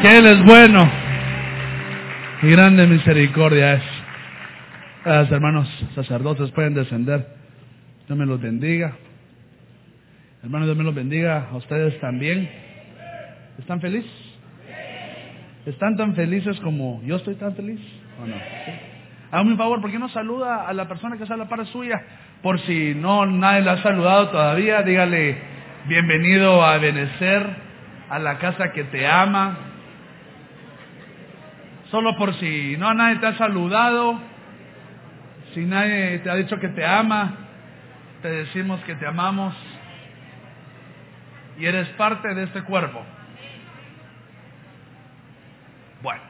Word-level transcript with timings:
que 0.00 0.18
Él 0.18 0.26
es 0.26 0.42
bueno 0.44 0.90
y 2.42 2.50
grande 2.50 2.86
misericordia 2.86 3.74
es. 3.74 3.82
Hermanos 5.04 5.68
sacerdotes 5.94 6.50
pueden 6.52 6.74
descender. 6.74 7.26
Dios 8.06 8.18
me 8.18 8.26
los 8.26 8.40
bendiga. 8.40 8.92
Hermanos, 10.42 10.68
Dios 10.68 10.78
me 10.78 10.84
los 10.84 10.94
bendiga 10.94 11.48
a 11.50 11.56
ustedes 11.56 11.98
también. 12.00 12.50
¿Están 13.58 13.80
felices? 13.80 14.10
¿Están 15.66 15.96
tan 15.96 16.14
felices 16.14 16.58
como 16.60 17.02
yo 17.04 17.16
estoy 17.16 17.34
tan 17.34 17.54
feliz? 17.54 17.80
¿O 18.22 18.26
no? 18.26 18.36
Hágame 19.30 19.52
un 19.52 19.58
favor, 19.58 19.80
¿por 19.80 19.90
qué 19.90 19.98
no 19.98 20.08
saluda 20.08 20.66
a 20.66 20.72
la 20.72 20.88
persona 20.88 21.16
que 21.16 21.24
está 21.24 21.34
a 21.34 21.38
la 21.38 21.48
par 21.48 21.64
suya? 21.66 22.02
Por 22.42 22.58
si 22.60 22.94
no 22.94 23.26
nadie 23.26 23.62
la 23.62 23.72
ha 23.72 23.82
saludado 23.82 24.30
todavía, 24.30 24.82
dígale 24.82 25.36
bienvenido 25.86 26.64
a 26.64 26.78
Benecer, 26.78 27.46
a 28.08 28.18
la 28.18 28.38
casa 28.38 28.72
que 28.72 28.84
te 28.84 29.06
ama. 29.06 29.69
Solo 31.90 32.16
por 32.16 32.34
si 32.34 32.76
no 32.76 32.94
nadie 32.94 33.18
te 33.18 33.26
ha 33.26 33.36
saludado, 33.36 34.20
si 35.54 35.64
nadie 35.64 36.20
te 36.20 36.30
ha 36.30 36.36
dicho 36.36 36.60
que 36.60 36.68
te 36.68 36.86
ama, 36.86 37.34
te 38.22 38.28
decimos 38.28 38.80
que 38.84 38.94
te 38.94 39.06
amamos 39.06 39.56
y 41.58 41.66
eres 41.66 41.88
parte 41.90 42.32
de 42.32 42.44
este 42.44 42.62
cuerpo. 42.62 43.04
Bueno, 46.00 46.22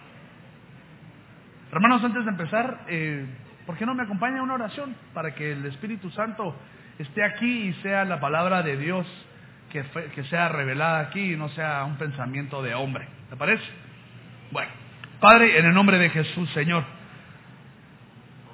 hermanos, 1.72 2.02
antes 2.04 2.24
de 2.24 2.30
empezar, 2.30 2.80
eh, 2.88 3.26
¿por 3.66 3.76
qué 3.76 3.84
no 3.84 3.94
me 3.94 4.04
acompaña 4.04 4.42
una 4.42 4.54
oración 4.54 4.96
para 5.12 5.34
que 5.34 5.52
el 5.52 5.66
Espíritu 5.66 6.10
Santo 6.10 6.56
esté 6.98 7.22
aquí 7.22 7.68
y 7.68 7.72
sea 7.82 8.06
la 8.06 8.18
palabra 8.18 8.62
de 8.62 8.78
Dios 8.78 9.06
que, 9.70 9.84
que 10.14 10.24
sea 10.24 10.48
revelada 10.48 11.00
aquí 11.00 11.34
y 11.34 11.36
no 11.36 11.50
sea 11.50 11.84
un 11.84 11.98
pensamiento 11.98 12.62
de 12.62 12.74
hombre? 12.74 13.06
¿Te 13.28 13.36
parece? 13.36 13.64
Bueno, 14.50 14.79
Padre, 15.20 15.58
en 15.58 15.66
el 15.66 15.74
nombre 15.74 15.98
de 15.98 16.10
Jesús, 16.10 16.48
Señor, 16.50 16.84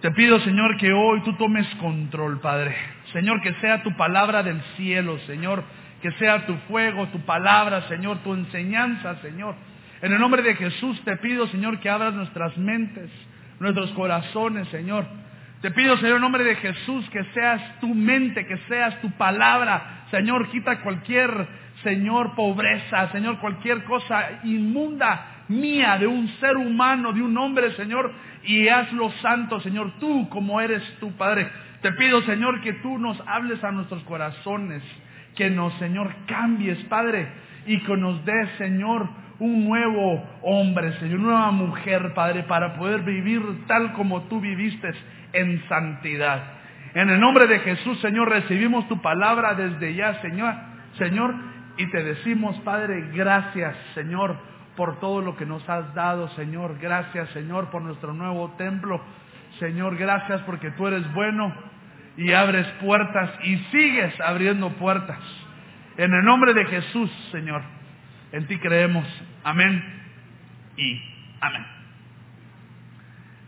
te 0.00 0.10
pido, 0.10 0.40
Señor, 0.40 0.76
que 0.76 0.92
hoy 0.92 1.22
tú 1.22 1.32
tomes 1.34 1.66
control, 1.76 2.40
Padre. 2.40 2.76
Señor, 3.12 3.40
que 3.40 3.54
sea 3.54 3.82
tu 3.82 3.96
palabra 3.96 4.42
del 4.42 4.60
cielo, 4.76 5.18
Señor, 5.20 5.64
que 6.02 6.10
sea 6.12 6.44
tu 6.46 6.54
fuego, 6.68 7.08
tu 7.08 7.20
palabra, 7.20 7.82
Señor, 7.88 8.18
tu 8.18 8.34
enseñanza, 8.34 9.16
Señor 9.22 9.54
en 10.02 10.12
el 10.12 10.18
nombre 10.18 10.42
de 10.42 10.54
Jesús 10.54 11.00
te 11.04 11.16
pido, 11.16 11.46
Señor, 11.48 11.80
que 11.80 11.88
abras 11.88 12.12
nuestras 12.14 12.56
mentes, 12.58 13.10
nuestros 13.60 13.90
corazones, 13.92 14.68
Señor. 14.68 15.06
Te 15.62 15.70
pido, 15.70 15.96
Señor, 15.96 16.16
en 16.16 16.22
nombre 16.22 16.44
de 16.44 16.56
Jesús, 16.56 17.08
que 17.10 17.24
seas 17.32 17.80
tu 17.80 17.94
mente, 17.94 18.46
que 18.46 18.58
seas 18.68 19.00
tu 19.00 19.10
palabra. 19.12 20.04
Señor, 20.10 20.50
quita 20.50 20.80
cualquier, 20.82 21.48
Señor, 21.82 22.34
pobreza, 22.34 23.10
Señor, 23.10 23.38
cualquier 23.38 23.84
cosa 23.84 24.40
inmunda 24.44 25.32
mía 25.48 25.98
de 25.98 26.06
un 26.06 26.28
ser 26.40 26.56
humano, 26.56 27.12
de 27.12 27.22
un 27.22 27.36
hombre, 27.36 27.72
Señor, 27.72 28.12
y 28.44 28.68
hazlo 28.68 29.10
santo, 29.22 29.60
Señor, 29.60 29.92
tú 29.98 30.28
como 30.28 30.60
eres 30.60 30.82
tu 31.00 31.12
Padre. 31.16 31.48
Te 31.82 31.92
pido, 31.92 32.22
Señor, 32.22 32.60
que 32.60 32.74
tú 32.74 32.98
nos 32.98 33.20
hables 33.26 33.62
a 33.62 33.72
nuestros 33.72 34.02
corazones, 34.04 34.82
que 35.34 35.50
nos, 35.50 35.72
Señor, 35.74 36.14
cambies, 36.26 36.78
Padre, 36.84 37.28
y 37.66 37.80
que 37.80 37.96
nos 37.96 38.24
des, 38.24 38.50
Señor, 38.58 39.08
un 39.38 39.66
nuevo 39.66 40.24
hombre, 40.42 40.92
Señor, 40.98 41.18
una 41.18 41.28
nueva 41.28 41.50
mujer, 41.50 42.14
Padre, 42.14 42.44
para 42.44 42.74
poder 42.74 43.02
vivir 43.02 43.42
tal 43.66 43.92
como 43.92 44.22
tú 44.22 44.40
viviste 44.40 44.90
en 45.32 45.62
santidad. 45.68 46.42
En 46.94 47.10
el 47.10 47.20
nombre 47.20 47.46
de 47.46 47.58
Jesús, 47.58 48.00
Señor, 48.00 48.30
recibimos 48.30 48.88
tu 48.88 49.02
palabra 49.02 49.54
desde 49.54 49.94
ya, 49.94 50.20
Señor, 50.22 50.54
Señor, 50.96 51.34
y 51.76 51.86
te 51.90 52.02
decimos, 52.02 52.58
Padre, 52.60 53.10
gracias, 53.12 53.76
Señor, 53.94 54.36
por 54.76 55.00
todo 55.00 55.22
lo 55.22 55.36
que 55.36 55.46
nos 55.46 55.66
has 55.68 55.92
dado, 55.94 56.28
Señor. 56.30 56.78
Gracias, 56.78 57.28
Señor, 57.30 57.70
por 57.70 57.82
nuestro 57.82 58.12
nuevo 58.12 58.54
templo. 58.56 59.00
Señor, 59.58 59.96
gracias 59.96 60.42
porque 60.42 60.70
tú 60.72 60.86
eres 60.86 61.12
bueno 61.14 61.52
y 62.16 62.32
abres 62.32 62.66
puertas 62.80 63.30
y 63.42 63.56
sigues 63.70 64.20
abriendo 64.20 64.70
puertas. 64.74 65.18
En 65.96 66.12
el 66.12 66.24
nombre 66.24 66.54
de 66.54 66.64
Jesús, 66.66 67.10
Señor. 67.32 67.62
En 68.32 68.46
ti 68.46 68.58
creemos. 68.58 69.06
Amén 69.44 69.82
y 70.76 71.00
amén. 71.40 71.66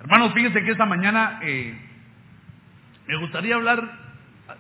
Hermanos, 0.01 0.33
fíjense 0.33 0.63
que 0.65 0.71
esta 0.71 0.87
mañana 0.87 1.41
eh, 1.43 1.79
me 3.07 3.17
gustaría 3.17 3.55
hablar 3.55 3.83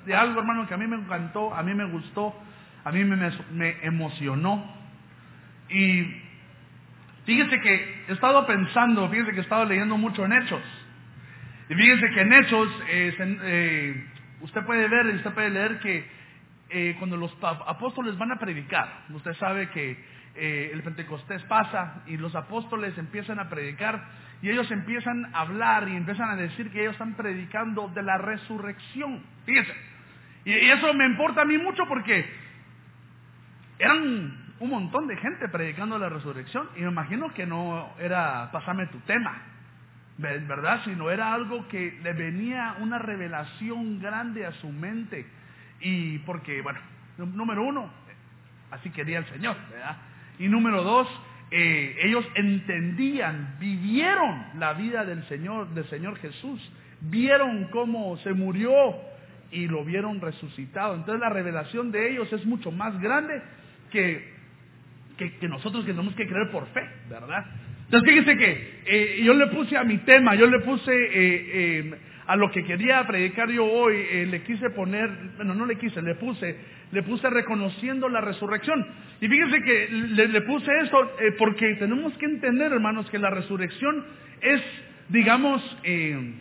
de 0.05 0.15
algo, 0.15 0.41
hermano, 0.41 0.67
que 0.67 0.75
a 0.75 0.77
mí 0.77 0.87
me 0.87 0.97
encantó, 0.97 1.55
a 1.55 1.63
mí 1.63 1.75
me 1.75 1.85
gustó, 1.87 2.35
a 2.85 2.93
mí 2.93 3.05
me, 3.05 3.31
me 3.53 3.77
emocionó. 3.83 4.77
Y 5.71 6.28
fíjense 7.29 7.61
que 7.61 8.05
he 8.09 8.13
estado 8.15 8.47
pensando, 8.47 9.07
fíjense 9.11 9.33
que 9.33 9.41
he 9.41 9.43
estado 9.43 9.67
leyendo 9.67 9.99
mucho 9.99 10.25
en 10.25 10.33
Hechos. 10.33 10.63
Y 11.69 11.75
fíjense 11.75 12.09
que 12.09 12.21
en 12.23 12.33
Hechos, 12.33 12.83
eh, 12.89 13.15
eh, 13.19 14.05
usted 14.41 14.65
puede 14.65 14.89
ver, 14.89 15.05
usted 15.09 15.33
puede 15.33 15.51
leer 15.51 15.79
que 15.79 16.11
eh, 16.71 16.97
cuando 16.99 17.19
los 17.19 17.37
apóstoles 17.43 18.17
van 18.17 18.33
a 18.33 18.39
predicar, 18.39 19.05
usted 19.11 19.35
sabe 19.35 19.69
que 19.69 20.19
el 20.37 20.83
Pentecostés 20.85 21.43
pasa 21.45 22.03
y 22.07 22.17
los 22.17 22.35
apóstoles 22.35 22.97
empiezan 22.97 23.41
a 23.41 23.49
predicar 23.51 24.09
y 24.41 24.49
ellos 24.49 24.71
empiezan 24.71 25.27
a 25.35 25.41
hablar 25.41 25.89
y 25.89 25.97
empiezan 25.97 26.31
a 26.31 26.37
decir 26.37 26.71
que 26.71 26.81
ellos 26.81 26.93
están 26.93 27.15
predicando 27.15 27.89
de 27.89 28.03
la 28.05 28.17
resurrección. 28.19 29.23
Fíjense. 29.45 29.75
Y, 30.45 30.53
y 30.53 30.71
eso 30.71 30.95
me 30.95 31.07
importa 31.07 31.43
a 31.43 31.45
mí 31.45 31.59
mucho 31.59 31.85
porque 31.89 32.25
eran 33.81 34.48
un 34.61 34.71
montón 34.71 35.07
de 35.07 35.17
gente 35.17 35.49
predicando 35.49 35.99
la 35.99 36.09
resurrección 36.09 36.69
y 36.77 36.81
me 36.81 36.89
imagino 36.89 37.33
que 37.33 37.47
no 37.47 37.91
era 37.99 38.51
pasarme 38.51 38.87
tu 38.87 38.99
tema, 39.01 39.41
¿verdad? 40.19 40.81
Sino 40.85 41.11
era 41.11 41.33
algo 41.33 41.69
que 41.69 41.99
le 42.03 42.13
venía 42.13 42.77
una 42.81 42.99
revelación 42.99 44.01
grande 44.01 44.45
a 44.45 44.53
su 44.53 44.69
mente 44.71 45.27
y 45.81 46.19
porque, 46.21 46.61
bueno, 46.61 46.81
número 47.19 47.63
uno, 47.63 47.91
así 48.71 48.91
quería 48.91 49.19
el 49.19 49.27
Señor, 49.27 49.57
¿verdad? 49.71 49.97
Y 50.39 50.49
número 50.49 50.83
dos, 50.83 51.09
eh, 51.51 51.97
ellos 52.03 52.27
entendían, 52.35 53.57
vivieron 53.61 54.45
la 54.59 54.75
vida 54.75 55.05
del 55.05 55.27
Señor, 55.29 55.69
del 55.69 55.89
Señor 55.89 56.19
Jesús, 56.19 56.61
vieron 57.01 57.69
cómo 57.71 58.17
se 58.19 58.33
murió 58.33 58.97
y 59.51 59.67
lo 59.69 59.85
vieron 59.85 60.21
resucitado. 60.21 60.95
Entonces 60.95 61.21
la 61.21 61.31
revelación 61.31 61.93
de 61.93 62.11
ellos 62.11 62.33
es 62.33 62.45
mucho 62.45 62.71
más 62.71 63.01
grande 63.01 63.41
que, 63.91 64.38
que, 65.19 65.49
nosotros 65.49 65.85
tenemos 65.85 66.15
que 66.15 66.27
creer 66.27 66.51
por 66.51 66.67
fe, 66.69 66.89
¿verdad? 67.11 67.45
Entonces 67.85 68.09
fíjense 68.09 68.37
que 68.37 68.81
eh, 68.87 69.23
yo 69.25 69.35
le 69.35 69.49
puse 69.49 69.77
a 69.77 69.85
mi 69.85 69.99
tema, 69.99 70.35
yo 70.35 70.47
le 70.47 70.61
puse 70.61 70.93
eh, 70.93 71.99
a 72.29 72.37
lo 72.37 72.51
que 72.51 72.63
quería 72.63 73.07
predicar 73.07 73.51
yo 73.51 73.65
hoy, 73.65 73.97
eh, 73.97 74.27
le 74.31 74.43
quise 74.43 74.69
poner, 74.71 75.11
bueno, 75.37 75.55
no 75.55 75.65
le 75.65 75.77
quise, 75.77 76.03
le 76.03 76.15
puse, 76.15 76.59
le 76.93 77.03
puse 77.03 77.29
reconociendo 77.31 78.07
la 78.11 78.21
resurrección. 78.21 78.87
Y 79.19 79.29
fíjense 79.29 79.63
que 79.63 79.89
le, 79.91 80.43
puse 80.43 80.71
esto 80.83 81.11
eh, 81.21 81.33
porque 81.39 81.77
tenemos 81.77 82.13
que 82.19 82.27
entender, 82.27 82.71
hermanos, 82.71 83.09
que 83.09 83.19
la 83.19 83.31
resurrección 83.31 84.05
es, 84.43 84.61
digamos, 85.09 85.79
eh, 85.85 86.35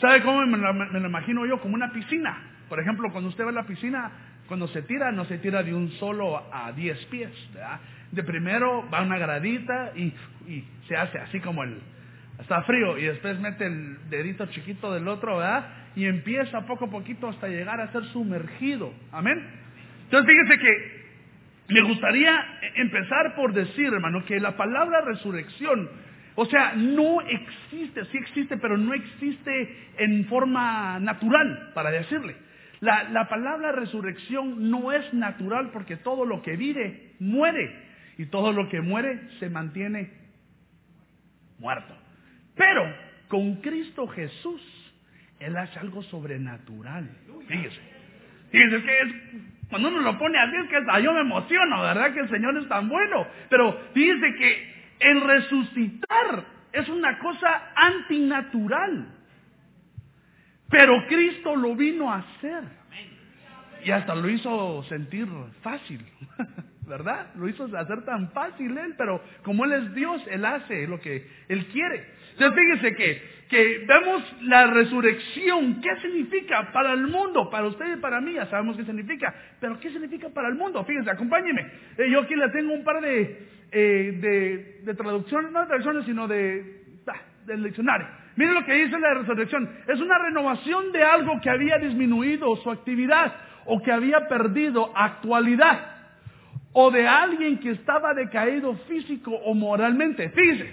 ¿sabe 0.00 0.22
cómo 0.22 0.46
me 0.46 0.56
lo, 0.56 1.08
imagino 1.08 1.44
yo? 1.44 1.60
Como 1.60 1.74
una 1.74 1.90
piscina. 1.92 2.38
Por 2.68 2.78
ejemplo, 2.78 3.10
cuando 3.10 3.30
usted 3.30 3.44
va 3.44 3.50
a 3.50 3.54
la 3.54 3.66
piscina, 3.66 4.12
cuando 4.48 4.66
se 4.68 4.82
tira, 4.82 5.12
no 5.12 5.24
se 5.26 5.38
tira 5.38 5.62
de 5.62 5.74
un 5.74 5.90
solo 5.92 6.42
a 6.52 6.72
diez 6.72 6.98
pies. 7.06 7.30
De 8.10 8.24
primero 8.24 8.88
va 8.90 9.02
una 9.02 9.18
gradita 9.18 9.92
y 9.94 10.12
se 10.88 10.96
hace 10.96 11.18
así 11.18 11.38
como 11.40 11.62
el, 11.62 11.78
está 12.40 12.62
frío 12.62 12.98
y 12.98 13.04
después 13.04 13.38
mete 13.40 13.66
el 13.66 13.98
dedito 14.10 14.46
chiquito 14.46 14.92
del 14.92 15.08
otro, 15.08 15.38
¿verdad? 15.38 15.68
Y 15.96 16.06
empieza 16.06 16.66
poco 16.66 16.86
a 16.86 16.90
poquito 16.90 17.28
hasta 17.28 17.48
llegar 17.48 17.80
a 17.80 17.92
ser 17.92 18.04
sumergido. 18.06 18.92
Amén. 19.12 19.44
Entonces 20.04 20.30
fíjense 20.30 20.58
que 20.58 20.98
me 21.68 21.80
gustaría 21.82 22.58
empezar 22.76 23.34
por 23.34 23.52
decir, 23.52 23.86
hermano, 23.92 24.24
que 24.24 24.40
la 24.40 24.56
palabra 24.56 25.02
resurrección, 25.02 25.90
o 26.34 26.46
sea, 26.46 26.72
no 26.74 27.20
existe, 27.20 28.04
sí 28.06 28.18
existe, 28.18 28.56
pero 28.56 28.78
no 28.78 28.94
existe 28.94 29.76
en 29.98 30.24
forma 30.26 30.98
natural, 31.00 31.72
para 31.74 31.90
decirle. 31.90 32.36
La, 32.80 33.04
la 33.04 33.28
palabra 33.28 33.72
resurrección 33.72 34.70
no 34.70 34.92
es 34.92 35.12
natural 35.12 35.70
porque 35.72 35.96
todo 35.96 36.24
lo 36.24 36.42
que 36.42 36.56
vive 36.56 37.14
muere 37.18 37.74
y 38.18 38.26
todo 38.26 38.52
lo 38.52 38.68
que 38.68 38.80
muere 38.80 39.20
se 39.38 39.48
mantiene 39.48 40.10
muerto. 41.58 41.94
Pero 42.56 42.82
con 43.28 43.56
Cristo 43.56 44.06
Jesús, 44.08 44.62
Él 45.38 45.56
hace 45.56 45.78
algo 45.78 46.02
sobrenatural. 46.04 47.08
Fíjese. 47.46 47.80
Fíjese 48.50 48.82
que 48.82 48.98
cuando 49.68 49.88
uno 49.88 50.00
lo 50.00 50.18
pone 50.18 50.38
así 50.38 50.56
es 50.56 50.68
que 50.68 51.02
yo 51.02 51.12
me 51.12 51.20
emociono, 51.20 51.82
¿verdad? 51.82 52.12
Que 52.12 52.20
el 52.20 52.30
Señor 52.30 52.56
es 52.56 52.68
tan 52.68 52.88
bueno. 52.88 53.26
Pero 53.50 53.78
fíjese 53.92 54.34
que 54.34 54.74
el 55.00 55.20
resucitar 55.20 56.44
es 56.72 56.88
una 56.88 57.18
cosa 57.18 57.72
antinatural. 57.76 59.06
Pero 60.70 61.06
Cristo 61.06 61.56
lo 61.56 61.74
vino 61.74 62.12
a 62.12 62.18
hacer. 62.18 62.64
Y 63.84 63.90
hasta 63.90 64.14
lo 64.14 64.28
hizo 64.28 64.82
sentir 64.84 65.26
fácil. 65.62 66.04
¿verdad? 66.88 67.26
Lo 67.36 67.48
hizo 67.48 67.64
hacer 67.76 68.04
tan 68.04 68.30
fácil 68.30 68.76
Él, 68.76 68.94
pero 68.96 69.22
como 69.42 69.64
Él 69.64 69.72
es 69.72 69.94
Dios, 69.94 70.22
Él 70.30 70.44
hace 70.44 70.86
lo 70.86 70.98
que 71.00 71.26
Él 71.48 71.66
quiere. 71.66 72.06
Entonces 72.32 72.58
fíjese 72.58 72.96
que, 72.96 73.22
que 73.48 73.84
vemos 73.86 74.36
la 74.42 74.66
resurrección. 74.68 75.80
¿Qué 75.80 75.96
significa 76.00 76.72
para 76.72 76.94
el 76.94 77.06
mundo? 77.06 77.50
Para 77.50 77.66
usted 77.66 77.96
y 77.96 78.00
para 78.00 78.20
mí 78.20 78.32
ya 78.32 78.46
sabemos 78.46 78.76
qué 78.76 78.84
significa. 78.84 79.34
Pero 79.60 79.78
¿qué 79.78 79.90
significa 79.90 80.28
para 80.30 80.48
el 80.48 80.54
mundo? 80.54 80.84
Fíjense, 80.84 81.10
acompáñeme. 81.10 81.60
Eh, 81.98 82.10
yo 82.10 82.20
aquí 82.20 82.34
le 82.34 82.48
tengo 82.50 82.72
un 82.72 82.84
par 82.84 83.00
de, 83.00 83.46
eh, 83.70 84.18
de, 84.20 84.80
de 84.84 84.94
traducciones, 84.94 85.52
no 85.52 85.60
de 85.60 85.66
traducciones, 85.66 86.04
sino 86.06 86.26
de, 86.26 86.84
del 87.46 87.64
diccionario. 87.64 88.06
Miren 88.38 88.54
lo 88.54 88.64
que 88.64 88.72
dice 88.72 89.00
la 89.00 89.14
resurrección. 89.14 89.68
Es 89.88 89.98
una 90.00 90.16
renovación 90.16 90.92
de 90.92 91.02
algo 91.02 91.40
que 91.40 91.50
había 91.50 91.76
disminuido 91.78 92.54
su 92.62 92.70
actividad 92.70 93.34
o 93.64 93.82
que 93.82 93.90
había 93.90 94.28
perdido 94.28 94.92
actualidad 94.96 95.96
o 96.72 96.88
de 96.92 97.08
alguien 97.08 97.58
que 97.58 97.70
estaba 97.72 98.14
decaído 98.14 98.76
físico 98.86 99.32
o 99.32 99.54
moralmente. 99.54 100.28
Fíjese, 100.28 100.70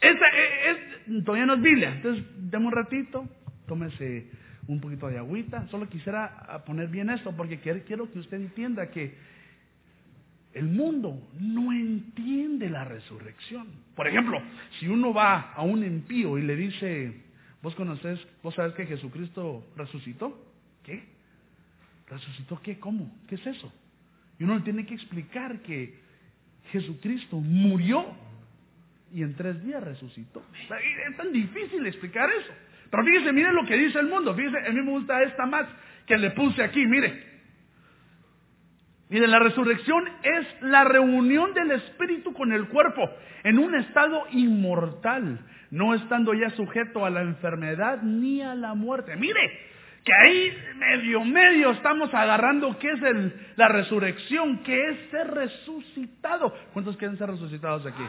esta 0.00 0.26
es, 0.70 1.22
todavía 1.22 1.44
no 1.44 1.54
es 1.56 1.60
Biblia. 1.60 1.92
Entonces, 1.96 2.24
deme 2.50 2.68
un 2.68 2.72
ratito, 2.72 3.28
tómese 3.66 4.30
un 4.66 4.80
poquito 4.80 5.08
de 5.08 5.18
agüita. 5.18 5.66
Solo 5.68 5.86
quisiera 5.86 6.62
poner 6.64 6.88
bien 6.88 7.10
esto 7.10 7.36
porque 7.36 7.60
quiero 7.60 8.10
que 8.10 8.20
usted 8.20 8.38
entienda 8.38 8.88
que 8.88 9.18
el 10.52 10.66
mundo 10.66 11.28
no 11.38 11.72
entiende 11.72 12.68
la 12.68 12.84
resurrección. 12.84 13.68
Por 13.94 14.08
ejemplo, 14.08 14.42
si 14.78 14.88
uno 14.88 15.14
va 15.14 15.52
a 15.52 15.62
un 15.62 15.84
impío 15.84 16.38
y 16.38 16.42
le 16.42 16.56
dice, 16.56 17.12
¿vos 17.62 17.74
conoces, 17.74 18.18
vos 18.42 18.54
sabes 18.54 18.74
que 18.74 18.86
Jesucristo 18.86 19.64
resucitó? 19.76 20.36
¿Qué? 20.82 21.04
¿Resucitó 22.08 22.60
qué? 22.62 22.78
¿Cómo? 22.78 23.12
¿Qué 23.28 23.36
es 23.36 23.46
eso? 23.46 23.72
Y 24.38 24.44
uno 24.44 24.56
le 24.56 24.62
tiene 24.62 24.86
que 24.86 24.94
explicar 24.94 25.60
que 25.60 25.94
Jesucristo 26.72 27.36
murió 27.36 28.06
y 29.12 29.22
en 29.22 29.34
tres 29.34 29.62
días 29.64 29.82
resucitó. 29.82 30.42
Es 30.52 31.16
tan 31.16 31.32
difícil 31.32 31.86
explicar 31.86 32.28
eso. 32.30 32.52
Pero 32.90 33.04
fíjese, 33.04 33.32
mire 33.32 33.52
lo 33.52 33.64
que 33.64 33.76
dice 33.76 33.98
el 34.00 34.06
mundo. 34.06 34.34
Fíjese, 34.34 34.58
a 34.66 34.72
mí 34.72 34.82
me 34.82 34.90
gusta 34.90 35.22
esta 35.22 35.46
más 35.46 35.66
que 36.06 36.16
le 36.16 36.30
puse 36.30 36.62
aquí. 36.62 36.84
Mire, 36.86 37.29
Mire, 39.10 39.26
la 39.26 39.40
resurrección 39.40 40.04
es 40.22 40.62
la 40.62 40.84
reunión 40.84 41.52
del 41.52 41.72
espíritu 41.72 42.32
con 42.32 42.52
el 42.52 42.68
cuerpo 42.68 43.10
en 43.42 43.58
un 43.58 43.74
estado 43.74 44.24
inmortal, 44.30 45.40
no 45.72 45.94
estando 45.94 46.32
ya 46.32 46.48
sujeto 46.50 47.04
a 47.04 47.10
la 47.10 47.22
enfermedad 47.22 48.02
ni 48.02 48.40
a 48.40 48.54
la 48.54 48.74
muerte. 48.74 49.16
Mire, 49.16 49.40
que 50.04 50.12
ahí 50.14 50.56
medio 50.76 51.24
medio 51.24 51.72
estamos 51.72 52.12
agarrando 52.14 52.78
qué 52.78 52.88
es 52.90 53.00
la 53.56 53.68
resurrección, 53.68 54.62
que 54.62 54.90
es 54.90 55.10
ser 55.10 55.26
resucitado. 55.28 56.54
¿Cuántos 56.72 56.96
quieren 56.96 57.18
ser 57.18 57.30
resucitados 57.30 57.84
aquí? 57.86 58.02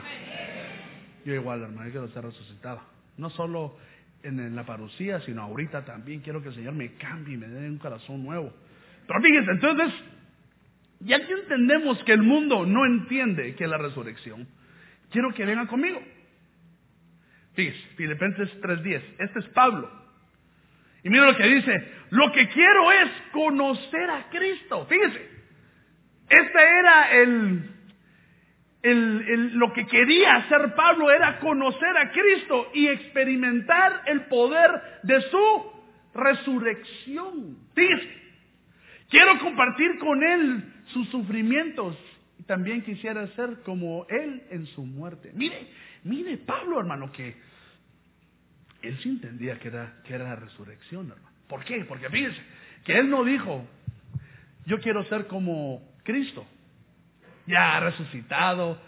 Yo 1.25 1.33
igual, 1.33 1.61
hermano, 1.63 1.87
yo 1.87 1.91
quiero 1.91 2.07
ser 2.09 2.23
resucitado. 2.23 2.79
No 3.17 3.29
solo 3.31 3.75
en, 4.23 4.55
la 4.55 4.65
parucía, 4.65 5.19
sino 5.21 5.41
ahorita 5.41 5.83
también 5.83 6.21
quiero 6.21 6.41
que 6.41 6.49
el 6.49 6.55
Señor 6.55 6.73
me 6.73 6.93
cambie 6.93 7.35
y 7.35 7.37
me 7.37 7.47
dé 7.47 7.67
un 7.67 7.77
corazón 7.77 8.23
nuevo. 8.23 8.53
Pero 9.07 9.21
fíjense, 9.21 9.51
entonces, 9.51 9.93
ya 11.03 11.25
que 11.25 11.33
entendemos 11.33 12.03
que 12.03 12.13
el 12.13 12.21
mundo 12.21 12.65
no 12.65 12.85
entiende 12.85 13.55
que 13.55 13.63
es 13.63 13.69
la 13.69 13.77
resurrección, 13.77 14.47
quiero 15.09 15.33
que 15.33 15.45
vengan 15.45 15.67
conmigo. 15.67 16.01
Fíjense, 17.53 17.79
Filipenses 17.95 18.49
3.10. 18.61 19.01
Este 19.19 19.39
es 19.39 19.45
Pablo. 19.49 19.91
Y 21.03 21.09
mira 21.09 21.25
lo 21.25 21.35
que 21.35 21.47
dice, 21.47 21.91
lo 22.11 22.31
que 22.31 22.47
quiero 22.49 22.91
es 22.91 23.09
conocer 23.31 24.09
a 24.09 24.29
Cristo. 24.29 24.85
Fíjense, 24.87 25.29
este 26.29 26.63
era 26.79 27.11
el, 27.11 27.69
el, 28.83 29.57
lo 29.57 29.73
que 29.73 29.85
quería 29.87 30.35
hacer 30.35 30.75
Pablo, 30.75 31.11
era 31.11 31.39
conocer 31.39 31.97
a 31.97 32.11
Cristo 32.11 32.69
y 32.73 32.87
experimentar 32.87 34.03
el 34.05 34.25
poder 34.25 34.69
de 35.03 35.21
su 35.21 35.73
resurrección. 36.13 37.57
Fíjense, 37.73 38.21
quiero 39.09 39.39
compartir 39.39 39.97
con 39.97 40.23
Él 40.23 40.63
sus 40.93 41.07
sufrimientos 41.09 41.97
y 42.39 42.43
también 42.43 42.81
quisiera 42.83 43.27
ser 43.35 43.61
como 43.63 44.05
Él 44.09 44.43
en 44.49 44.65
su 44.67 44.83
muerte. 44.83 45.31
Mire, 45.33 45.67
mire 46.03 46.37
Pablo 46.37 46.79
hermano 46.79 47.11
que 47.11 47.35
él 48.81 48.97
sí 49.01 49.09
entendía 49.09 49.59
que 49.59 49.67
era, 49.67 50.01
que 50.03 50.13
era 50.13 50.25
la 50.25 50.35
resurrección, 50.35 51.11
hermano. 51.11 51.29
¿Por 51.47 51.63
qué? 51.63 51.85
Porque 51.85 52.09
fíjense, 52.09 52.41
que 52.83 52.97
él 52.97 53.09
no 53.09 53.23
dijo, 53.23 53.65
yo 54.65 54.79
quiero 54.79 55.03
ser 55.05 55.27
como 55.27 55.81
Cristo, 56.03 56.45
ya 57.45 57.79
resucitado, 57.79 58.81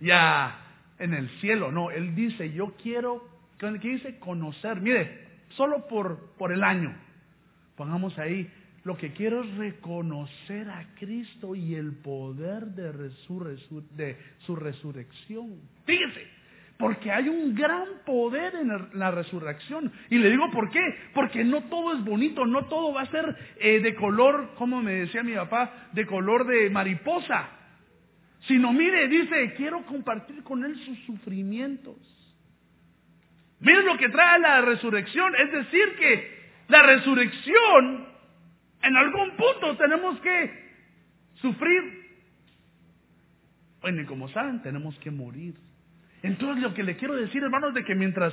ya 0.00 0.58
en 0.98 1.14
el 1.14 1.28
cielo. 1.40 1.72
No, 1.72 1.90
él 1.90 2.14
dice, 2.14 2.52
yo 2.52 2.74
quiero, 2.82 3.26
¿qué 3.58 3.70
dice? 3.78 4.18
Conocer. 4.18 4.80
Mire, 4.80 5.26
solo 5.50 5.86
por, 5.88 6.34
por 6.36 6.52
el 6.52 6.62
año, 6.62 6.94
pongamos 7.76 8.18
ahí, 8.18 8.50
lo 8.88 8.96
que 8.96 9.12
quiero 9.12 9.44
es 9.44 9.54
reconocer 9.58 10.70
a 10.70 10.94
Cristo 10.98 11.54
y 11.54 11.74
el 11.74 11.92
poder 11.96 12.68
de, 12.68 14.16
su 14.46 14.56
resurrección. 14.56 15.60
Fíjese, 15.84 16.26
porque 16.78 17.12
hay 17.12 17.28
un 17.28 17.54
gran 17.54 17.84
poder 18.06 18.54
en 18.54 18.88
la 18.98 19.10
resurrección. 19.10 19.92
Y 20.08 20.16
le 20.16 20.30
digo 20.30 20.50
por 20.50 20.70
qué. 20.70 20.80
Porque 21.12 21.44
no 21.44 21.64
todo 21.64 21.92
es 21.98 22.02
bonito, 22.02 22.46
no 22.46 22.64
todo 22.64 22.94
va 22.94 23.02
a 23.02 23.10
ser 23.10 23.36
eh, 23.60 23.80
de 23.80 23.94
color, 23.94 24.54
como 24.56 24.80
me 24.80 24.94
decía 24.94 25.22
mi 25.22 25.34
papá, 25.34 25.90
de 25.92 26.06
color 26.06 26.46
de 26.46 26.70
mariposa. 26.70 27.46
Sino 28.46 28.72
mire, 28.72 29.06
dice, 29.08 29.52
quiero 29.54 29.84
compartir 29.84 30.42
con 30.42 30.64
él 30.64 30.74
sus 30.86 30.98
sufrimientos. 31.00 31.98
Miren 33.60 33.84
lo 33.84 33.98
que 33.98 34.08
trae 34.08 34.40
la 34.40 34.62
resurrección. 34.62 35.34
Es 35.36 35.52
decir, 35.52 35.94
que 35.98 36.38
la 36.68 36.82
resurrección, 36.84 38.17
en 38.82 38.96
algún 38.96 39.30
punto 39.36 39.76
tenemos 39.76 40.18
que 40.20 40.68
sufrir. 41.34 42.08
Bueno, 43.80 44.02
y 44.02 44.04
como 44.06 44.28
saben, 44.28 44.62
tenemos 44.62 44.98
que 44.98 45.10
morir. 45.10 45.54
Entonces 46.22 46.62
lo 46.62 46.74
que 46.74 46.82
le 46.82 46.96
quiero 46.96 47.14
decir, 47.14 47.42
hermanos, 47.42 47.74
de 47.74 47.84
que 47.84 47.94
mientras 47.94 48.32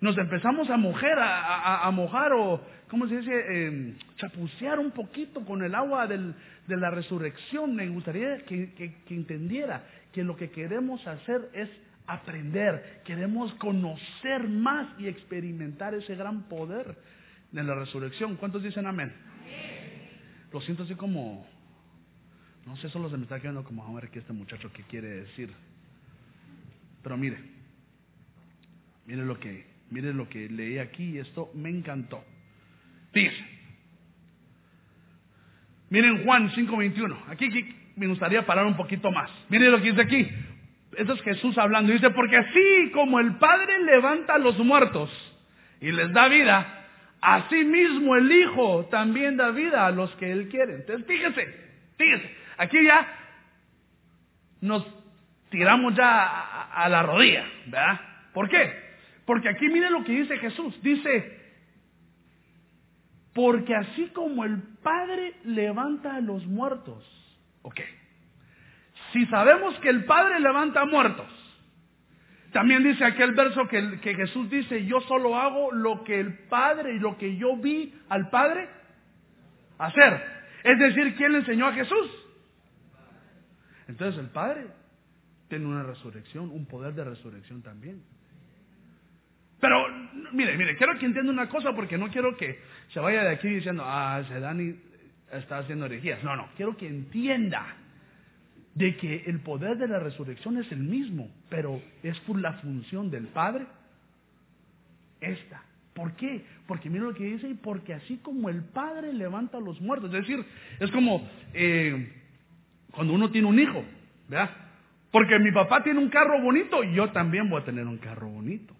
nos 0.00 0.16
empezamos 0.18 0.70
a 0.70 0.76
mojar, 0.76 1.18
a, 1.18 1.90
mojar 1.90 2.32
o, 2.32 2.60
¿cómo 2.88 3.08
se 3.08 3.18
dice?, 3.18 3.66
em, 3.66 3.96
chapucear 4.16 4.78
un 4.78 4.92
poquito 4.92 5.44
con 5.44 5.62
el 5.62 5.74
agua 5.74 6.06
de 6.06 6.76
la 6.76 6.90
resurrección, 6.90 7.74
me 7.74 7.88
gustaría 7.88 8.44
que 8.44 8.94
entendiera 9.10 9.84
que 10.12 10.22
lo 10.22 10.36
que 10.36 10.50
queremos 10.50 11.04
hacer 11.06 11.50
es 11.52 11.68
aprender, 12.06 13.00
queremos 13.04 13.52
conocer 13.54 14.46
más 14.48 14.88
y 14.98 15.08
experimentar 15.08 15.94
ese 15.94 16.14
gran 16.14 16.44
poder 16.48 16.96
de 17.50 17.62
la 17.62 17.74
resurrección. 17.74 18.36
¿Cuántos 18.36 18.62
dicen 18.62 18.86
amén? 18.86 19.12
Lo 20.54 20.60
siento 20.60 20.84
así 20.84 20.94
como, 20.94 21.44
no 22.64 22.76
sé, 22.76 22.88
solo 22.88 23.10
se 23.10 23.16
me 23.16 23.24
está 23.24 23.40
quedando 23.40 23.64
como, 23.64 23.84
a 23.84 23.92
ver 24.00 24.08
qué 24.10 24.20
este 24.20 24.32
muchacho 24.32 24.72
qué 24.72 24.84
quiere 24.84 25.08
decir. 25.08 25.52
Pero 27.02 27.16
mire, 27.16 27.38
mire 29.04 29.24
lo 29.24 29.40
que, 29.40 29.66
mire 29.90 30.14
lo 30.14 30.28
que 30.28 30.48
leí 30.48 30.78
aquí 30.78 31.16
y 31.16 31.18
esto 31.18 31.50
me 31.54 31.70
encantó. 31.70 32.24
Fíjese. 33.10 33.44
Miren 35.90 36.24
Juan 36.24 36.48
5:21. 36.50 37.30
Aquí, 37.30 37.46
aquí 37.46 37.76
me 37.96 38.06
gustaría 38.06 38.46
parar 38.46 38.64
un 38.64 38.76
poquito 38.76 39.10
más. 39.10 39.32
Mire 39.48 39.68
lo 39.70 39.82
que 39.82 39.90
dice 39.90 40.02
aquí. 40.02 40.30
Esto 40.96 41.14
es 41.14 41.22
Jesús 41.22 41.58
hablando. 41.58 41.92
Dice, 41.92 42.10
porque 42.10 42.36
así 42.36 42.92
como 42.92 43.18
el 43.18 43.38
Padre 43.38 43.82
levanta 43.82 44.34
a 44.34 44.38
los 44.38 44.56
muertos 44.60 45.10
y 45.80 45.90
les 45.90 46.12
da 46.12 46.28
vida, 46.28 46.83
así 47.24 47.64
mismo 47.64 48.16
el 48.16 48.30
Hijo 48.30 48.86
también 48.90 49.36
da 49.36 49.50
vida 49.50 49.86
a 49.86 49.90
los 49.90 50.14
que 50.16 50.30
Él 50.30 50.48
quiere. 50.48 50.74
Entonces, 50.74 51.06
fíjese, 51.06 51.54
fíjese. 51.96 52.30
Aquí 52.58 52.84
ya 52.84 53.06
nos 54.60 54.86
tiramos 55.50 55.94
ya 55.94 56.66
a, 56.72 56.88
la 56.88 57.02
rodilla, 57.02 57.46
¿verdad? 57.66 58.00
¿Por 58.32 58.48
qué? 58.48 58.72
Porque 59.24 59.48
aquí 59.48 59.68
mire 59.68 59.90
lo 59.90 60.04
que 60.04 60.12
dice 60.12 60.38
Jesús. 60.38 60.80
Dice, 60.82 61.40
porque 63.32 63.74
así 63.74 64.08
como 64.08 64.44
el 64.44 64.62
Padre 64.82 65.34
levanta 65.44 66.16
a 66.16 66.20
los 66.20 66.46
muertos, 66.46 67.04
ok, 67.62 67.80
si 69.12 69.26
sabemos 69.26 69.78
que 69.80 69.88
el 69.88 70.04
Padre 70.04 70.40
levanta 70.40 70.84
muertos, 70.84 71.43
también 72.54 72.84
dice 72.84 73.04
aquel 73.04 73.32
verso 73.32 73.66
que, 73.66 74.14
Jesús 74.14 74.48
dice, 74.48 74.86
yo 74.86 75.00
solo 75.00 75.36
hago 75.36 75.72
lo 75.72 76.04
que 76.04 76.20
el 76.20 76.46
Padre 76.46 76.94
y 76.94 77.00
lo 77.00 77.18
que 77.18 77.36
yo 77.36 77.56
vi 77.56 77.92
al 78.08 78.30
Padre 78.30 78.68
hacer. 79.76 80.24
Es 80.62 80.78
decir, 80.78 81.16
¿quién 81.16 81.32
le 81.32 81.38
enseñó 81.38 81.66
a 81.66 81.72
Jesús? 81.72 82.10
Entonces 83.88 84.20
el 84.20 84.30
Padre 84.30 84.68
tiene 85.48 85.66
una 85.66 85.82
resurrección, 85.82 86.48
un 86.52 86.64
poder 86.66 86.94
de 86.94 87.02
resurrección 87.02 87.60
también. 87.60 88.04
Pero, 89.58 89.88
mire, 90.30 90.56
mire, 90.56 90.76
quiero 90.76 90.96
que 90.96 91.06
entienda 91.06 91.32
una 91.32 91.48
cosa 91.48 91.74
porque 91.74 91.98
no 91.98 92.08
quiero 92.08 92.36
que 92.36 92.60
se 92.90 93.00
vaya 93.00 93.24
de 93.24 93.30
aquí 93.30 93.48
diciendo, 93.48 93.82
ah, 93.84 94.20
ese 94.24 94.38
Dani 94.38 94.78
está 95.32 95.58
haciendo 95.58 95.86
herejías. 95.86 96.22
No, 96.22 96.36
no, 96.36 96.50
quiero 96.56 96.76
que 96.76 96.86
entienda 96.86 97.78
de 98.74 98.96
que 98.96 99.24
el 99.26 99.40
poder 99.40 99.78
de 99.78 99.88
la 99.88 100.00
resurrección 100.00 100.58
es 100.58 100.70
el 100.72 100.80
mismo, 100.80 101.30
pero 101.48 101.80
es 102.02 102.18
por 102.20 102.40
la 102.40 102.54
función 102.54 103.10
del 103.10 103.28
Padre. 103.28 103.66
Esta. 105.20 105.62
¿Por 105.94 106.16
qué? 106.16 106.44
Porque 106.66 106.90
mira 106.90 107.04
lo 107.04 107.14
que 107.14 107.24
dice, 107.24 107.48
y 107.48 107.54
porque 107.54 107.94
así 107.94 108.18
como 108.18 108.48
el 108.48 108.64
Padre 108.64 109.12
levanta 109.12 109.58
a 109.58 109.60
los 109.60 109.80
muertos, 109.80 110.12
es 110.12 110.26
decir, 110.26 110.44
es 110.80 110.90
como 110.90 111.28
eh, 111.52 112.12
cuando 112.90 113.12
uno 113.12 113.30
tiene 113.30 113.46
un 113.46 113.58
hijo, 113.58 113.84
¿verdad? 114.28 114.50
Porque 115.12 115.38
mi 115.38 115.52
papá 115.52 115.84
tiene 115.84 116.00
un 116.00 116.08
carro 116.08 116.40
bonito, 116.40 116.82
yo 116.82 117.10
también 117.10 117.48
voy 117.48 117.62
a 117.62 117.64
tener 117.64 117.86
un 117.86 117.98
carro 117.98 118.28
bonito. 118.28 118.74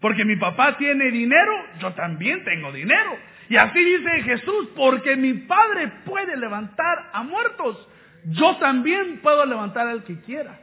Porque 0.00 0.24
mi 0.24 0.36
papá 0.36 0.76
tiene 0.76 1.10
dinero, 1.10 1.52
yo 1.80 1.92
también 1.94 2.44
tengo 2.44 2.70
dinero. 2.70 3.10
Y 3.48 3.56
así 3.56 3.78
dice 3.78 4.22
Jesús, 4.22 4.68
porque 4.76 5.16
mi 5.16 5.34
Padre 5.34 5.88
puede 6.04 6.36
levantar 6.36 7.10
a 7.12 7.24
muertos, 7.24 7.88
yo 8.26 8.56
también 8.56 9.20
puedo 9.22 9.44
levantar 9.46 9.86
al 9.86 10.04
que 10.04 10.20
quiera. 10.20 10.60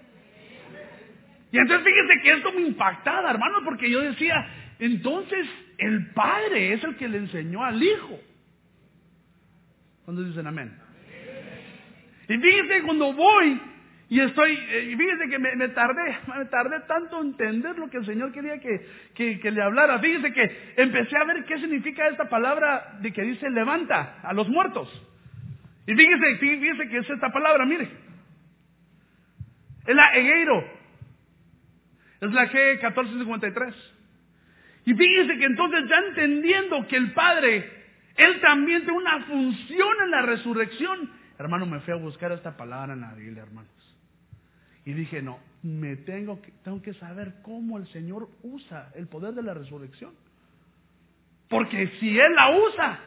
Y 1.51 1.58
entonces 1.58 1.86
fíjese 1.86 2.22
que 2.22 2.32
esto 2.32 2.51
me 2.51 2.62
impactaba, 2.62 3.29
hermano, 3.29 3.60
porque 3.63 3.89
yo 3.89 4.01
decía, 4.01 4.36
entonces 4.79 5.48
el 5.77 6.12
Padre 6.12 6.74
es 6.74 6.84
el 6.84 6.96
que 6.96 7.08
le 7.08 7.20
enseñó 7.20 7.63
al 7.63 7.82
Hijo. 7.82 8.20
¿Cuándo 10.03 10.24
dicen 10.24 10.48
amén? 10.48 10.77
Y 12.27 12.38
fíjese 12.38 12.82
cuando 12.84 13.13
voy 13.13 13.62
y 14.10 14.20
estoy, 14.20 14.51
eh, 14.51 14.89
y 14.91 14.96
fíjese 14.96 15.29
que 15.29 15.39
me, 15.39 15.70
tardé, 15.70 16.17
me 16.38 16.46
tardé 16.46 16.82
tanto 16.82 17.22
en 17.22 17.27
entender 17.27 17.77
lo 17.77 17.89
que 17.89 17.98
el 17.98 18.05
Señor 18.05 18.32
quería 18.32 18.60
que, 18.60 19.39
que, 19.39 19.51
le 19.51 19.62
hablara. 19.62 20.00
Fíjese 20.00 20.34
que 20.34 20.74
empecé 20.77 21.17
a 21.17 21.24
ver 21.24 21.46
qué 21.46 21.58
significa 21.60 22.08
esta 22.08 22.29
palabra 22.29 22.98
de 23.00 23.13
que 23.13 23.22
dice 23.22 23.50
levanta 23.50 24.20
a 24.22 24.34
los 24.34 24.50
muertos. 24.50 24.89
Y 25.85 25.93
fíjese, 25.93 26.37
fíjese 26.37 26.89
que 26.89 26.97
es 26.97 27.09
esta 27.09 27.31
palabra, 27.31 27.65
mire. 27.65 27.89
Es 29.85 29.95
la 29.95 30.13
Egeiro. 30.13 30.63
Es 32.21 32.31
la 32.31 32.49
G1453. 32.49 33.73
Y 34.85 34.93
fíjese 34.93 35.37
que 35.37 35.45
entonces 35.45 35.89
ya 35.89 35.97
entendiendo 35.97 36.87
que 36.87 36.95
el 36.95 37.11
Padre, 37.13 37.69
Él 38.15 38.39
también 38.41 38.83
tiene 38.83 38.97
una 38.97 39.25
función 39.25 39.97
en 40.03 40.11
la 40.11 40.21
resurrección. 40.21 41.09
Hermano, 41.37 41.65
me 41.65 41.79
fui 41.81 41.93
a 41.93 41.97
buscar 41.97 42.31
esta 42.31 42.55
palabra 42.55 42.93
en 42.93 43.01
la 43.01 43.13
Biblia, 43.13 43.43
hermanos. 43.43 43.71
Y 44.85 44.93
dije, 44.93 45.21
no, 45.21 45.39
me 45.61 45.95
tengo 45.95 46.41
que, 46.41 46.51
tengo 46.63 46.81
que 46.81 46.93
saber 46.95 47.35
cómo 47.41 47.77
el 47.77 47.87
Señor 47.87 48.29
usa 48.41 48.91
el 48.95 49.07
poder 49.07 49.33
de 49.33 49.43
la 49.43 49.53
resurrección. 49.53 50.13
Porque 51.49 51.87
si 51.99 52.17
Él 52.17 52.35
la 52.35 52.51
usa, 52.51 52.99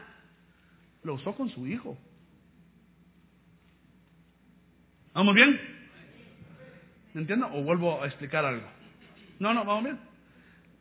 lo 1.03 1.15
usó 1.15 1.35
con 1.35 1.49
su 1.49 1.67
Hijo. 1.67 1.97
¿Vamos 5.17 5.33
bien? 5.33 5.59
¿Me 7.15 7.21
entiendo? 7.21 7.47
¿O 7.51 7.63
vuelvo 7.63 8.03
a 8.03 8.05
explicar 8.05 8.45
algo? 8.45 8.67
No, 9.39 9.51
no, 9.51 9.65
vamos 9.65 9.85
bien. 9.85 9.97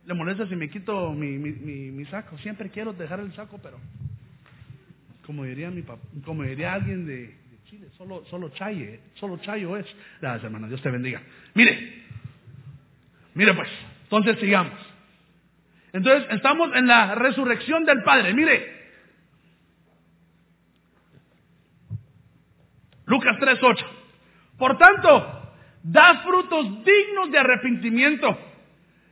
Le 0.04 0.12
molesta 0.12 0.46
si 0.46 0.54
me 0.54 0.68
quito 0.68 1.10
mi, 1.14 1.38
mi, 1.38 1.52
mi, 1.90 2.04
saco. 2.04 2.36
Siempre 2.36 2.68
quiero 2.68 2.92
dejar 2.92 3.20
el 3.20 3.34
saco, 3.34 3.58
pero 3.62 3.80
como 5.24 5.44
diría 5.44 5.70
mi 5.70 5.80
papá, 5.80 6.02
como 6.22 6.42
diría 6.42 6.74
alguien 6.74 7.06
de, 7.06 7.34
Chile, 7.64 7.88
solo, 7.96 8.26
solo 8.26 8.50
chaye, 8.50 9.00
solo 9.14 9.38
chayo 9.38 9.74
es. 9.74 9.86
Gracias, 10.20 10.44
hermano, 10.44 10.68
Dios 10.68 10.82
te 10.82 10.90
bendiga. 10.90 11.22
Mire, 11.54 12.04
mire 13.32 13.54
pues, 13.54 13.70
entonces 14.02 14.38
sigamos. 14.38 14.78
Entonces 15.94 16.28
estamos 16.32 16.76
en 16.76 16.86
la 16.86 17.14
resurrección 17.14 17.86
del 17.86 18.02
Padre. 18.02 18.34
Mire, 18.34 18.90
Lucas 23.06 23.38
3.8. 23.40 23.96
Por 24.58 24.78
tanto, 24.78 25.52
da 25.82 26.22
frutos 26.22 26.84
dignos 26.84 27.30
de 27.30 27.38
arrepentimiento. 27.38 28.38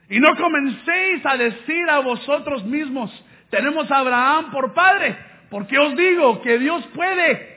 Y 0.08 0.20
no 0.20 0.34
comencéis 0.36 1.24
a 1.24 1.36
decir 1.36 1.88
a 1.88 2.00
vosotros 2.00 2.64
mismos, 2.64 3.10
tenemos 3.50 3.90
a 3.90 3.98
Abraham 3.98 4.50
por 4.50 4.74
padre, 4.74 5.16
porque 5.50 5.78
os 5.78 5.96
digo 5.96 6.42
que 6.42 6.58
Dios 6.58 6.86
puede. 6.94 7.54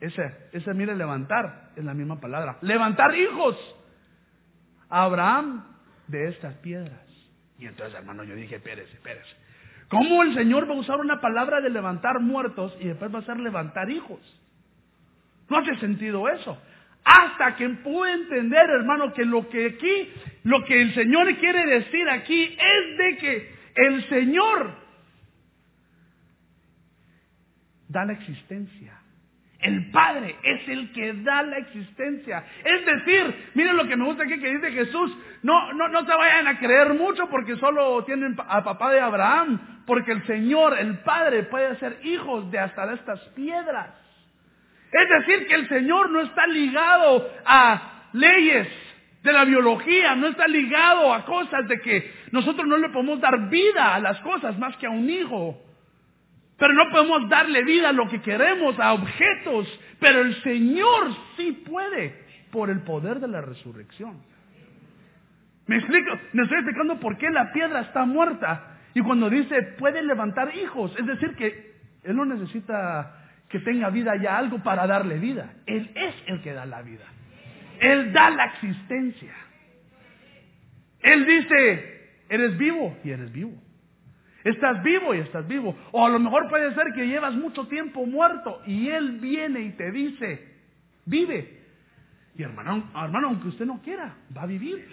Ese, 0.00 0.48
ese 0.52 0.74
mire 0.74 0.96
levantar, 0.96 1.70
es 1.76 1.84
la 1.84 1.94
misma 1.94 2.20
palabra. 2.20 2.58
Levantar 2.62 3.14
hijos. 3.14 3.56
A 4.88 5.04
Abraham 5.04 5.64
de 6.08 6.28
estas 6.28 6.54
piedras. 6.56 7.06
Y 7.58 7.66
entonces, 7.66 7.94
hermano, 7.94 8.24
yo 8.24 8.34
dije, 8.34 8.56
espérese, 8.56 8.92
espérese. 8.92 9.36
¿Cómo 9.88 10.22
el 10.22 10.34
Señor 10.34 10.68
va 10.68 10.74
a 10.74 10.78
usar 10.78 10.98
una 10.98 11.20
palabra 11.20 11.60
de 11.60 11.70
levantar 11.70 12.18
muertos 12.20 12.76
y 12.80 12.88
después 12.88 13.14
va 13.14 13.20
a 13.20 13.22
ser 13.22 13.38
levantar 13.38 13.90
hijos? 13.90 14.20
No 15.52 15.58
hace 15.58 15.76
sentido 15.76 16.26
eso. 16.30 16.58
Hasta 17.04 17.56
que 17.56 17.68
pude 17.68 18.10
entender, 18.10 18.70
hermano, 18.70 19.12
que 19.12 19.22
lo 19.26 19.50
que 19.50 19.66
aquí, 19.66 20.10
lo 20.44 20.64
que 20.64 20.80
el 20.80 20.94
Señor 20.94 21.36
quiere 21.36 21.66
decir 21.66 22.08
aquí 22.08 22.56
es 22.58 22.96
de 22.96 23.16
que 23.18 23.54
el 23.74 24.08
Señor 24.08 24.74
da 27.86 28.06
la 28.06 28.14
existencia. 28.14 28.98
El 29.58 29.90
Padre 29.90 30.36
es 30.42 30.66
el 30.70 30.90
que 30.92 31.12
da 31.22 31.42
la 31.42 31.58
existencia. 31.58 32.44
Es 32.64 32.86
decir, 32.86 33.50
miren 33.52 33.76
lo 33.76 33.86
que 33.86 33.96
me 33.96 34.06
gusta 34.06 34.24
aquí 34.24 34.40
que 34.40 34.54
dice 34.54 34.72
Jesús, 34.72 35.14
no, 35.42 35.74
no, 35.74 35.88
no 35.88 36.06
se 36.06 36.16
vayan 36.16 36.48
a 36.48 36.58
creer 36.58 36.94
mucho 36.94 37.28
porque 37.28 37.56
solo 37.56 38.02
tienen 38.04 38.36
a 38.38 38.64
papá 38.64 38.90
de 38.90 39.00
Abraham, 39.00 39.84
porque 39.84 40.12
el 40.12 40.26
Señor, 40.26 40.78
el 40.78 41.00
Padre, 41.00 41.42
puede 41.42 41.76
ser 41.76 41.98
hijos 42.04 42.50
de 42.50 42.58
hasta 42.58 42.90
estas 42.94 43.20
piedras. 43.34 43.90
Es 44.92 45.08
decir, 45.08 45.46
que 45.46 45.54
el 45.54 45.68
Señor 45.68 46.10
no 46.10 46.20
está 46.20 46.46
ligado 46.46 47.26
a 47.46 48.08
leyes 48.12 48.68
de 49.22 49.32
la 49.32 49.44
biología, 49.44 50.14
no 50.14 50.28
está 50.28 50.46
ligado 50.46 51.14
a 51.14 51.24
cosas 51.24 51.66
de 51.66 51.80
que 51.80 52.12
nosotros 52.30 52.66
no 52.66 52.76
le 52.76 52.90
podemos 52.90 53.20
dar 53.20 53.48
vida 53.48 53.94
a 53.94 54.00
las 54.00 54.20
cosas 54.20 54.58
más 54.58 54.76
que 54.76 54.86
a 54.86 54.90
un 54.90 55.08
hijo. 55.08 55.62
Pero 56.58 56.74
no 56.74 56.90
podemos 56.90 57.28
darle 57.28 57.64
vida 57.64 57.88
a 57.88 57.92
lo 57.92 58.08
que 58.08 58.20
queremos, 58.20 58.78
a 58.78 58.92
objetos. 58.92 59.66
Pero 59.98 60.20
el 60.20 60.40
Señor 60.42 61.08
sí 61.36 61.52
puede 61.66 62.22
por 62.50 62.68
el 62.68 62.82
poder 62.82 63.18
de 63.18 63.28
la 63.28 63.40
resurrección. 63.40 64.22
Me 65.66 65.78
estoy 65.78 65.96
explicando 65.96 67.00
por 67.00 67.16
qué 67.16 67.30
la 67.30 67.50
piedra 67.52 67.80
está 67.80 68.04
muerta. 68.04 68.78
Y 68.94 69.00
cuando 69.00 69.30
dice 69.30 69.62
puede 69.78 70.02
levantar 70.02 70.54
hijos, 70.54 70.94
es 70.98 71.06
decir 71.06 71.34
que 71.34 71.76
Él 72.04 72.14
no 72.14 72.26
necesita 72.26 73.21
que 73.52 73.60
tenga 73.60 73.90
vida 73.90 74.16
ya 74.16 74.38
algo 74.38 74.62
para 74.62 74.86
darle 74.86 75.18
vida. 75.18 75.52
Él 75.66 75.90
es 75.94 76.14
el 76.26 76.40
que 76.40 76.54
da 76.54 76.64
la 76.64 76.80
vida. 76.80 77.04
Él 77.78 78.10
da 78.10 78.30
la 78.30 78.46
existencia. 78.46 79.34
Él 81.00 81.26
dice, 81.26 82.10
eres 82.30 82.56
vivo 82.56 82.96
y 83.04 83.10
eres 83.10 83.30
vivo. 83.30 83.52
Estás 84.42 84.82
vivo 84.82 85.14
y 85.14 85.18
estás 85.18 85.46
vivo. 85.46 85.76
O 85.90 86.06
a 86.06 86.08
lo 86.08 86.18
mejor 86.18 86.48
puede 86.48 86.74
ser 86.74 86.94
que 86.94 87.06
llevas 87.06 87.34
mucho 87.34 87.66
tiempo 87.66 88.06
muerto 88.06 88.62
y 88.66 88.88
Él 88.88 89.18
viene 89.20 89.60
y 89.60 89.70
te 89.72 89.92
dice, 89.92 90.48
vive. 91.04 91.60
Y 92.34 92.42
hermano, 92.42 92.90
hermano, 92.96 93.28
aunque 93.28 93.48
usted 93.48 93.66
no 93.66 93.82
quiera, 93.82 94.16
va 94.34 94.44
a 94.44 94.46
vivir. 94.46 94.88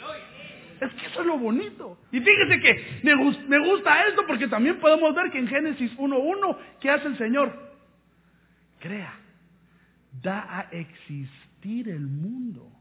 Es 0.82 0.94
que 0.96 1.06
eso 1.08 1.22
es 1.22 1.28
lo 1.28 1.38
bonito. 1.38 1.98
Y 2.12 2.20
fíjese 2.20 2.60
que 2.60 3.00
me, 3.04 3.16
me 3.16 3.60
gusta 3.70 4.06
esto 4.06 4.24
porque 4.28 4.50
también 4.50 4.82
podemos 4.82 5.16
ver 5.16 5.32
que 5.32 5.40
en 5.40 5.48
Génesis 5.48 5.98
1.1, 5.98 6.58
¿qué 6.82 6.90
hace 6.90 7.08
el 7.08 7.18
Señor? 7.18 7.69
Crea, 8.80 9.14
da 10.22 10.46
a 10.50 10.62
existir 10.72 11.90
el 11.90 12.08
mundo. 12.08 12.72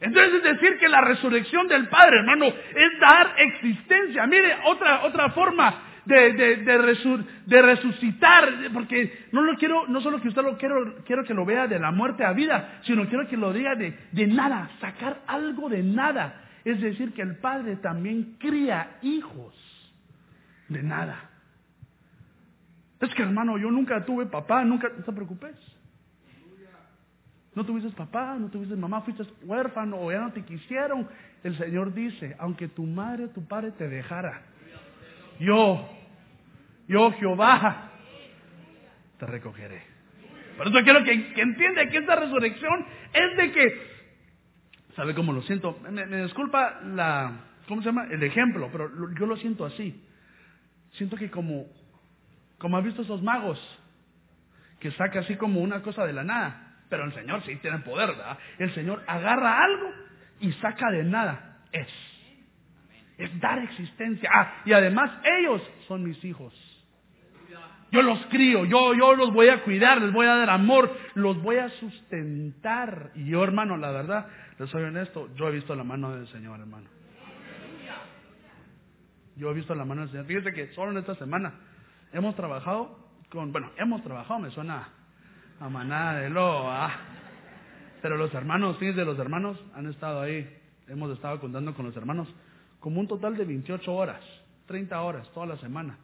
Entonces 0.00 0.34
es 0.34 0.42
decir 0.42 0.78
que 0.78 0.88
la 0.88 1.00
resurrección 1.00 1.68
del 1.68 1.88
Padre, 1.88 2.18
hermano, 2.18 2.46
es 2.46 3.00
dar 3.00 3.34
existencia. 3.38 4.26
Mire, 4.26 4.56
otra, 4.66 5.04
otra 5.04 5.30
forma 5.30 5.82
de, 6.04 6.32
de, 7.46 7.62
resucitar, 7.62 8.48
porque 8.72 9.26
no 9.32 9.42
lo 9.42 9.56
quiero, 9.56 9.86
no 9.86 10.00
solo 10.00 10.20
que 10.20 10.28
usted 10.28 10.42
lo 10.42 10.58
quiero, 10.58 10.96
quiero 11.04 11.24
que 11.24 11.32
lo 11.32 11.44
vea 11.44 11.66
de 11.66 11.78
la 11.78 11.90
muerte 11.90 12.24
a 12.24 12.32
vida, 12.32 12.80
sino 12.82 13.08
quiero 13.08 13.26
que 13.28 13.36
lo 13.36 13.52
diga 13.52 13.74
de, 13.74 13.96
de 14.12 14.26
nada, 14.26 14.70
sacar 14.80 15.22
algo 15.26 15.68
de 15.68 15.82
nada. 15.82 16.42
Es 16.64 16.80
decir, 16.80 17.12
que 17.12 17.22
el 17.22 17.36
Padre 17.36 17.76
también 17.76 18.36
cría 18.38 18.98
hijos 19.02 19.54
de 20.68 20.82
nada. 20.82 21.30
Es 23.04 23.14
que 23.14 23.22
hermano, 23.22 23.58
yo 23.58 23.70
nunca 23.70 24.04
tuve 24.04 24.26
papá, 24.26 24.64
nunca, 24.64 24.88
no 24.88 25.04
te 25.04 25.12
preocupes. 25.12 25.54
No 27.54 27.64
tuviste 27.64 27.90
papá, 27.90 28.36
no 28.38 28.48
tuviste 28.48 28.74
mamá, 28.74 29.02
fuiste 29.02 29.24
huérfano 29.42 29.98
o 30.00 30.10
ya 30.10 30.20
no 30.20 30.32
te 30.32 30.42
quisieron. 30.42 31.06
El 31.42 31.56
Señor 31.56 31.92
dice, 31.92 32.34
aunque 32.38 32.68
tu 32.68 32.84
madre 32.84 33.26
o 33.26 33.28
tu 33.28 33.46
padre 33.46 33.72
te 33.72 33.88
dejara, 33.88 34.42
yo, 35.38 35.86
yo 36.88 37.12
Jehová, 37.12 37.90
te 39.18 39.26
recogeré. 39.26 39.82
Por 40.56 40.68
eso 40.68 40.82
quiero 40.82 41.04
que, 41.04 41.34
que 41.34 41.42
entienda 41.42 41.88
que 41.88 41.98
esta 41.98 42.16
resurrección 42.16 42.86
es 43.12 43.36
de 43.36 43.52
que, 43.52 43.82
¿sabe 44.96 45.14
cómo 45.14 45.32
lo 45.32 45.42
siento? 45.42 45.78
Me, 45.90 46.06
me, 46.06 46.22
disculpa 46.22 46.80
la, 46.82 47.40
¿cómo 47.68 47.82
se 47.82 47.86
llama? 47.86 48.06
El 48.10 48.22
ejemplo, 48.22 48.68
pero 48.72 48.90
yo 49.14 49.26
lo 49.26 49.36
siento 49.36 49.64
así. 49.64 50.02
Siento 50.92 51.16
que 51.16 51.30
como 51.30 51.66
como 52.64 52.78
has 52.78 52.84
visto 52.84 53.02
esos 53.02 53.20
magos, 53.20 53.60
que 54.80 54.90
saca 54.92 55.20
así 55.20 55.36
como 55.36 55.60
una 55.60 55.82
cosa 55.82 56.06
de 56.06 56.14
la 56.14 56.24
nada. 56.24 56.78
Pero 56.88 57.04
el 57.04 57.12
Señor 57.12 57.42
sí 57.42 57.56
tiene 57.56 57.80
poder, 57.80 58.08
¿verdad? 58.08 58.38
El 58.58 58.74
Señor 58.74 59.02
agarra 59.06 59.62
algo 59.62 59.90
y 60.40 60.50
saca 60.52 60.90
de 60.90 61.04
nada. 61.04 61.58
Es. 61.70 61.88
Es 63.18 63.38
dar 63.38 63.58
existencia. 63.58 64.30
Ah, 64.32 64.62
y 64.64 64.72
además 64.72 65.10
ellos 65.24 65.60
son 65.88 66.04
mis 66.04 66.24
hijos. 66.24 66.54
Yo 67.92 68.00
los 68.00 68.24
crío, 68.28 68.64
yo, 68.64 68.94
yo 68.94 69.14
los 69.14 69.34
voy 69.34 69.50
a 69.50 69.62
cuidar, 69.62 70.00
les 70.00 70.10
voy 70.10 70.24
a 70.24 70.34
dar 70.34 70.48
amor, 70.48 70.90
los 71.12 71.42
voy 71.42 71.58
a 71.58 71.68
sustentar. 71.68 73.10
Y 73.14 73.26
yo, 73.26 73.44
hermano, 73.44 73.76
la 73.76 73.90
verdad, 73.90 74.26
les 74.58 74.70
soy 74.70 74.84
honesto, 74.84 75.28
yo 75.34 75.48
he 75.48 75.52
visto 75.52 75.74
la 75.74 75.84
mano 75.84 76.16
del 76.16 76.28
Señor, 76.28 76.60
hermano. 76.60 76.88
Yo 79.36 79.50
he 79.50 79.54
visto 79.54 79.74
la 79.74 79.84
mano 79.84 80.00
del 80.00 80.10
Señor. 80.12 80.24
Fíjense 80.24 80.54
que 80.54 80.72
solo 80.72 80.92
en 80.92 80.96
esta 80.96 81.14
semana 81.16 81.52
hemos 82.14 82.34
trabajado 82.36 82.96
con, 83.28 83.52
bueno, 83.52 83.70
hemos 83.76 84.02
trabajado, 84.02 84.40
me 84.40 84.50
suena 84.50 84.88
a 85.60 85.68
manada 85.68 86.20
de 86.20 86.30
lobo, 86.30 86.70
ah. 86.70 86.92
Pero 88.00 88.16
los 88.16 88.32
hermanos, 88.32 88.78
fíjense, 88.78 89.04
los 89.04 89.18
hermanos 89.18 89.58
han 89.74 89.86
estado 89.88 90.20
ahí, 90.20 90.48
hemos 90.88 91.10
estado 91.10 91.40
contando 91.40 91.74
con 91.74 91.86
los 91.86 91.96
hermanos, 91.96 92.28
como 92.80 93.00
un 93.00 93.08
total 93.08 93.36
de 93.36 93.44
28 93.44 93.92
horas, 93.92 94.20
30 94.66 95.00
horas 95.00 95.28
toda 95.32 95.46
la 95.46 95.56
semana. 95.58 95.98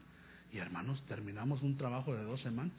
Y 0.53 0.59
hermanos, 0.59 1.01
terminamos 1.07 1.63
un 1.63 1.77
trabajo 1.77 2.15
de 2.15 2.25
dos 2.25 2.41
semanas. 2.41 2.75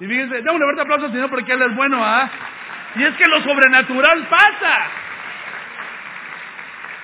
Y 0.00 0.06
fíjense, 0.06 0.34
démosle 0.36 0.54
un 0.54 0.74
fuerte 0.74 0.82
aplauso 0.82 1.06
al 1.06 1.12
Señor 1.12 1.30
porque 1.30 1.52
Él 1.52 1.62
es 1.62 1.76
bueno, 1.76 1.98
¿ah? 2.02 2.28
Y 2.96 3.02
es 3.04 3.16
que 3.16 3.28
lo 3.28 3.40
sobrenatural 3.42 4.28
pasa. 4.28 5.03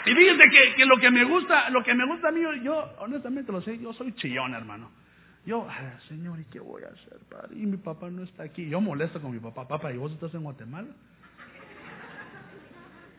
Y 0.06 0.14
fíjense 0.14 0.44
que, 0.50 0.74
que, 0.76 0.86
lo 0.86 0.96
que 0.96 1.10
me 1.10 1.24
gusta, 1.24 1.70
lo 1.70 1.82
que 1.82 1.94
me 1.94 2.06
gusta 2.06 2.28
a 2.28 2.32
mí, 2.32 2.40
yo 2.62 2.92
honestamente 2.98 3.52
lo 3.52 3.60
sé, 3.60 3.78
yo 3.78 3.92
soy 3.92 4.12
chillón, 4.14 4.54
hermano. 4.54 4.90
Yo, 5.46 5.66
Señor, 6.08 6.38
¿y 6.38 6.44
qué 6.44 6.60
voy 6.60 6.82
a 6.82 6.88
hacer, 6.88 7.18
padre? 7.30 7.56
Y 7.56 7.66
mi 7.66 7.78
papá 7.78 8.10
no 8.10 8.22
está 8.22 8.42
aquí. 8.42 8.68
Yo 8.68 8.80
molesto 8.80 9.20
con 9.20 9.32
mi 9.32 9.38
papá, 9.38 9.66
papá, 9.66 9.92
¿y 9.92 9.96
vos 9.96 10.12
estás 10.12 10.34
en 10.34 10.42
Guatemala? 10.42 10.88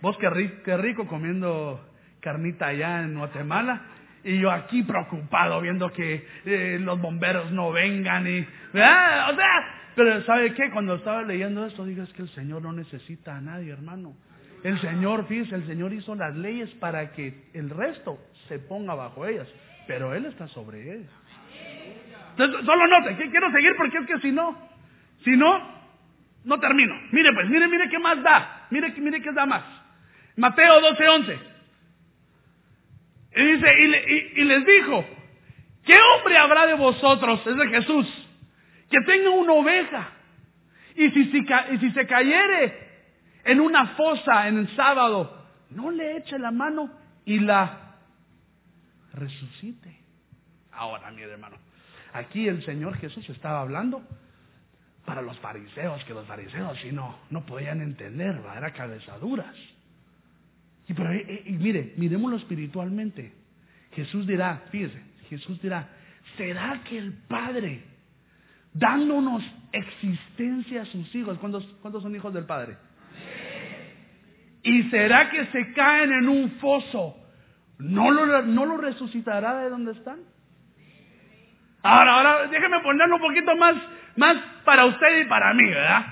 Vos 0.01 0.17
qué 0.17 0.29
rico, 0.29 0.55
qué 0.63 0.77
rico 0.77 1.07
comiendo 1.07 1.79
carnita 2.19 2.67
allá 2.67 3.01
en 3.01 3.17
Guatemala. 3.17 3.81
Y 4.23 4.39
yo 4.39 4.51
aquí 4.51 4.83
preocupado 4.83 5.61
viendo 5.61 5.91
que 5.91 6.27
eh, 6.45 6.77
los 6.79 6.99
bomberos 7.01 7.51
no 7.51 7.71
vengan 7.71 8.27
y... 8.27 8.45
¿verdad? 8.71 9.31
O 9.31 9.35
sea, 9.35 9.81
pero 9.95 10.21
¿sabe 10.23 10.53
qué? 10.53 10.69
Cuando 10.71 10.95
estaba 10.95 11.23
leyendo 11.23 11.65
esto, 11.65 11.85
digo, 11.85 12.03
es 12.03 12.13
que 12.13 12.21
el 12.21 12.29
Señor 12.29 12.61
no 12.61 12.71
necesita 12.71 13.35
a 13.35 13.41
nadie, 13.41 13.71
hermano. 13.71 14.13
El 14.63 14.79
Señor, 14.79 15.27
fíjese, 15.27 15.55
el 15.55 15.65
Señor 15.65 15.91
hizo 15.93 16.13
las 16.15 16.35
leyes 16.35 16.69
para 16.75 17.11
que 17.13 17.49
el 17.53 17.69
resto 17.69 18.19
se 18.47 18.59
ponga 18.59 18.93
bajo 18.93 19.25
ellas, 19.25 19.47
pero 19.87 20.13
Él 20.13 20.25
está 20.25 20.47
sobre 20.49 20.97
ellas. 20.97 21.11
Entonces, 22.31 22.65
solo 22.65 22.87
note, 22.87 23.15
quiero 23.29 23.51
seguir 23.51 23.73
porque 23.75 23.97
es 23.97 24.05
que 24.05 24.19
si 24.19 24.31
no, 24.31 24.57
si 25.23 25.31
no, 25.31 25.81
no 26.43 26.59
termino. 26.59 26.93
Mire 27.11 27.33
pues, 27.33 27.49
mire, 27.49 27.67
mire 27.67 27.89
qué 27.89 27.99
más 27.99 28.21
da. 28.21 28.67
Mire, 28.69 28.93
mire 28.97 29.21
qué 29.21 29.31
da 29.31 29.45
más. 29.45 29.63
Mateo 30.35 30.79
12, 30.79 31.09
11. 31.09 31.39
Y 33.33 33.43
dice, 33.43 33.73
y, 34.35 34.43
les 34.43 34.65
dijo, 34.65 35.05
¿qué 35.85 35.97
hombre 35.97 36.37
habrá 36.37 36.67
de 36.67 36.73
vosotros? 36.73 37.45
Es 37.47 37.55
de 37.55 37.67
Jesús, 37.69 38.29
que 38.89 38.99
tenga 39.05 39.29
una 39.29 39.53
oveja. 39.53 40.09
Y 40.95 41.09
si, 41.11 41.21
y 41.21 41.77
si 41.77 41.91
se 41.91 42.07
cayere 42.07 42.80
en 43.43 43.59
una 43.59 43.87
fosa 43.95 44.47
en 44.47 44.59
el 44.59 44.75
sábado, 44.75 45.45
no 45.71 45.91
le 45.91 46.17
eche 46.17 46.37
la 46.37 46.51
mano 46.51 46.91
y 47.25 47.39
la 47.39 47.95
resucite. 49.13 49.97
Ahora, 50.71 51.11
mi 51.11 51.21
hermano, 51.21 51.57
aquí 52.13 52.47
el 52.47 52.63
Señor 52.65 52.97
Jesús 52.97 53.27
estaba 53.29 53.61
hablando 53.61 54.03
para 55.05 55.21
los 55.21 55.37
fariseos, 55.39 56.03
que 56.05 56.13
los 56.13 56.25
fariseos 56.27 56.77
si 56.79 56.91
no, 56.91 57.17
no 57.29 57.45
podían 57.45 57.81
entender, 57.81 58.41
era 58.55 58.71
cabezaduras. 58.73 59.55
Y, 60.87 60.93
eh, 60.93 61.25
eh, 61.27 61.43
y, 61.47 61.51
mire, 61.53 61.93
miremoslo 61.97 62.37
espiritualmente. 62.37 63.33
Jesús 63.93 64.25
dirá, 64.25 64.63
fíjese, 64.71 65.01
Jesús 65.29 65.61
dirá, 65.61 65.89
¿será 66.37 66.81
que 66.83 66.97
el 66.97 67.13
Padre, 67.13 67.83
dándonos 68.73 69.43
existencia 69.71 70.83
a 70.83 70.85
sus 70.85 71.13
hijos, 71.15 71.37
¿cuántos, 71.39 71.65
cuántos 71.81 72.03
son 72.03 72.15
hijos 72.15 72.33
del 72.33 72.45
Padre? 72.45 72.77
¿Y 74.63 74.83
será 74.89 75.29
que 75.29 75.45
se 75.47 75.73
caen 75.73 76.11
en 76.11 76.29
un 76.29 76.51
foso? 76.59 77.17
¿No 77.79 78.11
lo, 78.11 78.43
no 78.43 78.65
lo 78.65 78.77
resucitará 78.77 79.59
de 79.59 79.69
donde 79.69 79.93
están? 79.93 80.19
Ahora, 81.83 82.15
ahora, 82.15 82.47
déjeme 82.47 82.79
ponerlo 82.81 83.15
un 83.15 83.21
poquito 83.21 83.55
más, 83.55 83.75
más 84.15 84.37
para 84.63 84.85
usted 84.85 85.21
y 85.21 85.25
para 85.25 85.53
mí, 85.53 85.67
¿verdad? 85.67 86.05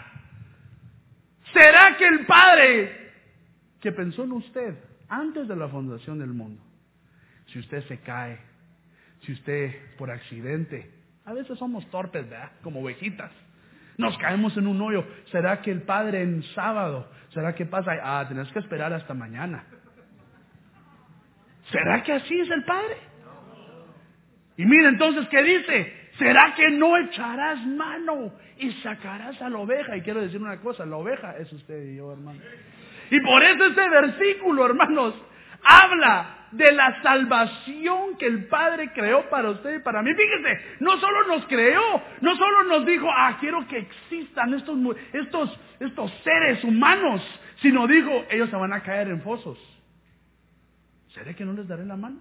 ¿Será 1.54 1.96
que 1.98 2.08
el 2.08 2.26
Padre 2.26 3.00
que 3.80 3.92
pensó 3.92 4.24
en 4.24 4.34
usted 4.34 4.76
antes 5.08 5.48
de 5.48 5.56
la 5.56 5.68
fundación 5.68 6.20
del 6.20 6.34
mundo. 6.34 6.62
Si 7.48 7.60
usted 7.60 7.84
se 7.88 8.00
cae, 8.00 8.40
si 9.22 9.34
usted 9.34 9.96
por 9.98 10.12
accidente, 10.12 10.92
a 11.26 11.34
veces 11.34 11.58
somos 11.58 11.90
torpes, 11.90 12.30
¿verdad? 12.30 12.52
Como 12.62 12.82
ovejitas. 12.82 13.32
Nos 14.00 14.18
caemos 14.18 14.56
en 14.56 14.66
un 14.66 14.82
hoyo. 14.82 15.06
¿Será 15.26 15.62
que 15.62 15.72
el 15.72 15.82
Padre 15.82 16.22
en 16.22 16.42
sábado, 16.56 17.12
será 17.34 17.54
que 17.54 17.66
pasa? 17.66 17.92
Ah, 18.02 18.26
tenés 18.30 18.50
que 18.54 18.60
esperar 18.60 18.94
hasta 18.94 19.14
mañana. 19.14 19.66
¿Será 21.70 22.02
que 22.02 22.14
así 22.14 22.40
es 22.40 22.50
el 22.50 22.64
Padre? 22.64 22.96
Y 24.56 24.66
mira 24.66 24.88
entonces, 24.88 25.28
¿qué 25.28 25.44
dice? 25.44 26.12
¿Será 26.18 26.54
que 26.56 26.72
no 26.72 26.96
echarás 26.96 27.60
mano 27.66 28.32
y 28.58 28.72
sacarás 28.82 29.42
a 29.42 29.50
la 29.50 29.58
oveja? 29.58 29.98
Y 29.98 30.02
quiero 30.02 30.22
decir 30.22 30.42
una 30.42 30.62
cosa, 30.62 30.86
la 30.86 30.96
oveja 30.96 31.36
es 31.36 31.52
usted 31.52 31.84
y 31.90 31.98
yo, 31.98 32.14
hermano. 32.14 32.40
Y 33.12 33.20
por 33.20 33.44
eso 33.44 33.66
este 33.66 33.90
versículo, 33.90 34.66
hermanos, 34.66 35.14
habla 35.62 36.39
de 36.52 36.72
la 36.72 37.02
salvación 37.02 38.18
que 38.18 38.26
el 38.28 38.46
Padre 38.48 38.92
creó 38.94 39.30
para 39.30 39.52
usted 39.52 39.78
y 39.78 39.80
para 39.80 40.02
mí. 40.02 40.12
Fíjese, 40.14 40.78
no 40.80 40.98
solo 41.00 41.28
nos 41.28 41.46
creó, 41.48 42.04
no 42.22 42.36
solo 42.36 42.64
nos 42.64 42.86
dijo, 42.86 43.08
ah, 43.10 43.38
quiero 43.40 43.68
que 43.68 43.78
existan 43.78 44.54
estos, 44.54 44.78
estos, 45.14 45.60
estos 45.80 46.12
seres 46.24 46.64
humanos, 46.64 47.22
sino 47.62 47.88
dijo, 47.88 48.26
ellos 48.30 48.50
se 48.50 48.56
van 48.56 48.74
a 48.74 48.82
caer 48.82 49.10
en 49.10 49.22
fosos. 49.22 49.58
¿Seré 51.14 51.36
que 51.36 51.46
no 51.46 51.54
les 51.54 51.68
daré 51.68 51.86
la 51.86 51.98
mano? 51.98 52.20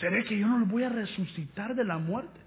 ¿Seré 0.00 0.24
que 0.24 0.38
yo 0.38 0.46
no 0.46 0.58
les 0.58 0.68
voy 0.68 0.82
a 0.82 0.88
resucitar 0.88 1.74
de 1.74 1.84
la 1.84 1.98
muerte? 1.98 2.40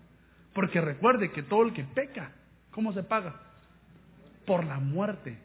Porque 0.54 0.82
recuerde 0.82 1.32
que 1.32 1.43
todo 1.43 1.63
el 1.63 1.73
que 1.73 1.84
peca, 1.84 2.32
¿cómo 2.71 2.91
se 2.93 3.04
paga? 3.04 3.47
por 4.47 4.63
la 4.63 4.80
muerte. 4.80 5.38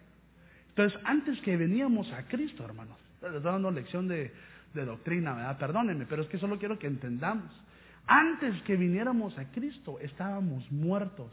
Entonces, 0.68 0.98
antes 1.04 1.38
que 1.42 1.58
veníamos 1.58 2.10
a 2.12 2.22
Cristo, 2.28 2.64
hermanos, 2.64 2.96
les 3.30 3.42
dando 3.42 3.70
lección 3.70 4.08
de, 4.08 4.32
doctrina, 4.74 5.34
¿verdad? 5.34 5.58
Perdónenme, 5.58 6.06
pero 6.06 6.22
es 6.22 6.28
que 6.28 6.38
solo 6.38 6.58
quiero 6.58 6.78
que 6.78 6.86
entendamos. 6.86 7.50
Antes 8.06 8.60
que 8.62 8.76
viniéramos 8.76 9.36
a 9.38 9.50
Cristo, 9.52 9.98
estábamos 10.00 10.70
muertos. 10.72 11.30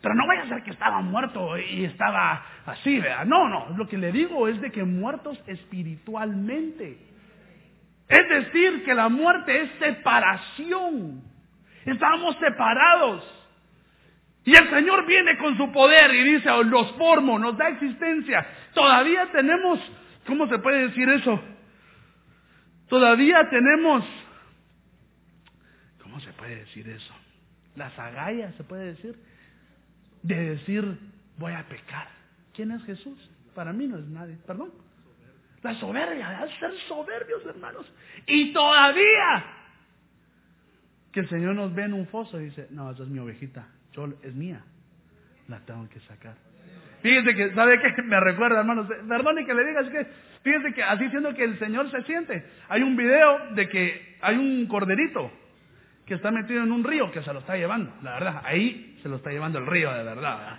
Pero 0.00 0.14
no 0.14 0.26
vaya 0.26 0.42
a 0.42 0.48
ser 0.48 0.62
que 0.62 0.70
estaba 0.70 1.02
muerto 1.02 1.58
y 1.58 1.84
estaba 1.84 2.42
así, 2.64 2.98
¿verdad? 2.98 3.26
No, 3.26 3.48
no, 3.48 3.76
lo 3.76 3.86
que 3.86 3.98
le 3.98 4.12
digo 4.12 4.48
es 4.48 4.60
de 4.60 4.70
que 4.70 4.82
muertos 4.84 5.38
espiritualmente. 5.46 6.96
Es 8.08 8.28
decir, 8.28 8.82
que 8.84 8.94
la 8.94 9.08
muerte 9.08 9.62
es 9.62 9.70
separación. 9.78 11.22
Estábamos 11.84 12.36
separados. 12.38 13.40
Y 14.44 14.54
el 14.54 14.70
Señor 14.70 15.06
viene 15.06 15.36
con 15.38 15.56
su 15.56 15.70
poder 15.70 16.14
y 16.14 16.24
dice, 16.24 16.50
los 16.64 16.90
formo, 16.92 17.38
nos 17.38 17.56
da 17.56 17.68
existencia. 17.68 18.46
Todavía 18.74 19.30
tenemos, 19.32 19.78
¿cómo 20.26 20.48
se 20.48 20.58
puede 20.58 20.88
decir 20.88 21.08
eso? 21.08 21.40
Todavía 22.88 23.48
tenemos, 23.48 24.04
¿cómo 26.02 26.20
se 26.20 26.32
puede 26.32 26.56
decir 26.56 26.88
eso? 26.88 27.14
Las 27.76 27.96
agallas, 27.98 28.54
se 28.56 28.64
puede 28.64 28.94
decir, 28.94 29.16
de 30.22 30.50
decir, 30.56 30.98
voy 31.38 31.52
a 31.52 31.66
pecar. 31.68 32.08
¿Quién 32.54 32.72
es 32.72 32.82
Jesús? 32.84 33.30
Para 33.54 33.72
mí 33.72 33.86
no 33.86 33.98
es 33.98 34.06
nadie, 34.06 34.36
perdón. 34.46 34.72
La 35.62 35.74
soberbia, 35.74 36.40
de 36.40 36.58
ser 36.58 36.72
soberbios, 36.88 37.44
hermanos. 37.46 37.86
Y 38.26 38.52
todavía 38.52 39.44
que 41.12 41.20
el 41.20 41.28
Señor 41.28 41.54
nos 41.54 41.74
ve 41.74 41.84
en 41.84 41.94
un 41.94 42.06
foso 42.06 42.40
y 42.40 42.44
dice, 42.46 42.68
no, 42.70 42.90
esa 42.90 43.02
es 43.02 43.08
mi 43.08 43.18
ovejita, 43.18 43.68
yo, 43.92 44.08
es 44.22 44.34
mía. 44.34 44.64
La 45.48 45.60
tengo 45.60 45.88
que 45.88 46.00
sacar. 46.00 46.36
Fíjense 47.02 47.34
que, 47.34 47.54
¿sabe 47.54 47.80
qué? 47.80 48.02
Me 48.04 48.20
recuerda, 48.20 48.60
hermanos. 48.60 48.88
Perdone 49.08 49.44
que 49.44 49.54
le 49.54 49.64
diga, 49.64 49.80
es 49.80 49.88
que, 49.88 50.06
fíjense 50.42 50.72
que 50.74 50.82
así 50.82 51.08
siendo 51.10 51.34
que 51.34 51.44
el 51.44 51.58
Señor 51.58 51.90
se 51.90 52.02
siente. 52.02 52.44
Hay 52.68 52.82
un 52.82 52.96
video 52.96 53.54
de 53.54 53.68
que 53.68 54.16
hay 54.20 54.36
un 54.36 54.66
corderito 54.66 55.30
que 56.06 56.14
está 56.14 56.30
metido 56.30 56.62
en 56.62 56.72
un 56.72 56.84
río 56.84 57.10
que 57.12 57.22
se 57.22 57.32
lo 57.32 57.38
está 57.40 57.56
llevando, 57.56 57.94
la 58.02 58.14
verdad. 58.14 58.42
Ahí 58.44 58.98
se 59.02 59.08
lo 59.08 59.16
está 59.16 59.30
llevando 59.30 59.58
el 59.58 59.66
río, 59.66 59.92
de 59.92 60.02
verdad. 60.02 60.58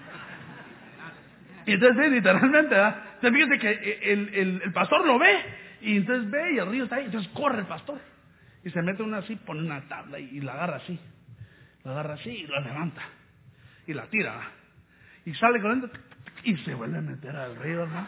Y 1.65 1.73
entonces, 1.73 2.11
literalmente, 2.11 2.73
¿verdad? 2.73 2.95
Entonces, 3.15 3.31
fíjense 3.33 3.59
que 3.59 3.99
el, 4.11 4.61
el, 4.63 4.73
pastor 4.73 5.05
lo 5.05 5.19
ve 5.19 5.37
y 5.81 5.97
entonces 5.97 6.29
ve 6.31 6.53
y 6.53 6.57
el 6.57 6.67
río 6.67 6.83
está 6.85 6.95
ahí. 6.95 7.05
Entonces 7.05 7.29
corre 7.33 7.59
el 7.59 7.67
pastor 7.67 7.99
y 8.63 8.69
se 8.69 8.81
mete 8.81 9.03
una 9.03 9.17
así, 9.17 9.35
pone 9.35 9.61
una 9.61 9.81
tabla 9.87 10.19
y 10.19 10.39
la 10.41 10.53
agarra 10.53 10.77
así. 10.77 10.99
La 11.83 11.91
agarra 11.91 12.13
así 12.15 12.29
y 12.29 12.47
la 12.47 12.59
levanta. 12.61 13.01
Y 13.87 13.93
la 13.93 14.05
tira. 14.07 14.51
Y 15.25 15.33
sale 15.35 15.61
corriendo 15.61 15.89
y 16.43 16.55
se 16.57 16.73
vuelve 16.73 16.97
a 16.97 17.01
meter 17.01 17.35
al 17.35 17.55
río, 17.57 17.83
hermano. 17.83 18.07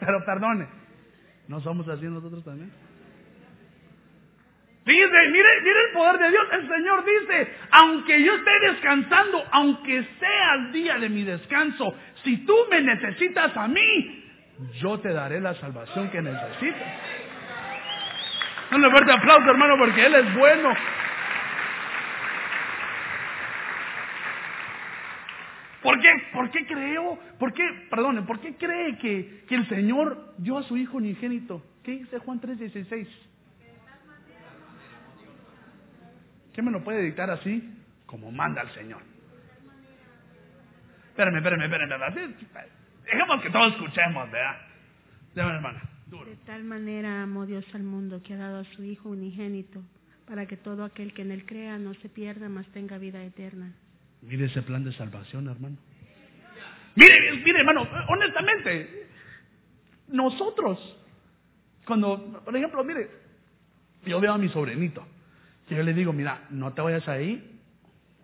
Pero 0.00 0.24
perdone, 0.24 0.66
¿no 1.48 1.60
somos 1.60 1.88
así 1.88 2.06
nosotros 2.06 2.44
también? 2.44 2.70
Dice, 4.84 5.08
mire, 5.30 5.60
mire 5.62 5.80
el 5.88 5.92
poder 5.92 6.18
de 6.18 6.30
Dios. 6.30 6.46
El 6.52 6.68
Señor 6.68 7.04
dice, 7.04 7.54
aunque 7.70 8.24
yo 8.24 8.34
esté 8.34 8.60
descansando, 8.60 9.44
aunque 9.52 10.04
sea 10.18 10.54
el 10.54 10.72
día 10.72 10.98
de 10.98 11.08
mi 11.08 11.22
descanso, 11.22 11.94
si 12.24 12.38
tú 12.44 12.54
me 12.70 12.80
necesitas 12.80 13.56
a 13.56 13.68
mí, 13.68 14.24
yo 14.80 14.98
te 15.00 15.12
daré 15.12 15.40
la 15.40 15.54
salvación 15.54 16.10
que 16.10 16.22
necesitas. 16.22 16.92
Un 18.72 18.90
fuerte 18.90 19.12
aplauso, 19.12 19.50
hermano, 19.50 19.76
porque 19.78 20.06
Él 20.06 20.14
es 20.14 20.34
bueno. 20.34 20.74
¿Por 25.82 26.00
qué? 26.00 26.08
¿Por 26.32 26.50
qué 26.50 26.66
creo? 26.66 27.18
¿Por 27.38 27.52
qué, 27.54 27.64
perdone, 27.88 28.22
por 28.22 28.40
qué 28.40 28.54
cree 28.56 28.98
que, 28.98 29.44
que 29.48 29.54
el 29.54 29.68
Señor 29.68 30.34
dio 30.38 30.58
a 30.58 30.62
su 30.64 30.76
Hijo 30.76 30.98
unigénito? 30.98 31.62
¿Qué 31.82 31.92
dice 31.92 32.18
Juan 32.18 32.40
3:16? 32.40 33.08
¿Qué 36.52 36.62
me 36.62 36.70
lo 36.70 36.84
puede 36.84 37.02
dictar 37.02 37.30
así? 37.30 37.72
Como 38.06 38.30
manda 38.30 38.62
el 38.62 38.70
Señor. 38.70 39.02
Espérame, 41.10 41.36
espérame, 41.36 41.62
espérame. 41.62 42.34
Dejemos 43.04 43.42
que 43.42 43.50
todos 43.50 43.72
escuchemos, 43.72 44.30
¿verdad? 44.30 44.56
Déjame, 45.34 45.54
hermana. 45.56 45.82
De 46.10 46.36
tal 46.44 46.64
manera 46.64 47.22
amó 47.22 47.46
Dios 47.46 47.64
al 47.72 47.84
mundo 47.84 48.20
que 48.22 48.34
ha 48.34 48.36
dado 48.36 48.60
a 48.60 48.64
su 48.64 48.82
Hijo 48.82 49.10
unigénito, 49.10 49.80
para 50.26 50.46
que 50.46 50.56
todo 50.56 50.84
aquel 50.84 51.14
que 51.14 51.22
en 51.22 51.30
él 51.30 51.46
crea 51.46 51.78
no 51.78 51.94
se 51.94 52.08
pierda, 52.08 52.48
mas 52.48 52.66
tenga 52.72 52.98
vida 52.98 53.22
eterna. 53.22 53.72
Mire 54.22 54.46
ese 54.46 54.62
plan 54.62 54.84
de 54.84 54.92
salvación, 54.92 55.48
hermano. 55.48 55.76
Mire, 56.94 57.32
mire, 57.44 57.60
hermano, 57.60 57.86
honestamente, 58.08 59.08
nosotros, 60.08 60.78
cuando, 61.86 62.42
por 62.44 62.54
ejemplo, 62.56 62.84
mire, 62.84 63.08
yo 64.04 64.20
veo 64.20 64.32
a 64.34 64.38
mi 64.38 64.48
sobrinito, 64.48 65.06
que 65.68 65.76
yo 65.76 65.82
le 65.82 65.94
digo, 65.94 66.12
mira, 66.12 66.46
no 66.50 66.72
te 66.72 66.82
vayas 66.82 67.06
ahí 67.08 67.60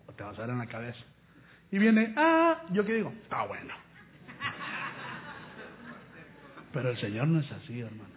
o 0.06 0.12
te 0.12 0.24
vas 0.24 0.36
a 0.36 0.42
dar 0.42 0.50
en 0.50 0.58
la 0.58 0.66
cabeza. 0.66 1.00
Y 1.70 1.78
viene, 1.78 2.12
ah, 2.16 2.62
yo 2.72 2.84
qué 2.84 2.94
digo, 2.94 3.12
está 3.22 3.46
bueno. 3.46 3.74
Pero 6.72 6.90
el 6.90 6.98
Señor 6.98 7.28
no 7.28 7.40
es 7.40 7.50
así, 7.52 7.80
hermano. 7.80 8.16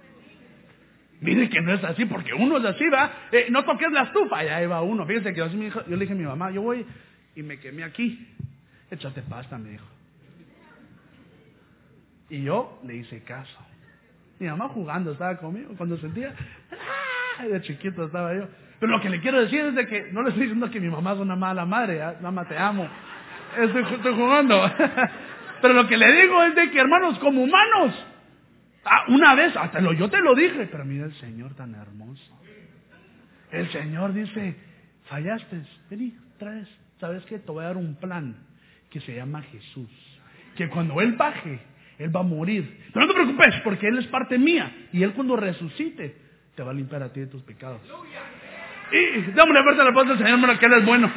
Mire 1.22 1.50
que 1.50 1.62
no 1.62 1.74
es 1.74 1.84
así, 1.84 2.06
porque 2.06 2.34
uno 2.34 2.58
es 2.58 2.65
así, 2.65 2.88
va. 2.89 3.12
Eh, 3.32 3.48
no 3.50 3.63
toques 3.65 3.92
la 3.92 4.04
estufa, 4.04 4.44
ya 4.44 4.65
va 4.68 4.82
uno. 4.82 5.06
Fíjese 5.06 5.34
que 5.34 5.39
yo, 5.39 5.48
yo 5.48 5.84
le 5.88 5.98
dije 5.98 6.13
a 6.13 6.15
mi 6.15 6.24
mamá, 6.24 6.52
yo 6.52 6.62
voy 6.62 6.86
y 7.39 7.43
me 7.43 7.60
quemé 7.60 7.84
aquí. 7.84 8.28
Échate 8.91 9.21
pasta, 9.21 9.58
me 9.58 9.69
dijo. 9.69 9.86
Y 12.30 12.43
yo 12.43 12.80
le 12.86 12.95
hice 12.95 13.23
caso. 13.23 13.58
Mi 14.39 14.47
mamá 14.47 14.69
jugando 14.69 15.12
estaba 15.12 15.38
conmigo. 15.38 15.73
Cuando 15.78 15.97
sentía, 15.97 16.34
¡ah! 17.39 17.47
de 17.47 17.62
chiquito 17.62 18.06
estaba 18.06 18.36
yo. 18.36 18.47
Pero 18.80 18.91
lo 18.91 19.02
que 19.02 19.10
le 19.10 19.19
quiero 19.19 19.41
decir 19.41 19.62
es 19.65 19.75
de 19.75 19.88
que 19.88 20.12
no 20.12 20.21
le 20.21 20.30
estoy 20.30 20.43
diciendo 20.43 20.69
que 20.69 20.80
mi 20.80 20.89
mamá 20.89 21.13
es 21.13 21.19
una 21.19 21.36
mala 21.36 21.65
madre. 21.65 22.02
Mamá, 22.21 22.47
te 22.47 22.58
amo. 22.58 22.88
Estoy, 23.58 23.84
estoy 23.93 24.15
jugando. 24.15 24.62
Pero 25.62 25.73
lo 25.73 25.88
que 25.88 25.97
le 25.97 26.21
digo 26.21 26.41
es 26.43 26.56
de 26.56 26.71
que, 26.71 26.80
hermanos, 26.80 27.19
como 27.19 27.43
humanos, 27.43 27.93
Ah, 28.86 29.06
una 29.10 29.36
vez, 29.36 29.56
hasta 29.56 29.82
lo, 29.82 29.93
yo 29.93 30.10
te 30.10 30.19
lo 30.19 30.34
dije, 30.34 30.67
pero 30.71 30.86
mira 30.86 31.06
el 31.06 31.13
Señor 31.15 31.54
tan 31.54 31.75
hermoso. 31.75 32.39
El 33.52 33.69
Señor 33.71 34.13
dice, 34.13 34.56
fallaste, 35.06 35.63
vení, 35.89 36.15
traes, 36.38 36.67
¿sabes 37.00 37.26
qué? 37.26 37.40
Te 37.40 37.52
voy 37.52 37.64
a 37.64 37.68
dar 37.68 37.78
un 37.78 37.96
plan 37.96 38.36
que 38.90 39.00
se 39.02 39.16
llama 39.16 39.42
Jesús. 39.44 39.90
Que 40.56 40.70
cuando 40.70 41.00
Él 41.02 41.14
baje, 41.14 41.60
Él 41.98 42.16
va 42.16 42.20
a 42.22 42.24
morir. 42.24 42.86
Pero 42.94 43.06
no 43.06 43.12
te 43.12 43.14
preocupes, 43.14 43.56
porque 43.64 43.88
Él 43.88 43.98
es 43.98 44.08
parte 44.08 44.38
mía. 44.38 44.72
Y 44.92 45.04
Él 45.04 45.14
cuando 45.14 45.36
resucite, 45.36 46.16
te 46.56 46.64
va 46.64 46.72
a 46.72 46.74
limpiar 46.74 47.04
a 47.04 47.12
ti 47.12 47.22
de 47.22 47.28
tus 47.28 47.42
pecados. 47.44 47.82
Y 48.92 49.32
dame 49.32 49.52
una 49.52 49.64
fuerza 49.64 49.82
a 49.82 49.86
la 49.86 49.94
paz 49.94 50.08
del 50.08 50.18
Señor, 50.18 50.60
que 50.60 50.66
Él 50.66 50.74
es 50.74 50.86
bueno. 50.86 51.12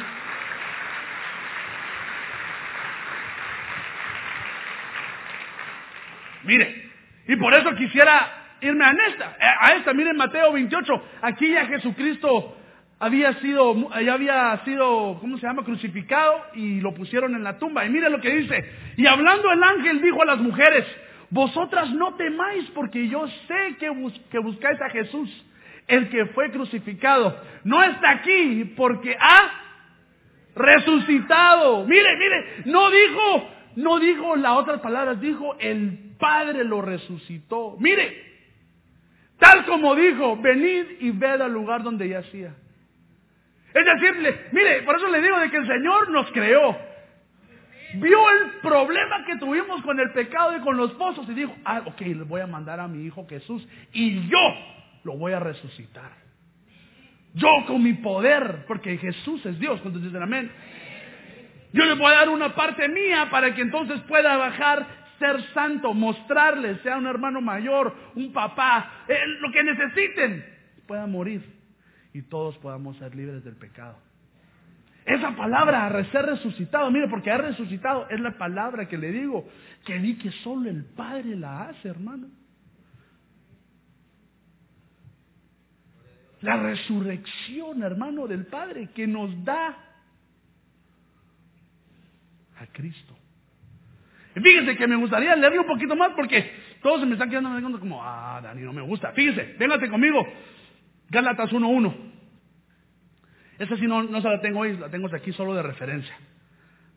Mire, 6.43 6.91
y 7.27 7.35
por 7.37 7.53
eso 7.53 7.73
quisiera 7.75 8.57
irme 8.59 8.85
a 8.85 8.91
esta, 9.07 9.37
a 9.39 9.73
esta, 9.75 9.93
miren 9.93 10.17
Mateo 10.17 10.51
28, 10.51 11.03
aquí 11.21 11.51
ya 11.51 11.65
Jesucristo 11.67 12.57
había 13.03 13.33
sido, 13.41 13.89
ya 14.01 14.13
había 14.13 14.61
sido, 14.63 15.17
¿cómo 15.19 15.37
se 15.37 15.45
llama? 15.45 15.65
Crucificado 15.65 16.41
y 16.53 16.79
lo 16.79 16.93
pusieron 16.93 17.35
en 17.35 17.43
la 17.43 17.59
tumba. 17.59 17.85
Y 17.85 17.89
miren 17.89 18.13
lo 18.13 18.21
que 18.21 18.33
dice. 18.33 18.63
Y 18.95 19.05
hablando 19.05 19.51
el 19.51 19.61
ángel 19.61 20.01
dijo 20.01 20.21
a 20.21 20.25
las 20.25 20.39
mujeres, 20.39 20.85
vosotras 21.29 21.91
no 21.91 22.15
temáis 22.15 22.63
porque 22.73 23.09
yo 23.09 23.27
sé 23.27 23.75
que, 23.77 23.91
que 24.31 24.39
buscáis 24.39 24.81
a 24.81 24.89
Jesús, 24.89 25.29
el 25.87 26.07
que 26.07 26.27
fue 26.27 26.49
crucificado. 26.51 27.37
No 27.65 27.83
está 27.83 28.11
aquí 28.11 28.73
porque 28.77 29.17
ha 29.19 29.51
resucitado. 30.55 31.85
Mire, 31.85 32.15
mire, 32.17 32.63
no 32.67 32.89
dijo, 32.89 33.49
no 33.75 33.99
dijo 33.99 34.37
las 34.37 34.53
otras 34.53 34.79
palabras, 34.79 35.19
dijo 35.19 35.57
el 35.59 36.15
Padre 36.17 36.63
lo 36.63 36.81
resucitó. 36.81 37.75
Mire, 37.81 38.15
tal 39.39 39.65
como 39.65 39.93
dijo, 39.93 40.37
venid 40.37 40.85
y 41.01 41.11
ved 41.11 41.41
al 41.41 41.51
lugar 41.51 41.83
donde 41.83 42.07
yacía. 42.07 42.55
Es 43.73 43.85
decir, 43.85 44.49
mire, 44.51 44.83
por 44.83 44.95
eso 44.95 45.07
le 45.07 45.21
digo 45.21 45.39
de 45.39 45.49
que 45.49 45.57
el 45.57 45.67
Señor 45.67 46.09
nos 46.11 46.29
creó. 46.31 46.77
Vio 47.95 48.29
el 48.29 48.51
problema 48.61 49.23
que 49.25 49.37
tuvimos 49.37 49.81
con 49.83 49.99
el 49.99 50.11
pecado 50.11 50.55
y 50.57 50.61
con 50.61 50.77
los 50.77 50.91
pozos 50.93 51.27
y 51.29 51.33
dijo, 51.33 51.55
ah, 51.65 51.81
ok, 51.85 52.01
le 52.01 52.23
voy 52.23 52.41
a 52.41 52.47
mandar 52.47 52.79
a 52.79 52.87
mi 52.87 53.05
hijo 53.05 53.25
Jesús 53.27 53.67
y 53.91 54.27
yo 54.27 54.55
lo 55.03 55.17
voy 55.17 55.33
a 55.33 55.39
resucitar. 55.39 56.11
Yo 57.35 57.49
con 57.65 57.83
mi 57.83 57.93
poder, 57.93 58.65
porque 58.67 58.97
Jesús 58.97 59.43
es 59.45 59.59
Dios, 59.59 59.81
cuando 59.81 59.99
dicen 59.99 60.21
amén. 60.21 60.51
Yo 61.71 61.85
le 61.85 61.95
voy 61.95 62.11
a 62.11 62.17
dar 62.17 62.29
una 62.29 62.53
parte 62.53 62.87
mía 62.87 63.27
para 63.31 63.55
que 63.55 63.61
entonces 63.61 63.99
pueda 64.01 64.37
bajar 64.37 64.85
ser 65.17 65.41
santo, 65.53 65.93
mostrarles, 65.93 66.79
sea 66.81 66.97
un 66.97 67.07
hermano 67.07 67.41
mayor, 67.41 67.95
un 68.15 68.31
papá, 68.33 69.05
eh, 69.07 69.19
lo 69.39 69.51
que 69.51 69.63
necesiten, 69.63 70.45
pueda 70.85 71.07
morir 71.07 71.62
y 72.13 72.21
todos 72.23 72.57
podamos 72.59 72.97
ser 72.97 73.15
libres 73.15 73.43
del 73.43 73.55
pecado. 73.55 73.97
Esa 75.05 75.35
palabra, 75.35 75.89
ser 76.11 76.25
resucitado, 76.25 76.89
mire, 76.89 77.09
porque 77.09 77.29
ha 77.29 77.37
resucitado, 77.37 78.07
es 78.09 78.19
la 78.21 78.37
palabra 78.37 78.87
que 78.87 78.97
le 78.97 79.11
digo, 79.11 79.49
que 79.85 79.97
vi 79.97 80.15
que 80.17 80.31
solo 80.43 80.69
el 80.69 80.85
Padre 80.85 81.35
la 81.35 81.63
hace, 81.63 81.89
hermano. 81.89 82.27
La 86.41 86.57
resurrección, 86.57 87.83
hermano, 87.83 88.27
del 88.27 88.45
Padre, 88.45 88.89
que 88.93 89.07
nos 89.07 89.43
da 89.43 89.77
a 92.57 92.67
Cristo. 92.67 93.17
Fíjese 94.33 94.75
que 94.77 94.87
me 94.87 94.95
gustaría 94.95 95.35
leerle 95.35 95.59
un 95.59 95.67
poquito 95.67 95.95
más 95.95 96.11
porque 96.15 96.49
todos 96.81 97.01
se 97.01 97.05
me 97.05 97.13
están 97.13 97.29
quedando 97.29 97.79
como, 97.79 98.01
ah, 98.01 98.39
Dani, 98.41 98.61
no 98.61 98.73
me 98.73 98.81
gusta. 98.81 99.11
Fíjese, 99.11 99.55
véngate 99.59 99.89
conmigo. 99.89 100.25
Gálatas 101.13 101.51
1.1. 101.51 101.95
Esa 103.59 103.77
sí 103.77 103.87
no, 103.87 104.03
no 104.03 104.21
se 104.21 104.27
la 104.27 104.41
tengo 104.41 104.59
hoy, 104.59 104.75
la 104.75 104.89
tengo 104.89 105.07
aquí 105.15 105.31
solo 105.31 105.53
de 105.53 105.63
referencia. 105.63 106.13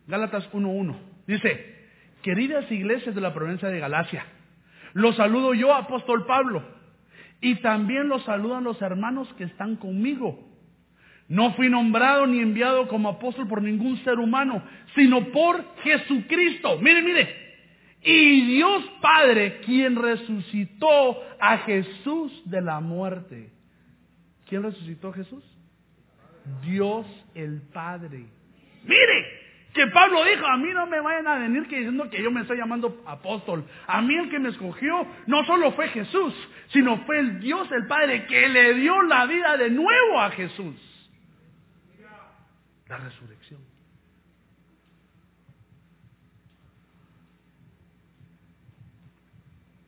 Gálatas 0.07 0.51
1.1. 0.51 0.95
Dice, 1.27 1.87
queridas 2.21 2.69
iglesias 2.71 3.15
de 3.15 3.21
la 3.21 3.33
provincia 3.33 3.69
de 3.69 3.79
Galacia, 3.79 4.25
los 4.93 5.15
saludo 5.15 5.53
yo, 5.53 5.73
apóstol 5.73 6.25
Pablo, 6.25 6.63
y 7.39 7.55
también 7.61 8.09
los 8.09 8.23
saludan 8.25 8.63
los 8.63 8.81
hermanos 8.81 9.31
que 9.37 9.45
están 9.45 9.75
conmigo 9.77 10.47
no 11.29 11.53
fui 11.53 11.69
nombrado 11.69 12.25
ni 12.25 12.39
enviado 12.39 12.87
como 12.87 13.09
apóstol 13.09 13.47
por 13.47 13.61
ningún 13.61 13.97
ser 14.03 14.19
humano, 14.19 14.63
sino 14.95 15.25
por 15.31 15.75
Jesucristo. 15.83 16.79
Mire, 16.81 17.01
mire. 17.01 17.47
Y 18.01 18.45
Dios 18.55 18.83
Padre, 19.01 19.59
quien 19.65 19.95
resucitó 19.95 21.21
a 21.39 21.57
Jesús 21.59 22.31
de 22.45 22.61
la 22.61 22.79
muerte. 22.79 23.51
¿Quién 24.49 24.63
resucitó 24.63 25.09
a 25.09 25.13
Jesús? 25.13 25.43
Dios 26.61 27.05
el 27.35 27.61
Padre. 27.73 28.25
Mire, 28.83 29.25
que 29.73 29.87
Pablo 29.87 30.23
dijo, 30.23 30.45
a 30.45 30.57
mí 30.57 30.69
no 30.73 30.87
me 30.87 30.99
vayan 31.01 31.27
a 31.27 31.37
venir 31.39 31.63
diciendo 31.63 32.09
que 32.09 32.23
yo 32.23 32.31
me 32.31 32.41
estoy 32.41 32.57
llamando 32.57 33.03
apóstol. 33.05 33.65
A 33.85 34.01
mí 34.01 34.15
el 34.15 34.29
que 34.29 34.39
me 34.39 34.49
escogió 34.49 35.05
no 35.27 35.43
solo 35.45 35.73
fue 35.73 35.89
Jesús, 35.89 36.33
sino 36.69 36.97
fue 37.05 37.19
el 37.19 37.39
Dios 37.39 37.69
el 37.71 37.85
Padre 37.87 38.25
que 38.25 38.47
le 38.47 38.75
dio 38.75 39.01
la 39.03 39.25
vida 39.25 39.57
de 39.57 39.69
nuevo 39.69 40.19
a 40.21 40.31
Jesús 40.31 40.75
la 42.89 42.97
resurrección. 42.97 43.61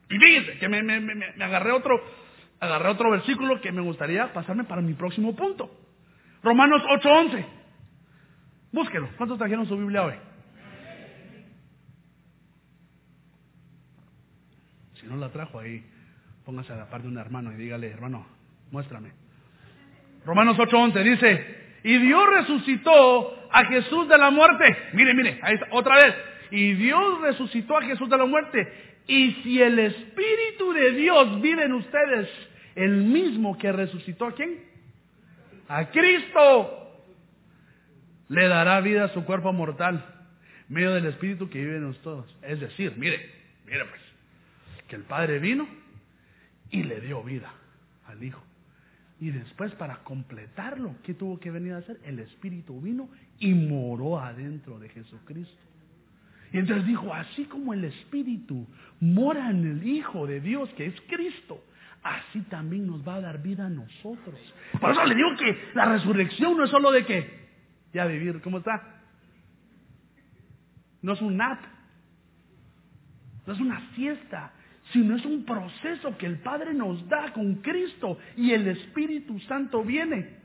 Y 0.09 0.17
fíjense 0.17 0.57
que 0.57 0.67
me, 0.67 1.43
agarré 1.43 1.71
otro, 1.71 2.01
agarré 2.59 2.89
otro 2.89 3.11
versículo 3.11 3.61
que 3.61 3.71
me 3.71 3.81
gustaría 3.81 4.33
pasarme 4.33 4.63
para 4.63 4.81
mi 4.81 4.93
próximo 4.93 5.35
punto. 5.35 5.69
Romanos 6.43 6.81
8:11. 6.89 7.45
Búsquelo. 8.71 9.09
¿Cuántos 9.17 9.37
trajeron 9.37 9.67
su 9.67 9.77
Biblia 9.77 10.03
hoy? 10.03 10.13
Si 14.99 15.07
no 15.07 15.15
la 15.15 15.29
trajo 15.29 15.59
ahí, 15.59 15.83
póngase 16.45 16.73
a 16.73 16.77
la 16.77 16.89
par 16.89 17.01
de 17.01 17.07
un 17.07 17.17
hermano 17.17 17.51
y 17.53 17.55
dígale, 17.55 17.89
hermano, 17.89 18.25
muéstrame. 18.71 19.11
Romanos 20.25 20.57
8:11 20.57 21.03
dice, 21.03 21.59
y 21.83 21.97
Dios 21.97 22.29
resucitó 22.29 23.49
a 23.51 23.65
Jesús 23.65 24.07
de 24.07 24.17
la 24.17 24.29
muerte. 24.29 24.65
Mire, 24.93 25.13
mire, 25.13 25.39
ahí 25.41 25.55
está, 25.55 25.67
otra 25.71 25.95
vez. 25.95 26.15
Y 26.51 26.73
Dios 26.73 27.21
resucitó 27.21 27.77
a 27.77 27.81
Jesús 27.83 28.09
de 28.09 28.17
la 28.17 28.25
muerte. 28.25 28.67
Y 29.07 29.31
si 29.43 29.61
el 29.61 29.79
Espíritu 29.79 30.73
de 30.73 30.91
Dios 30.91 31.41
vive 31.41 31.63
en 31.63 31.73
ustedes, 31.73 32.29
el 32.75 33.03
mismo 33.03 33.57
que 33.57 33.71
resucitó 33.71 34.25
a 34.27 34.33
quién? 34.33 34.63
A 35.67 35.89
Cristo. 35.89 36.75
Le 38.29 38.47
dará 38.47 38.79
vida 38.81 39.05
a 39.05 39.09
su 39.09 39.25
cuerpo 39.25 39.51
mortal, 39.51 40.05
medio 40.67 40.93
del 40.93 41.05
Espíritu 41.05 41.49
que 41.49 41.59
vive 41.59 41.77
en 41.77 41.83
nosotros. 41.83 42.25
Es 42.43 42.59
decir, 42.59 42.93
mire, 42.97 43.29
mire 43.65 43.85
pues, 43.85 44.01
que 44.87 44.95
el 44.95 45.03
Padre 45.03 45.39
vino 45.39 45.67
y 46.69 46.83
le 46.83 47.01
dio 47.01 47.23
vida 47.23 47.51
al 48.07 48.23
Hijo. 48.23 48.43
Y 49.19 49.31
después 49.31 49.73
para 49.73 49.97
completarlo, 50.03 50.95
¿qué 51.03 51.13
tuvo 51.13 51.39
que 51.39 51.51
venir 51.51 51.73
a 51.73 51.77
hacer? 51.77 51.99
El 52.05 52.19
Espíritu 52.19 52.79
vino 52.79 53.09
y 53.39 53.53
moró 53.53 54.19
adentro 54.19 54.79
de 54.79 54.89
Jesucristo. 54.89 55.61
Y 56.51 56.57
entonces 56.57 56.87
dijo, 56.87 57.13
así 57.13 57.45
como 57.45 57.73
el 57.73 57.83
Espíritu 57.83 58.65
mora 58.99 59.49
en 59.49 59.67
el 59.69 59.87
Hijo 59.87 60.25
de 60.25 60.39
Dios, 60.39 60.69
que 60.75 60.85
es 60.85 60.95
Cristo, 61.07 61.63
así 62.03 62.41
también 62.43 62.87
nos 62.87 63.07
va 63.07 63.15
a 63.15 63.21
dar 63.21 63.41
vida 63.41 63.65
a 63.65 63.69
nosotros. 63.69 64.39
Por 64.79 64.91
eso 64.91 65.05
le 65.05 65.15
digo 65.15 65.35
que 65.37 65.71
la 65.73 65.85
resurrección 65.85 66.57
no 66.57 66.65
es 66.65 66.69
solo 66.69 66.91
de 66.91 67.05
qué, 67.05 67.49
ya 67.93 68.05
vivir, 68.05 68.41
¿cómo 68.41 68.59
está? 68.59 69.01
No 71.01 71.13
es 71.13 71.21
un 71.21 71.37
nap, 71.37 71.59
no 73.45 73.53
es 73.53 73.59
una 73.59 73.93
siesta, 73.95 74.51
sino 74.91 75.15
es 75.15 75.25
un 75.25 75.45
proceso 75.45 76.17
que 76.17 76.25
el 76.25 76.39
Padre 76.39 76.73
nos 76.73 77.07
da 77.07 77.31
con 77.33 77.55
Cristo 77.55 78.17
y 78.35 78.51
el 78.51 78.67
Espíritu 78.67 79.39
Santo 79.41 79.83
viene. 79.83 80.37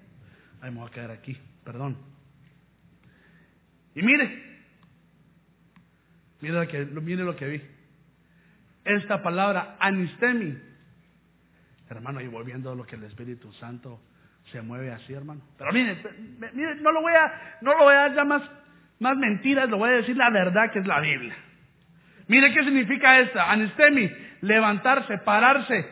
Ay, 0.61 0.71
me 0.71 0.79
voy 0.79 0.89
a 0.89 0.93
quedar 0.93 1.11
aquí, 1.11 1.37
perdón. 1.65 1.97
Y 3.95 4.03
mire, 4.03 4.43
mire 6.41 6.55
lo 6.55 6.69
que, 6.69 6.85
mire 7.01 7.25
lo 7.25 7.37
que 7.37 7.47
vi. 7.47 7.63
Esta 8.85 9.23
palabra, 9.23 9.77
anistemi. 9.81 10.57
Hermano, 11.95 12.21
y 12.21 12.29
volviendo 12.29 12.73
a 12.73 12.75
lo 12.75 12.85
que 12.85 12.97
el 12.97 13.05
Espíritu 13.05 13.53
Santo 13.55 14.01
se 14.51 14.61
mueve 14.61 14.93
así, 14.93 15.13
hermano. 15.13 15.41
Pero 15.57 15.73
mire, 15.73 15.97
mire, 16.53 16.75
no 16.77 16.93
lo 16.93 17.01
voy 17.01 17.13
a, 17.13 17.59
no 17.61 17.73
lo 17.73 17.85
voy 17.85 17.95
a 17.95 18.09
dar 18.11 18.27
más, 18.27 18.43
más 18.99 19.17
mentiras, 19.17 19.69
lo 19.69 19.79
voy 19.79 19.91
a 19.91 19.95
decir 19.95 20.17
la 20.17 20.31
verdad 20.31 20.71
que 20.73 20.81
es 20.81 20.87
la 20.87 21.01
Biblia. 21.01 21.37
Mire 22.27 22.53
qué 22.53 22.65
significa 22.65 23.21
esta, 23.21 23.51
anistemi, 23.51 24.11
levantarse, 24.41 25.19
pararse, 25.19 25.87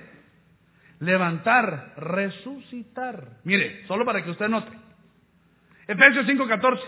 levantar, 1.01 1.95
resucitar. 1.97 3.39
Mire, 3.45 3.87
solo 3.87 4.05
para 4.05 4.23
que 4.23 4.31
usted 4.31 4.49
note. 4.49 4.73
Efesios 5.87 6.27
5:14. 6.27 6.81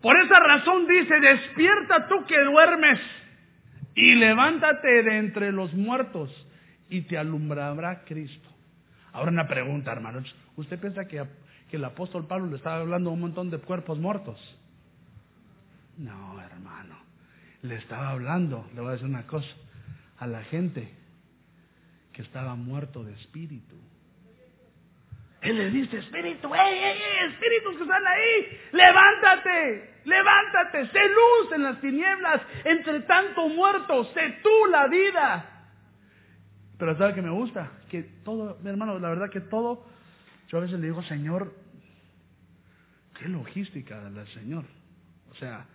Por 0.00 0.16
esa 0.20 0.38
razón 0.40 0.86
dice, 0.86 1.20
despierta 1.20 2.06
tú 2.06 2.24
que 2.26 2.40
duermes 2.40 3.00
y 3.94 4.14
levántate 4.14 5.02
de 5.02 5.18
entre 5.18 5.52
los 5.52 5.72
muertos 5.74 6.30
y 6.88 7.02
te 7.02 7.18
alumbrará 7.18 8.04
Cristo. 8.04 8.48
Ahora 9.12 9.30
una 9.30 9.48
pregunta, 9.48 9.92
hermanos. 9.92 10.34
¿Usted 10.56 10.78
piensa 10.78 11.06
que, 11.06 11.24
que 11.70 11.76
el 11.76 11.84
apóstol 11.84 12.26
Pablo 12.26 12.48
le 12.48 12.56
estaba 12.56 12.80
hablando 12.80 13.10
a 13.10 13.12
un 13.14 13.20
montón 13.20 13.50
de 13.50 13.58
cuerpos 13.58 13.98
muertos? 13.98 14.38
No, 15.96 16.40
hermano. 16.40 16.96
Le 17.62 17.76
estaba 17.76 18.10
hablando, 18.10 18.68
le 18.74 18.80
voy 18.80 18.90
a 18.90 18.92
decir 18.92 19.06
una 19.06 19.26
cosa, 19.26 19.48
a 20.18 20.26
la 20.26 20.42
gente 20.44 20.92
que 22.12 22.22
estaba 22.22 22.54
muerto 22.54 23.02
de 23.04 23.14
espíritu. 23.14 23.76
Él 25.40 25.56
le 25.56 25.70
dice, 25.70 25.98
espíritu, 25.98 26.54
¡ey, 26.54 26.74
ey, 26.74 26.98
ey! 26.98 27.30
Espíritus 27.30 27.76
que 27.76 27.82
están 27.82 28.06
ahí, 28.06 28.60
levántate, 28.72 30.00
levántate, 30.04 30.86
sé 30.88 31.08
luz 31.08 31.52
en 31.52 31.62
las 31.62 31.80
tinieblas, 31.80 32.42
entre 32.64 33.00
tanto 33.00 33.48
muerto, 33.48 34.04
sé 34.12 34.38
tú 34.42 34.70
la 34.70 34.88
vida. 34.88 35.55
Pero 36.78 36.96
¿sabe 36.98 37.14
que 37.14 37.22
me 37.22 37.30
gusta? 37.30 37.72
Que 37.90 38.02
todo, 38.24 38.58
mi 38.62 38.68
hermano, 38.68 38.98
la 38.98 39.08
verdad 39.08 39.30
que 39.30 39.40
todo, 39.40 39.86
yo 40.48 40.58
a 40.58 40.60
veces 40.60 40.78
le 40.78 40.86
digo, 40.86 41.02
Señor, 41.04 41.54
qué 43.18 43.28
logística 43.28 44.08
del 44.10 44.26
Señor. 44.28 44.64
O 45.30 45.34
sea, 45.36 45.66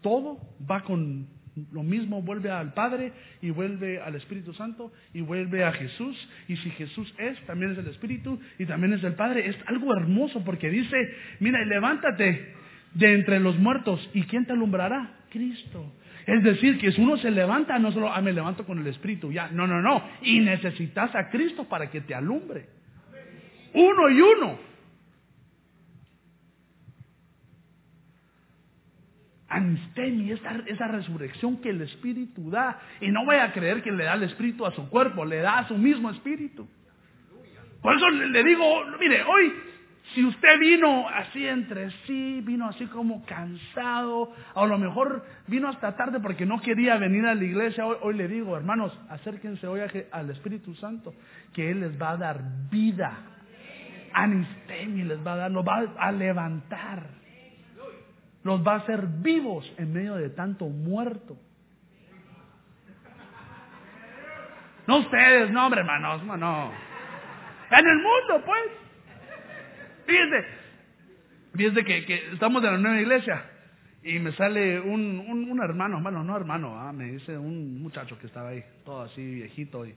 todo 0.00 0.38
va 0.68 0.82
con 0.82 1.28
lo 1.70 1.82
mismo, 1.82 2.22
vuelve 2.22 2.50
al 2.50 2.72
Padre 2.72 3.12
y 3.40 3.50
vuelve 3.50 4.00
al 4.00 4.14
Espíritu 4.16 4.54
Santo 4.54 4.92
y 5.12 5.20
vuelve 5.20 5.64
a 5.64 5.72
Jesús. 5.72 6.16
Y 6.48 6.56
si 6.56 6.70
Jesús 6.70 7.12
es, 7.18 7.40
también 7.46 7.72
es 7.72 7.78
el 7.78 7.88
Espíritu 7.88 8.40
y 8.58 8.66
también 8.66 8.94
es 8.94 9.04
el 9.04 9.14
Padre. 9.14 9.48
Es 9.48 9.56
algo 9.66 9.94
hermoso 9.94 10.42
porque 10.44 10.70
dice, 10.70 10.96
mira, 11.40 11.64
levántate 11.64 12.54
de 12.94 13.14
entre 13.14 13.40
los 13.40 13.58
muertos. 13.58 14.08
¿Y 14.14 14.22
quién 14.24 14.46
te 14.46 14.52
alumbrará? 14.52 15.20
Cristo. 15.30 15.92
Es 16.26 16.42
decir, 16.42 16.78
que 16.78 16.92
si 16.92 17.00
uno 17.00 17.16
se 17.16 17.30
levanta, 17.30 17.78
no 17.78 17.90
solo, 17.92 18.12
ah, 18.12 18.20
me 18.20 18.32
levanto 18.32 18.64
con 18.64 18.78
el 18.78 18.86
Espíritu, 18.86 19.32
ya. 19.32 19.48
No, 19.48 19.66
no, 19.66 19.80
no. 19.80 20.02
Y 20.22 20.40
necesitas 20.40 21.14
a 21.14 21.30
Cristo 21.30 21.64
para 21.64 21.90
que 21.90 22.00
te 22.00 22.14
alumbre. 22.14 22.66
Uno 23.74 24.10
y 24.10 24.20
uno. 24.20 24.58
Anistemi, 29.48 30.30
esa, 30.30 30.62
esa 30.66 30.88
resurrección 30.88 31.58
que 31.60 31.70
el 31.70 31.82
Espíritu 31.82 32.50
da. 32.50 32.80
Y 33.00 33.10
no 33.10 33.24
voy 33.24 33.36
a 33.36 33.52
creer 33.52 33.82
que 33.82 33.92
le 33.92 34.04
da 34.04 34.14
el 34.14 34.22
Espíritu 34.22 34.64
a 34.64 34.72
su 34.72 34.88
cuerpo, 34.88 35.24
le 35.24 35.38
da 35.38 35.58
a 35.58 35.68
su 35.68 35.76
mismo 35.76 36.10
Espíritu. 36.10 36.68
Por 37.82 37.96
eso 37.96 38.08
le 38.10 38.44
digo, 38.44 38.64
mire, 39.00 39.24
hoy, 39.24 39.52
si 40.14 40.24
usted 40.24 40.58
vino 40.58 41.08
así 41.08 41.46
entre 41.46 41.90
sí, 42.06 42.40
vino 42.42 42.68
así 42.68 42.86
como 42.86 43.24
cansado, 43.24 44.32
a 44.54 44.66
lo 44.66 44.78
mejor 44.78 45.24
vino 45.46 45.68
hasta 45.68 45.96
tarde 45.96 46.20
porque 46.20 46.46
no 46.46 46.60
quería 46.60 46.96
venir 46.96 47.26
a 47.26 47.34
la 47.34 47.44
iglesia, 47.44 47.86
hoy, 47.86 48.14
le 48.14 48.28
digo, 48.28 48.56
hermanos, 48.56 48.98
acérquense 49.08 49.66
hoy 49.66 49.80
al 50.10 50.30
Espíritu 50.30 50.74
Santo, 50.74 51.14
que 51.52 51.70
Él 51.70 51.80
les 51.80 52.00
va 52.00 52.10
a 52.10 52.16
dar 52.16 52.40
vida. 52.70 53.18
Anistemi 54.14 55.04
les 55.04 55.26
va 55.26 55.34
a 55.34 55.36
dar, 55.36 55.50
nos 55.50 55.66
va 55.66 55.84
a 55.98 56.12
levantar 56.12 57.22
los 58.44 58.66
va 58.66 58.72
a 58.74 58.76
hacer 58.78 59.06
vivos 59.06 59.70
en 59.78 59.92
medio 59.92 60.14
de 60.14 60.30
tanto 60.30 60.66
muerto. 60.66 61.36
No 64.86 64.98
ustedes, 64.98 65.50
no, 65.50 65.64
hombre, 65.64 65.80
hermanos, 65.80 66.24
no, 66.24 66.36
no. 66.36 66.72
En 67.70 67.86
el 67.86 67.96
mundo, 67.96 68.44
pues. 68.44 68.81
Fíjense, 70.06 70.46
fíjense 71.54 71.84
que, 71.84 72.32
estamos 72.32 72.62
en 72.64 72.72
la 72.72 72.78
nueva 72.78 73.00
iglesia 73.00 73.44
y 74.02 74.18
me 74.18 74.32
sale 74.32 74.80
un, 74.80 75.18
un, 75.20 75.62
hermano, 75.62 76.00
bueno, 76.02 76.24
no 76.24 76.36
hermano, 76.36 76.78
ah, 76.78 76.92
me 76.92 77.12
dice 77.12 77.38
un 77.38 77.80
muchacho 77.80 78.18
que 78.18 78.26
estaba 78.26 78.50
ahí, 78.50 78.64
todo 78.84 79.02
así 79.02 79.22
viejito. 79.22 79.86
Y, 79.86 79.94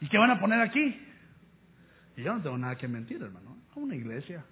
¿Y 0.00 0.08
qué 0.08 0.16
van 0.16 0.30
a 0.30 0.40
poner 0.40 0.60
aquí? 0.60 1.06
Y 2.16 2.22
yo 2.22 2.34
no 2.34 2.42
tengo 2.42 2.58
nada 2.58 2.76
que 2.76 2.88
mentir, 2.88 3.22
hermano. 3.22 3.56
A 3.74 3.78
una 3.78 3.94
iglesia. 3.94 4.44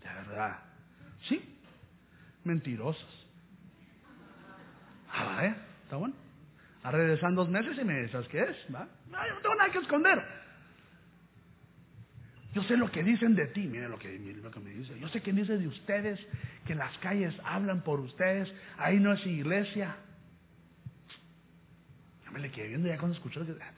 De 0.00 0.08
verdad. 0.08 0.58
Sí, 1.28 1.40
mentirosos. 2.44 3.26
Ah, 5.10 5.44
¿eh? 5.44 5.54
¿Está 5.84 5.96
bueno? 5.96 6.14
A 6.82 6.90
regresan 6.90 7.34
dos 7.34 7.48
meses 7.48 7.76
y 7.78 7.84
me 7.84 8.02
dices, 8.02 8.26
¿qué 8.28 8.40
es? 8.40 8.56
¿Va? 8.74 8.86
No, 9.10 9.18
no 9.18 9.40
tengo 9.40 9.54
nada 9.54 9.70
que 9.70 9.78
esconder. 9.78 10.47
Yo 12.54 12.62
sé 12.62 12.76
lo 12.76 12.90
que 12.90 13.02
dicen 13.02 13.34
de 13.34 13.46
ti, 13.46 13.66
miren 13.66 13.90
lo 13.90 13.98
que, 13.98 14.18
lo 14.42 14.50
que 14.50 14.60
me 14.60 14.70
dice. 14.70 14.98
Yo 14.98 15.08
sé 15.08 15.20
que 15.20 15.32
dice 15.32 15.58
de 15.58 15.68
ustedes, 15.68 16.18
que 16.66 16.74
las 16.74 16.96
calles 16.98 17.34
hablan 17.44 17.82
por 17.82 18.00
ustedes, 18.00 18.52
ahí 18.78 18.98
no 18.98 19.12
es 19.12 19.24
iglesia. 19.26 19.96
Ya 22.24 22.30
me 22.30 22.40
le 22.40 22.50
quedé 22.50 22.68
viendo 22.68 22.88
ya 22.88 22.96
cuando 22.98 23.16
escuchó 23.16 23.42
ah, 23.42 23.72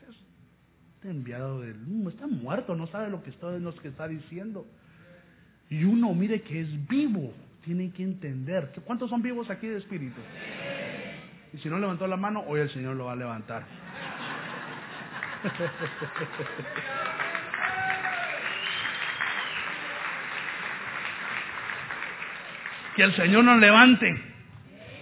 está 0.95 1.09
enviado 1.09 1.61
del 1.61 1.77
está 2.07 2.27
muerto, 2.27 2.75
no 2.75 2.87
sabe 2.87 3.09
lo 3.09 3.23
que 3.23 3.31
está, 3.31 3.51
lo 3.51 3.75
que 3.75 3.87
está 3.89 4.07
diciendo. 4.07 4.65
Y 5.69 5.83
uno, 5.83 6.13
mire 6.13 6.41
que 6.41 6.61
es 6.61 6.87
vivo, 6.87 7.33
tiene 7.63 7.91
que 7.91 8.03
entender. 8.03 8.71
¿Cuántos 8.85 9.09
son 9.09 9.21
vivos 9.21 9.49
aquí 9.49 9.67
de 9.67 9.79
espíritu? 9.79 10.21
Y 11.53 11.57
si 11.57 11.69
no 11.69 11.79
levantó 11.79 12.07
la 12.07 12.17
mano, 12.17 12.43
hoy 12.47 12.61
el 12.61 12.69
Señor 12.69 12.95
lo 12.95 13.05
va 13.05 13.13
a 13.13 13.15
levantar. 13.15 13.65
que 22.95 23.03
el 23.03 23.15
Señor 23.15 23.43
nos 23.43 23.59
levante 23.59 24.13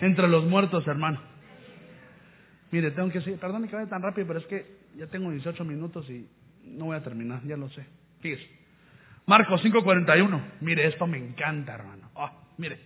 entre 0.02 0.28
los 0.28 0.46
muertos, 0.46 0.88
hermano. 0.88 1.22
Mire, 2.72 2.92
tengo 2.92 3.10
que 3.10 3.20
decir, 3.20 3.38
perdón 3.40 3.68
que 3.68 3.76
vaya 3.76 3.90
tan 3.90 4.02
rápido, 4.02 4.28
pero 4.28 4.40
es 4.40 4.46
que 4.46 4.66
ya 4.96 5.08
tengo 5.08 5.32
18 5.32 5.64
minutos 5.66 6.10
y 6.10 6.28
no 6.64 6.86
voy 6.86 6.98
a 6.98 7.04
terminar, 7.04 7.42
ya 7.44 7.58
lo 7.58 7.70
sé. 7.70 7.86
Fíjese. 8.22 8.48
Marcos 9.26 9.62
5:41. 9.62 10.42
Mire, 10.62 10.88
esto 10.88 11.08
me 11.08 11.18
encanta, 11.18 11.76
hermano. 11.76 12.10
Ah, 12.16 12.32
mire. 12.58 12.80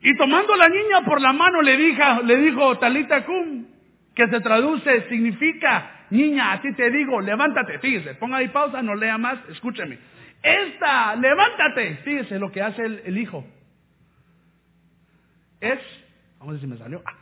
Y 0.00 0.16
tomando 0.16 0.54
la 0.54 0.68
niña 0.68 1.04
por 1.04 1.20
la 1.20 1.32
mano 1.32 1.60
le 1.62 1.76
dijo, 1.76 2.22
le 2.24 2.36
dijo 2.36 2.78
Talita 2.78 3.24
Kum, 3.24 3.66
que 4.14 4.28
se 4.28 4.40
traduce, 4.40 5.08
significa, 5.08 6.06
niña, 6.10 6.52
a 6.52 6.60
ti 6.60 6.72
te 6.74 6.90
digo, 6.90 7.20
levántate, 7.20 7.78
fíjese, 7.80 8.14
ponga 8.14 8.38
ahí 8.38 8.48
pausa, 8.48 8.80
no 8.82 8.94
lea 8.94 9.18
más, 9.18 9.38
escúcheme. 9.50 9.98
Esta, 10.42 11.16
levántate, 11.16 11.96
fíjese 12.04 12.38
lo 12.38 12.50
que 12.52 12.62
hace 12.62 12.84
el, 12.84 13.18
hijo. 13.18 13.44
Es, 15.60 15.80
vamos 16.38 16.50
a 16.50 16.52
ver 16.52 16.60
si 16.60 16.66
me 16.66 16.78
salió, 16.78 17.02
ah, 17.04 17.16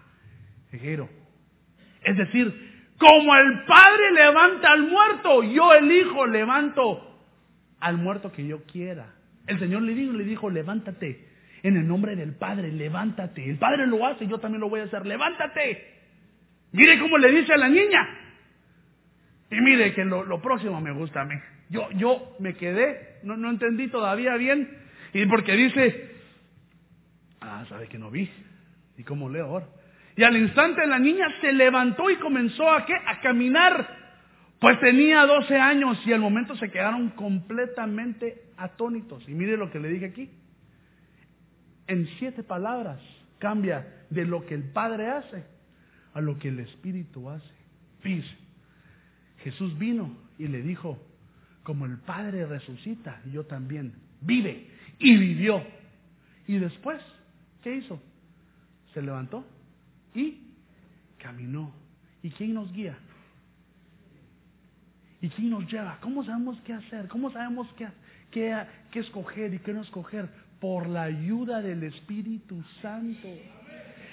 Es 2.03 2.17
decir, 2.17 2.93
como 2.99 3.35
el 3.37 3.65
padre 3.65 4.13
levanta 4.13 4.73
al 4.73 4.83
muerto, 4.83 5.43
yo 5.43 5.73
el 5.75 5.91
hijo 5.91 6.27
levanto 6.27 7.19
al 7.81 7.97
muerto 7.97 8.33
que 8.33 8.47
yo 8.47 8.63
quiera. 8.65 9.15
El 9.47 9.59
Señor 9.59 9.83
le 9.83 9.95
dijo, 9.95 10.13
le 10.13 10.25
dijo, 10.25 10.51
levántate 10.51 11.27
en 11.63 11.77
el 11.77 11.87
nombre 11.87 12.15
del 12.15 12.35
Padre, 12.35 12.71
levántate. 12.71 13.49
El 13.49 13.59
Padre 13.59 13.87
lo 13.87 14.07
hace, 14.07 14.27
yo 14.27 14.39
también 14.39 14.61
lo 14.61 14.69
voy 14.69 14.81
a 14.81 14.85
hacer, 14.85 15.07
levántate. 15.07 15.95
Mire 16.73 16.99
cómo 17.01 17.19
le 17.19 17.33
dice 17.33 17.53
a 17.53 17.57
la 17.57 17.69
niña. 17.69 18.26
Y 19.51 19.61
mire 19.61 19.95
que 19.95 20.05
lo, 20.05 20.41
próximo 20.41 20.81
me 20.81 20.93
gusta 20.93 21.23
a 21.23 21.25
mí. 21.25 21.35
Yo, 21.69 21.91
yo 21.93 22.37
me 22.41 22.55
quedé, 22.55 23.19
no, 23.23 23.37
no 23.37 23.51
entendí 23.51 23.89
todavía 23.89 24.35
bien. 24.37 24.69
Y 25.13 25.27
porque 25.27 25.57
dice, 25.57 26.17
ah, 27.41 27.65
sabe 27.69 27.89
que 27.89 27.99
no 27.99 28.11
vi. 28.11 28.31
¿Y 28.99 29.03
cómo 29.03 29.29
leo 29.29 29.47
ahora? 29.47 29.67
Y 30.17 30.23
al 30.25 30.37
instante 30.37 30.87
la 30.87 30.99
niña 30.99 31.27
se 31.41 31.53
levantó 31.53 32.11
y 32.11 32.17
comenzó 32.17 32.71
a, 32.71 32.87
¿qué? 32.87 32.95
a 32.95 33.21
caminar. 33.21 34.07
Pues 34.59 34.81
tenía 34.81 35.27
12 35.27 35.55
años 35.57 36.01
y 36.07 36.13
al 36.13 36.21
momento 36.21 36.57
se 36.57 36.71
quedaron 36.71 37.11
completamente 37.11 38.45
atónitos. 38.57 39.29
Y 39.29 39.35
mire 39.35 39.57
lo 39.57 39.71
que 39.71 39.79
le 39.79 39.89
dije 39.89 40.07
aquí 40.07 40.31
en 41.87 42.07
siete 42.19 42.43
palabras 42.43 43.01
cambia 43.39 43.87
de 44.11 44.25
lo 44.25 44.45
que 44.47 44.55
el 44.55 44.65
Padre 44.65 45.09
hace 45.09 45.45
a 46.15 46.21
lo 46.21 46.39
que 46.39 46.49
el 46.49 46.61
Espíritu 46.61 47.29
hace. 47.29 47.51
Fíjese, 48.01 48.37
Jesús 49.47 49.79
vino 49.79 50.11
y 50.39 50.49
le 50.49 50.61
dijo, 50.61 50.99
como 51.63 51.87
el 51.87 51.99
Padre 51.99 52.47
resucita, 52.47 53.23
yo 53.33 53.45
también, 53.45 53.95
vive 54.21 54.67
y 54.99 55.17
vivió. 55.17 55.63
Y 56.49 56.59
después, 56.59 57.01
¿qué 57.63 57.77
hizo? 57.77 58.03
Se 58.93 59.01
levantó 59.01 59.47
y 60.17 60.49
caminó. 61.19 61.73
¿Y 62.25 62.31
quién 62.31 62.55
nos 62.55 62.73
guía? 62.73 62.99
¿Y 65.21 65.29
quién 65.29 65.51
nos 65.51 65.71
lleva? 65.71 65.97
¿Cómo 66.01 66.25
sabemos 66.25 66.61
qué 66.63 66.73
hacer? 66.73 67.07
¿Cómo 67.07 67.31
sabemos 67.31 67.69
qué, 67.77 67.87
qué, 68.33 68.67
qué 68.91 68.99
escoger 68.99 69.55
y 69.55 69.61
qué 69.61 69.73
no 69.73 69.83
escoger? 69.83 70.29
por 70.61 70.89
la 70.89 71.05
ayuda 71.05 71.61
del 71.61 71.83
Espíritu 71.83 72.63
Santo. 72.81 73.29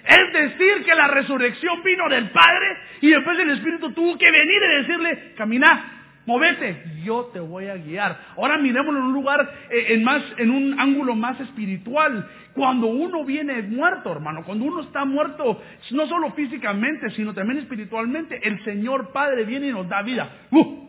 Es 0.05 0.33
decir, 0.33 0.83
que 0.83 0.95
la 0.95 1.07
resurrección 1.07 1.81
vino 1.83 2.09
del 2.09 2.29
Padre 2.31 2.77
y 3.01 3.09
después 3.09 3.39
el 3.39 3.51
Espíritu 3.51 3.91
tuvo 3.91 4.17
que 4.17 4.31
venir 4.31 4.61
y 4.61 4.75
decirle, 4.81 5.33
camina, 5.37 6.03
movete, 6.25 6.83
yo 7.03 7.29
te 7.33 7.39
voy 7.39 7.67
a 7.67 7.75
guiar. 7.75 8.17
Ahora 8.35 8.57
miremoslo 8.57 8.99
en 8.99 9.05
un 9.05 9.13
lugar, 9.13 9.49
eh, 9.69 9.85
en, 9.89 10.03
más, 10.03 10.21
en 10.37 10.51
un 10.51 10.79
ángulo 10.79 11.15
más 11.15 11.39
espiritual. 11.39 12.27
Cuando 12.53 12.87
uno 12.87 13.23
viene 13.23 13.61
muerto, 13.61 14.11
hermano, 14.11 14.43
cuando 14.43 14.65
uno 14.65 14.81
está 14.81 15.05
muerto, 15.05 15.61
no 15.91 16.07
solo 16.07 16.31
físicamente, 16.33 17.09
sino 17.11 17.33
también 17.33 17.59
espiritualmente, 17.59 18.39
el 18.43 18.63
Señor 18.63 19.11
Padre 19.13 19.45
viene 19.45 19.67
y 19.67 19.71
nos 19.71 19.87
da 19.87 20.01
vida. 20.01 20.29
¡Uh! 20.51 20.83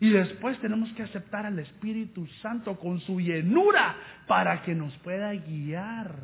Y 0.00 0.10
después 0.10 0.58
tenemos 0.58 0.90
que 0.92 1.02
aceptar 1.02 1.46
al 1.46 1.58
Espíritu 1.58 2.26
Santo 2.42 2.78
con 2.78 3.00
su 3.00 3.20
llenura 3.20 3.96
para 4.26 4.62
que 4.62 4.74
nos 4.74 4.96
pueda 4.98 5.32
guiar. 5.32 6.14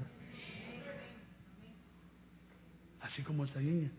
Así 3.12 3.23
como 3.23 3.44
esta 3.44 3.61
niña. 3.61 3.90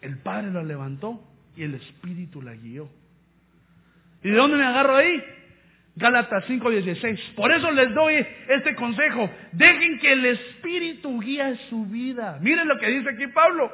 El 0.00 0.18
Padre 0.18 0.50
la 0.52 0.62
levantó 0.62 1.22
y 1.56 1.62
el 1.62 1.74
Espíritu 1.74 2.42
la 2.42 2.54
guió. 2.54 2.90
¿Y 4.22 4.30
de 4.30 4.36
dónde 4.36 4.56
me 4.56 4.64
agarro 4.64 4.96
ahí? 4.96 5.22
Gálatas 5.96 6.44
5:16. 6.46 7.34
Por 7.36 7.52
eso 7.52 7.70
les 7.70 7.94
doy 7.94 8.26
este 8.48 8.74
consejo. 8.74 9.30
Dejen 9.52 9.98
que 10.00 10.12
el 10.12 10.26
Espíritu 10.26 11.20
guíe 11.20 11.56
su 11.70 11.86
vida. 11.86 12.38
Miren 12.42 12.68
lo 12.68 12.78
que 12.78 12.88
dice 12.88 13.10
aquí 13.10 13.26
Pablo. 13.28 13.72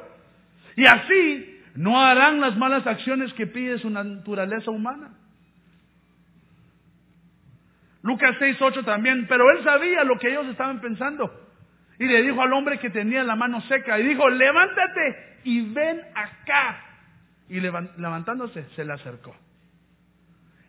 Y 0.75 0.85
así 0.85 1.59
no 1.75 1.99
harán 1.99 2.39
las 2.39 2.57
malas 2.57 2.85
acciones 2.85 3.33
que 3.33 3.47
pide 3.47 3.79
su 3.79 3.89
naturaleza 3.89 4.71
humana. 4.71 5.17
Lucas 8.03 8.35
6.8 8.39 8.83
también, 8.83 9.27
pero 9.27 9.49
él 9.51 9.63
sabía 9.63 10.03
lo 10.03 10.17
que 10.17 10.29
ellos 10.29 10.47
estaban 10.47 10.81
pensando. 10.81 11.49
Y 11.99 12.05
le 12.05 12.23
dijo 12.23 12.41
al 12.41 12.51
hombre 12.53 12.79
que 12.79 12.89
tenía 12.89 13.23
la 13.23 13.35
mano 13.35 13.61
seca, 13.61 13.99
y 13.99 14.03
dijo, 14.03 14.27
levántate 14.29 15.39
y 15.43 15.61
ven 15.73 16.01
acá. 16.15 16.83
Y 17.47 17.59
levantándose, 17.59 18.65
se 18.75 18.85
le 18.85 18.93
acercó. 18.93 19.35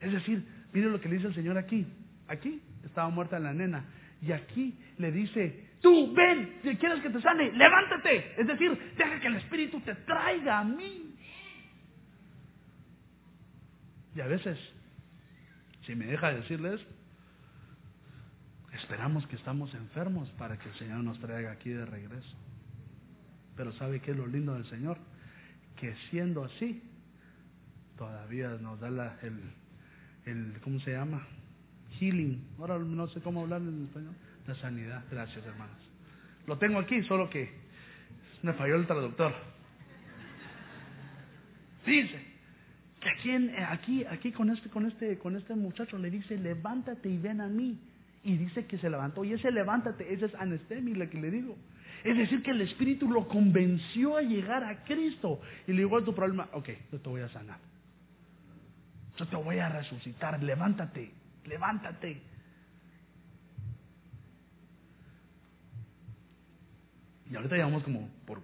Es 0.01 0.13
decir, 0.13 0.45
mire 0.73 0.91
lo 0.91 1.01
que 1.01 1.09
le 1.09 1.17
dice 1.17 1.29
el 1.29 1.35
Señor 1.35 1.57
aquí. 1.57 1.87
Aquí 2.29 2.61
estaba 2.85 3.09
muerta 3.09 3.39
la 3.39 3.53
nena. 3.53 3.85
Y 4.21 4.33
aquí 4.33 4.79
le 4.99 5.11
dice, 5.13 5.73
Tú 5.83 6.15
ven, 6.15 6.61
si 6.63 6.77
quieres 6.77 7.01
que 7.01 7.11
te 7.11 7.21
sane, 7.21 7.51
levántate. 7.53 8.41
Es 8.41 8.47
decir, 8.47 8.95
deja 8.97 9.19
que 9.19 9.27
el 9.27 9.37
Espíritu 9.37 9.81
te 9.81 9.97
traiga 9.97 10.61
a 10.61 10.65
mí. 10.65 11.13
Y 14.15 14.21
a 14.21 14.27
veces, 14.29 14.57
si 15.85 15.97
me 15.97 16.07
deja 16.07 16.33
decirles, 16.33 16.81
esperamos 18.83 19.27
que 19.29 19.37
estamos 19.37 19.73
enfermos 19.75 20.29
para 20.31 20.59
que 20.59 20.69
el 20.69 20.75
Señor 20.75 20.99
nos 21.05 21.19
traiga 21.21 21.53
aquí 21.53 21.71
de 21.71 21.87
regreso. 21.87 22.37
Pero 23.57 23.73
¿sabe 23.75 24.01
qué 24.01 24.11
es 24.11 24.17
lo 24.17 24.27
lindo 24.27 24.55
del 24.55 24.67
Señor? 24.67 24.99
Que 25.77 25.95
siendo 26.11 26.45
así, 26.45 26.83
todavía 27.97 28.49
nos 28.61 28.81
da 28.81 28.91
la, 28.91 29.19
el, 30.25 30.55
¿cómo 30.63 30.81
se 30.81 30.93
llama? 30.93 31.27
Healing. 31.99 32.45
Ahora 32.59 32.79
no 32.79 33.07
sé 33.09 33.21
cómo 33.21 33.43
hablar 33.43 33.61
en 33.61 33.85
español 33.85 34.15
la 34.47 34.55
sanidad. 34.57 35.05
Gracias, 35.11 35.45
hermanos. 35.47 35.77
Lo 36.47 36.59
tengo 36.59 36.81
aquí, 36.81 37.03
solo 37.05 37.31
que 37.31 37.53
me 38.43 38.53
falló 38.55 38.75
el 38.75 38.87
traductor. 38.87 39.33
Dice 41.87 42.21
que 43.01 43.11
aquí, 43.11 43.31
aquí, 43.69 44.05
aquí 44.05 44.33
con 44.33 44.51
este, 44.51 44.69
con 44.71 44.87
este, 44.87 45.19
con 45.19 45.37
este 45.37 45.55
muchacho 45.55 45.99
le 45.99 46.11
dice, 46.11 46.37
levántate 46.37 47.09
y 47.09 47.19
ven 47.19 47.41
a 47.41 47.47
mí. 47.47 47.79
Y 48.25 48.37
dice 48.37 48.67
que 48.67 48.79
se 48.79 48.89
levantó. 48.89 49.25
Y 49.25 49.33
ese 49.33 49.51
levántate, 49.51 50.13
ese 50.13 50.27
es 50.27 50.35
anestemi, 50.37 50.95
la 50.95 51.09
que 51.09 51.21
le 51.21 51.31
digo. 51.31 51.57
Es 52.05 52.17
decir, 52.17 52.43
que 52.43 52.51
el 52.51 52.61
Espíritu 52.61 53.11
lo 53.11 53.29
convenció 53.29 54.17
a 54.17 54.23
llegar 54.23 54.65
a 54.65 54.85
Cristo. 54.85 55.41
Y 55.67 55.73
le 55.73 55.79
digo 55.79 55.99
a 55.99 56.05
tu 56.05 56.15
problema, 56.15 56.49
ok, 56.53 56.69
yo 56.91 57.01
te 57.01 57.09
voy 57.09 57.21
a 57.21 57.29
sanar. 57.29 57.59
Yo 59.17 59.27
te 59.27 59.37
voy 59.37 59.59
a 59.59 59.69
resucitar. 59.69 60.43
Levántate, 60.43 61.13
levántate. 61.45 62.23
Y 67.31 67.37
ahorita 67.37 67.57
llevamos 67.57 67.83
como 67.83 68.09
por 68.27 68.43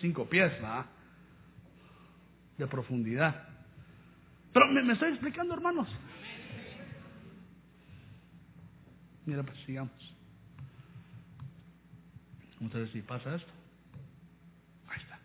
cinco 0.00 0.28
pies, 0.28 0.50
¿verdad? 0.52 0.86
De 2.58 2.66
profundidad. 2.66 3.48
Pero 4.52 4.66
me, 4.68 4.92
estoy 4.92 5.10
explicando, 5.10 5.54
hermanos. 5.54 5.88
Mira, 9.26 9.42
pues 9.42 9.58
sigamos. 9.66 10.14
Entonces, 12.60 12.90
si 12.92 13.02
pasa 13.02 13.34
esto, 13.34 13.52
ahí 14.88 14.98
está. 15.00 15.18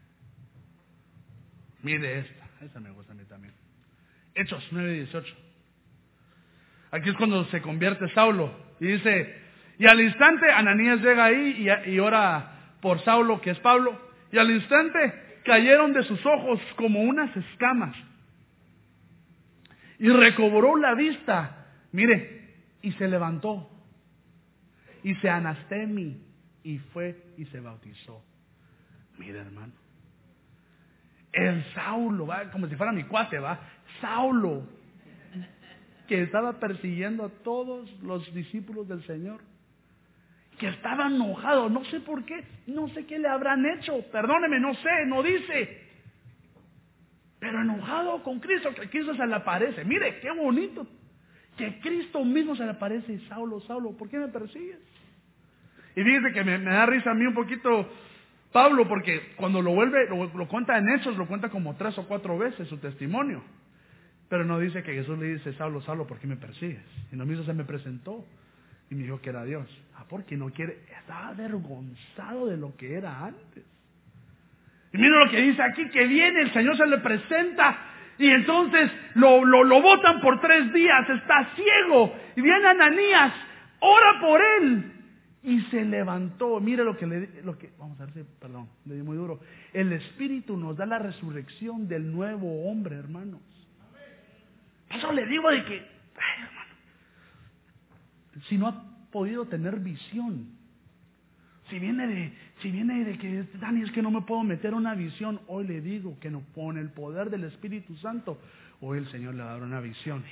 Mire 1.83 2.19
esta, 2.19 2.49
esta 2.61 2.79
me 2.79 2.91
gusta 2.91 3.13
a 3.13 3.15
mí 3.15 3.23
también. 3.25 3.53
Hechos 4.35 4.65
9 4.71 4.93
y 4.93 4.97
18. 4.99 5.35
Aquí 6.91 7.09
es 7.09 7.15
cuando 7.15 7.45
se 7.45 7.61
convierte 7.61 8.09
Saulo. 8.09 8.53
Y 8.79 8.87
dice, 8.87 9.41
y 9.77 9.87
al 9.87 10.01
instante 10.01 10.51
Ananías 10.51 11.01
llega 11.01 11.25
ahí 11.25 11.67
y 11.87 11.99
ora 11.99 12.75
por 12.81 13.03
Saulo, 13.03 13.41
que 13.41 13.51
es 13.51 13.59
Pablo, 13.59 13.99
y 14.31 14.37
al 14.37 14.51
instante 14.51 15.41
cayeron 15.45 15.93
de 15.93 16.03
sus 16.03 16.25
ojos 16.25 16.59
como 16.75 17.01
unas 17.01 17.35
escamas. 17.35 17.95
Y 19.99 20.09
recobró 20.09 20.77
la 20.77 20.95
vista, 20.95 21.67
mire, 21.91 22.55
y 22.81 22.91
se 22.93 23.07
levantó, 23.07 23.69
y 25.03 25.15
se 25.15 25.29
anastemi, 25.29 26.21
y 26.63 26.77
fue 26.93 27.33
y 27.37 27.45
se 27.45 27.59
bautizó. 27.59 28.23
Mire, 29.17 29.39
hermano. 29.39 29.73
El 31.31 31.63
Saulo, 31.73 32.25
¿va? 32.27 32.49
como 32.51 32.67
si 32.67 32.75
fuera 32.75 32.91
mi 32.91 33.03
cuate, 33.03 33.39
va. 33.39 33.59
Saulo, 34.01 34.63
que 36.07 36.23
estaba 36.23 36.59
persiguiendo 36.59 37.25
a 37.25 37.29
todos 37.43 37.91
los 38.01 38.33
discípulos 38.33 38.87
del 38.87 39.05
Señor 39.05 39.41
que 40.59 40.67
estaba 40.67 41.07
enojado, 41.07 41.69
no 41.69 41.83
sé 41.85 42.01
por 42.01 42.25
qué, 42.25 42.43
no 42.67 42.89
sé 42.89 43.05
qué 43.05 43.17
le 43.17 43.29
habrán 43.29 43.65
hecho, 43.65 44.03
perdóneme, 44.11 44.59
no 44.59 44.75
sé, 44.75 45.05
no 45.07 45.23
dice. 45.23 45.87
pero 47.39 47.61
enojado 47.61 48.21
con 48.21 48.39
Cristo, 48.41 48.75
que 48.75 48.89
Cristo 48.89 49.15
se 49.15 49.25
le 49.25 49.35
aparece. 49.35 49.85
Mire, 49.85 50.19
qué 50.19 50.29
bonito. 50.31 50.85
Que 51.59 51.77
Cristo 51.81 52.23
mismo 52.23 52.55
se 52.55 52.63
le 52.63 52.71
aparece 52.71 53.11
y 53.11 53.19
Saulo, 53.27 53.59
Saulo, 53.59 53.91
¿por 53.91 54.07
qué 54.07 54.17
me 54.17 54.29
persigues? 54.29 54.79
Y 55.93 56.01
fíjese 56.01 56.31
que 56.31 56.43
me, 56.45 56.57
da 56.57 56.85
risa 56.85 57.11
a 57.11 57.13
mí 57.13 57.25
un 57.25 57.33
poquito 57.33 57.85
Pablo, 58.53 58.87
porque 58.87 59.33
cuando 59.35 59.61
lo 59.61 59.71
vuelve, 59.71 60.07
lo, 60.07 60.25
lo, 60.33 60.47
cuenta 60.47 60.77
en 60.77 60.87
Hechos, 60.87 61.17
lo 61.17 61.27
cuenta 61.27 61.49
como 61.49 61.75
tres 61.75 61.97
o 61.97 62.07
cuatro 62.07 62.37
veces 62.37 62.69
su 62.69 62.77
testimonio. 62.77 63.43
Pero 64.29 64.45
no 64.45 64.57
dice 64.57 64.83
que 64.83 64.93
Jesús 64.93 65.19
le 65.19 65.33
dice, 65.33 65.51
Saulo, 65.55 65.81
Saulo, 65.81 66.07
¿por 66.07 66.17
qué 66.17 66.27
me 66.27 66.37
persigues? 66.37 66.85
Y 67.11 67.17
no 67.17 67.25
mismo 67.25 67.43
se 67.43 67.53
me 67.53 67.65
presentó 67.65 68.25
y 68.89 68.95
me 68.95 69.03
dijo 69.03 69.19
que 69.19 69.31
era 69.31 69.43
Dios. 69.43 69.67
Ah, 69.97 70.05
porque 70.07 70.37
no 70.37 70.51
quiere, 70.51 70.79
estaba 70.97 71.27
avergonzado 71.27 72.47
de 72.47 72.55
lo 72.55 72.73
que 72.77 72.93
era 72.93 73.25
antes. 73.25 73.65
Y 74.93 74.97
mira 74.97 75.25
lo 75.25 75.29
que 75.29 75.41
dice 75.41 75.61
aquí, 75.61 75.89
que 75.89 76.07
viene, 76.07 76.43
el 76.43 76.53
Señor 76.53 76.77
se 76.77 76.87
le 76.87 76.99
presenta 76.99 77.77
y 78.19 78.29
entonces 78.29 78.91
lo, 79.15 79.45
lo, 79.45 79.63
lo 79.63 79.81
botan 79.81 80.19
por 80.19 80.41
tres 80.41 80.73
días, 80.73 81.09
está 81.09 81.55
ciego. 81.55 82.13
Y 82.35 82.41
viene 82.41 82.67
Ananías, 82.67 83.33
ora 83.79 84.19
por 84.19 84.41
él. 84.41 84.91
Y 85.41 85.61
se 85.71 85.85
levantó. 85.85 86.59
Mire 86.59 86.83
lo 86.83 86.97
que 86.97 87.07
le 87.07 87.41
lo 87.43 87.57
que 87.57 87.71
vamos 87.79 87.97
a 88.01 88.05
ver 88.05 88.13
si, 88.13 88.23
perdón, 88.41 88.67
le 88.85 88.95
di 88.95 89.03
muy 89.03 89.15
duro. 89.15 89.39
El 89.71 89.93
Espíritu 89.93 90.57
nos 90.57 90.75
da 90.75 90.85
la 90.85 90.99
resurrección 90.99 91.87
del 91.87 92.11
nuevo 92.11 92.69
hombre, 92.69 92.97
hermanos. 92.97 93.39
Eso 94.89 95.13
le 95.13 95.25
digo 95.25 95.49
de 95.49 95.63
que, 95.63 95.75
ay, 95.75 96.43
hermano, 96.43 96.73
si 98.49 98.57
no 98.57 98.67
ha 98.67 98.83
podido 99.11 99.45
tener 99.45 99.79
visión, 99.79 100.49
si 101.69 101.79
viene 101.79 102.05
de, 102.05 102.33
si 102.61 102.71
viene 102.71 103.05
de 103.05 103.17
que, 103.17 103.45
Dani, 103.59 103.83
es 103.83 103.91
que 103.91 104.01
no 104.01 104.11
me 104.11 104.21
puedo 104.21 104.43
meter 104.43 104.73
una 104.73 104.93
visión, 104.93 105.39
hoy 105.47 105.65
le 105.65 105.81
digo 105.81 106.19
que 106.19 106.29
no 106.29 106.41
pone 106.53 106.81
el 106.81 106.89
poder 106.89 107.29
del 107.29 107.45
Espíritu 107.45 107.95
Santo, 107.97 108.37
hoy 108.81 108.97
el 108.97 109.07
Señor 109.09 109.35
le 109.35 109.43
va 109.43 109.51
a 109.51 109.53
dar 109.53 109.63
una 109.63 109.79
visión. 109.79 110.23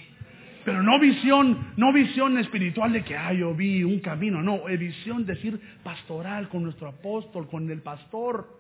Pero 0.66 0.84
no 0.84 1.00
visión, 1.00 1.74
no 1.78 1.94
visión 1.94 2.38
espiritual 2.38 2.92
de 2.92 3.04
que, 3.06 3.16
ah, 3.16 3.32
yo 3.32 3.56
vi 3.56 3.84
un 3.84 4.00
camino, 4.00 4.42
no, 4.42 4.68
es 4.68 4.78
visión 4.78 5.26
decir 5.26 5.60
pastoral 5.84 6.50
con 6.50 6.64
nuestro 6.64 6.90
apóstol, 6.90 7.48
con 7.48 7.70
el 7.72 7.82
pastor. 7.82 8.60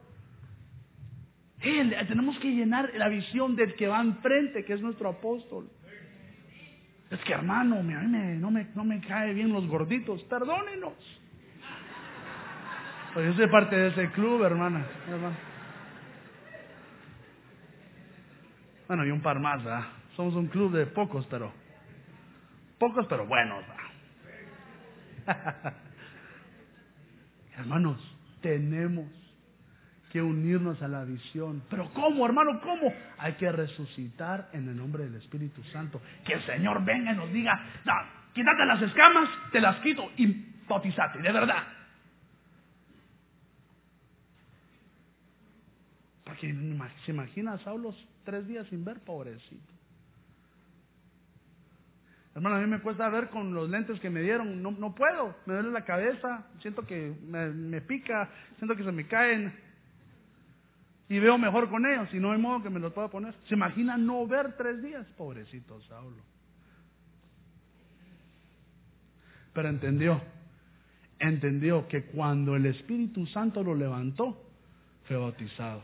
Él, 1.59 1.93
tenemos 2.07 2.39
que 2.39 2.49
llenar 2.49 2.91
la 2.95 3.09
visión 3.09 3.57
del 3.57 3.76
que 3.76 3.88
va 3.88 3.99
enfrente, 3.99 4.63
que 4.63 4.74
es 4.74 4.82
nuestro 4.82 5.09
apóstol. 5.09 5.70
Es 7.11 7.20
que 7.22 7.34
hermano, 7.34 7.80
a 7.80 7.84
mí 7.84 7.93
no, 8.39 8.51
me, 8.51 8.68
no 8.74 8.86
me 8.86 9.01
cae 9.01 9.34
bien 9.34 9.51
los 9.51 9.68
gorditos, 9.68 10.24
perdónenos. 10.24 10.93
Pues 13.18 13.26
yo 13.30 13.34
soy 13.34 13.47
parte 13.47 13.76
de 13.76 13.88
ese 13.88 14.11
club, 14.11 14.43
hermana. 14.43 14.86
Bueno, 18.88 19.07
y 19.07 19.09
un 19.09 19.22
par 19.22 19.39
más, 19.39 19.63
¿verdad? 19.63 19.88
Somos 20.15 20.36
un 20.36 20.45
club 20.45 20.72
de 20.72 20.86
pocos, 20.86 21.26
pero. 21.26 21.51
Pocos, 22.78 23.07
pero 23.07 23.26
buenos, 23.26 23.63
Hermanos, 27.57 27.99
tenemos 28.39 29.09
que 30.11 30.22
unirnos 30.22 30.80
a 30.84 30.88
la 30.88 31.03
visión. 31.03 31.63
Pero 31.72 31.89
¿cómo, 31.95 32.24
hermano? 32.24 32.61
¿Cómo? 32.61 32.93
Hay 33.18 33.34
que 33.34 33.51
resucitar 33.51 34.49
en 34.53 34.70
el 34.70 34.78
nombre 34.78 35.05
del 35.05 35.15
Espíritu 35.15 35.63
Santo. 35.74 35.99
Que 36.24 36.34
el 36.34 36.41
Señor 36.43 36.86
venga 36.86 37.13
y 37.13 37.15
nos 37.15 37.34
diga, 37.34 37.59
no, 37.84 37.93
quítate 38.36 38.63
las 38.63 38.80
escamas, 38.84 39.28
te 39.51 39.59
las 39.59 39.78
quito 39.78 40.07
y 40.18 40.53
bautizate, 40.68 41.18
de 41.18 41.32
verdad. 41.32 41.77
Se 46.40 47.12
imagina 47.12 47.58
Saulo 47.60 47.94
tres 48.24 48.48
días 48.48 48.68
sin 48.68 48.84
ver, 48.84 49.00
pobrecito. 49.00 49.74
Hermano, 52.36 52.58
a 52.58 52.60
mí 52.60 52.68
me 52.68 52.82
cuesta 52.82 53.10
ver 53.10 53.30
con 53.30 53.56
los 53.56 53.68
lentes 53.68 54.00
que 54.00 54.12
me 54.12 54.22
dieron, 54.22 54.62
no, 54.62 54.70
no 54.70 54.94
puedo, 54.94 55.36
me 55.48 55.56
duele 55.56 55.72
la 55.72 55.84
cabeza, 55.86 56.46
siento 56.62 56.86
que 56.86 57.16
me, 57.26 57.48
me 57.48 57.82
pica, 57.82 58.30
siento 58.58 58.76
que 58.76 58.84
se 58.84 58.92
me 58.92 59.08
caen 59.08 59.52
y 61.10 61.18
veo 61.18 61.38
mejor 61.40 61.68
con 61.70 61.86
ellos 61.86 62.08
y 62.14 62.18
no 62.18 62.34
hay 62.34 62.38
modo 62.38 62.62
que 62.62 62.70
me 62.70 62.80
los 62.80 62.94
pueda 62.94 63.08
poner. 63.08 63.34
¿Se 63.48 63.56
imagina 63.56 63.98
no 63.98 64.28
ver 64.28 64.56
tres 64.56 64.84
días? 64.84 65.08
Pobrecito 65.18 65.82
Saulo. 65.84 66.22
Pero 69.54 69.70
entendió, 69.70 70.22
entendió 71.18 71.88
que 71.88 72.04
cuando 72.04 72.56
el 72.56 72.68
Espíritu 72.68 73.26
Santo 73.26 73.64
lo 73.64 73.74
levantó, 73.74 74.40
fue 75.06 75.18
bautizado. 75.18 75.84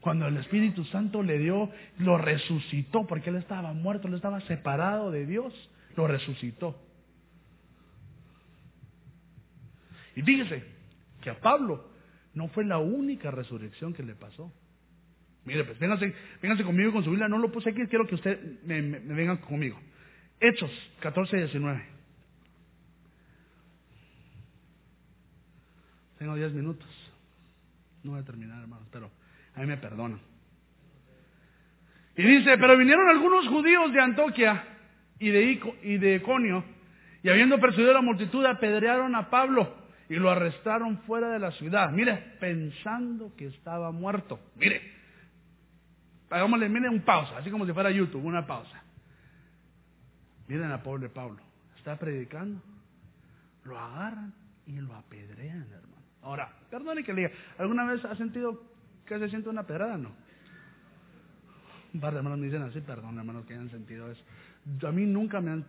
Cuando 0.00 0.26
el 0.26 0.36
Espíritu 0.38 0.84
Santo 0.86 1.22
le 1.22 1.38
dio, 1.38 1.70
lo 1.98 2.16
resucitó, 2.16 3.06
porque 3.06 3.30
él 3.30 3.36
estaba 3.36 3.72
muerto, 3.74 4.08
él 4.08 4.14
estaba 4.14 4.40
separado 4.42 5.10
de 5.10 5.26
Dios, 5.26 5.52
lo 5.94 6.06
resucitó. 6.06 6.80
Y 10.16 10.22
fíjese 10.22 10.64
que 11.20 11.30
a 11.30 11.38
Pablo 11.40 11.90
no 12.34 12.48
fue 12.48 12.64
la 12.64 12.78
única 12.78 13.30
resurrección 13.30 13.92
que 13.92 14.02
le 14.02 14.14
pasó. 14.14 14.52
Mire, 15.44 15.64
pues 15.64 15.78
vénganse, 15.78 16.14
conmigo 16.64 16.92
con 16.92 17.04
su 17.04 17.10
Biblia, 17.10 17.28
no 17.28 17.38
lo 17.38 17.50
puse 17.50 17.70
aquí, 17.70 17.86
quiero 17.86 18.06
que 18.06 18.14
usted 18.14 18.62
me, 18.64 18.80
me, 18.80 18.98
vengan 19.00 19.38
conmigo. 19.38 19.78
Hechos 20.38 20.70
14 21.00 21.36
y 21.36 21.40
19. 21.40 21.84
Tengo 26.18 26.34
10 26.34 26.52
minutos. 26.52 26.88
No 28.02 28.12
voy 28.12 28.20
a 28.20 28.24
terminar, 28.24 28.60
hermano, 28.60 28.86
pero 28.90 29.10
a 29.60 29.62
mí 29.62 29.66
me 29.66 29.76
perdonan. 29.76 30.18
Y 32.16 32.22
dice, 32.22 32.56
pero 32.56 32.78
vinieron 32.78 33.10
algunos 33.10 33.46
judíos 33.46 33.92
de 33.92 34.00
Antoquia 34.00 34.64
y 35.18 35.28
de, 35.28 35.60
y 35.82 35.98
de 35.98 36.14
Iconio, 36.16 36.64
y 37.22 37.28
habiendo 37.28 37.60
persuadido 37.60 37.90
a 37.90 37.94
la 37.94 38.00
multitud, 38.00 38.44
apedrearon 38.46 39.14
a 39.14 39.28
Pablo 39.28 39.76
y 40.08 40.14
lo 40.14 40.30
arrestaron 40.30 40.98
fuera 41.02 41.28
de 41.28 41.38
la 41.38 41.50
ciudad. 41.52 41.90
Mire, 41.92 42.36
pensando 42.40 43.36
que 43.36 43.48
estaba 43.48 43.92
muerto. 43.92 44.40
Mire, 44.56 44.80
hagámosle, 46.30 46.70
miren 46.70 46.92
un 46.92 47.02
pausa, 47.02 47.36
así 47.36 47.50
como 47.50 47.66
si 47.66 47.74
fuera 47.74 47.90
YouTube, 47.90 48.24
una 48.24 48.46
pausa. 48.46 48.82
Miren 50.48 50.72
a 50.72 50.82
pobre 50.82 51.10
Pablo, 51.10 51.42
está 51.76 51.96
predicando, 51.96 52.62
lo 53.64 53.78
agarran 53.78 54.32
y 54.64 54.80
lo 54.80 54.94
apedrean, 54.94 55.66
hermano. 55.70 56.02
Ahora, 56.22 56.50
perdone 56.70 57.04
que 57.04 57.12
le 57.12 57.22
diga, 57.22 57.34
¿alguna 57.58 57.84
vez 57.84 58.02
ha 58.06 58.16
sentido 58.16 58.69
que 59.18 59.24
se 59.24 59.30
siente 59.30 59.48
una 59.48 59.66
pedrada? 59.66 59.96
No. 59.96 60.10
Un 61.92 62.00
par 62.00 62.12
de 62.12 62.18
hermanos 62.18 62.38
me 62.38 62.46
dicen 62.46 62.62
así, 62.62 62.80
perdón 62.80 63.18
hermanos 63.18 63.44
que 63.46 63.54
hayan 63.54 63.70
sentido 63.70 64.10
eso. 64.10 64.22
A 64.86 64.92
mí 64.92 65.06
nunca 65.06 65.40
me 65.40 65.50
han, 65.50 65.64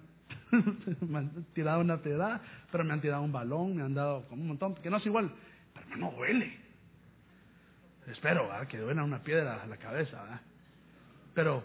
tirado 1.53 1.81
una 1.81 1.97
pedrada, 1.97 2.41
pero 2.71 2.83
me 2.83 2.93
han 2.93 3.01
tirado 3.01 3.23
un 3.23 3.31
balón, 3.31 3.75
me 3.75 3.83
han 3.83 3.93
dado 3.93 4.27
como 4.27 4.41
un 4.41 4.49
montón, 4.49 4.75
que 4.75 4.89
no 4.89 4.97
es 4.97 5.05
igual, 5.05 5.31
pero 5.73 5.97
no 5.97 6.11
duele. 6.11 6.55
Espero 8.07 8.49
que 8.69 8.77
duela 8.77 9.03
una 9.03 9.23
piedra 9.23 9.63
a 9.63 9.67
la 9.67 9.77
cabeza. 9.77 10.41
Pero 11.33 11.63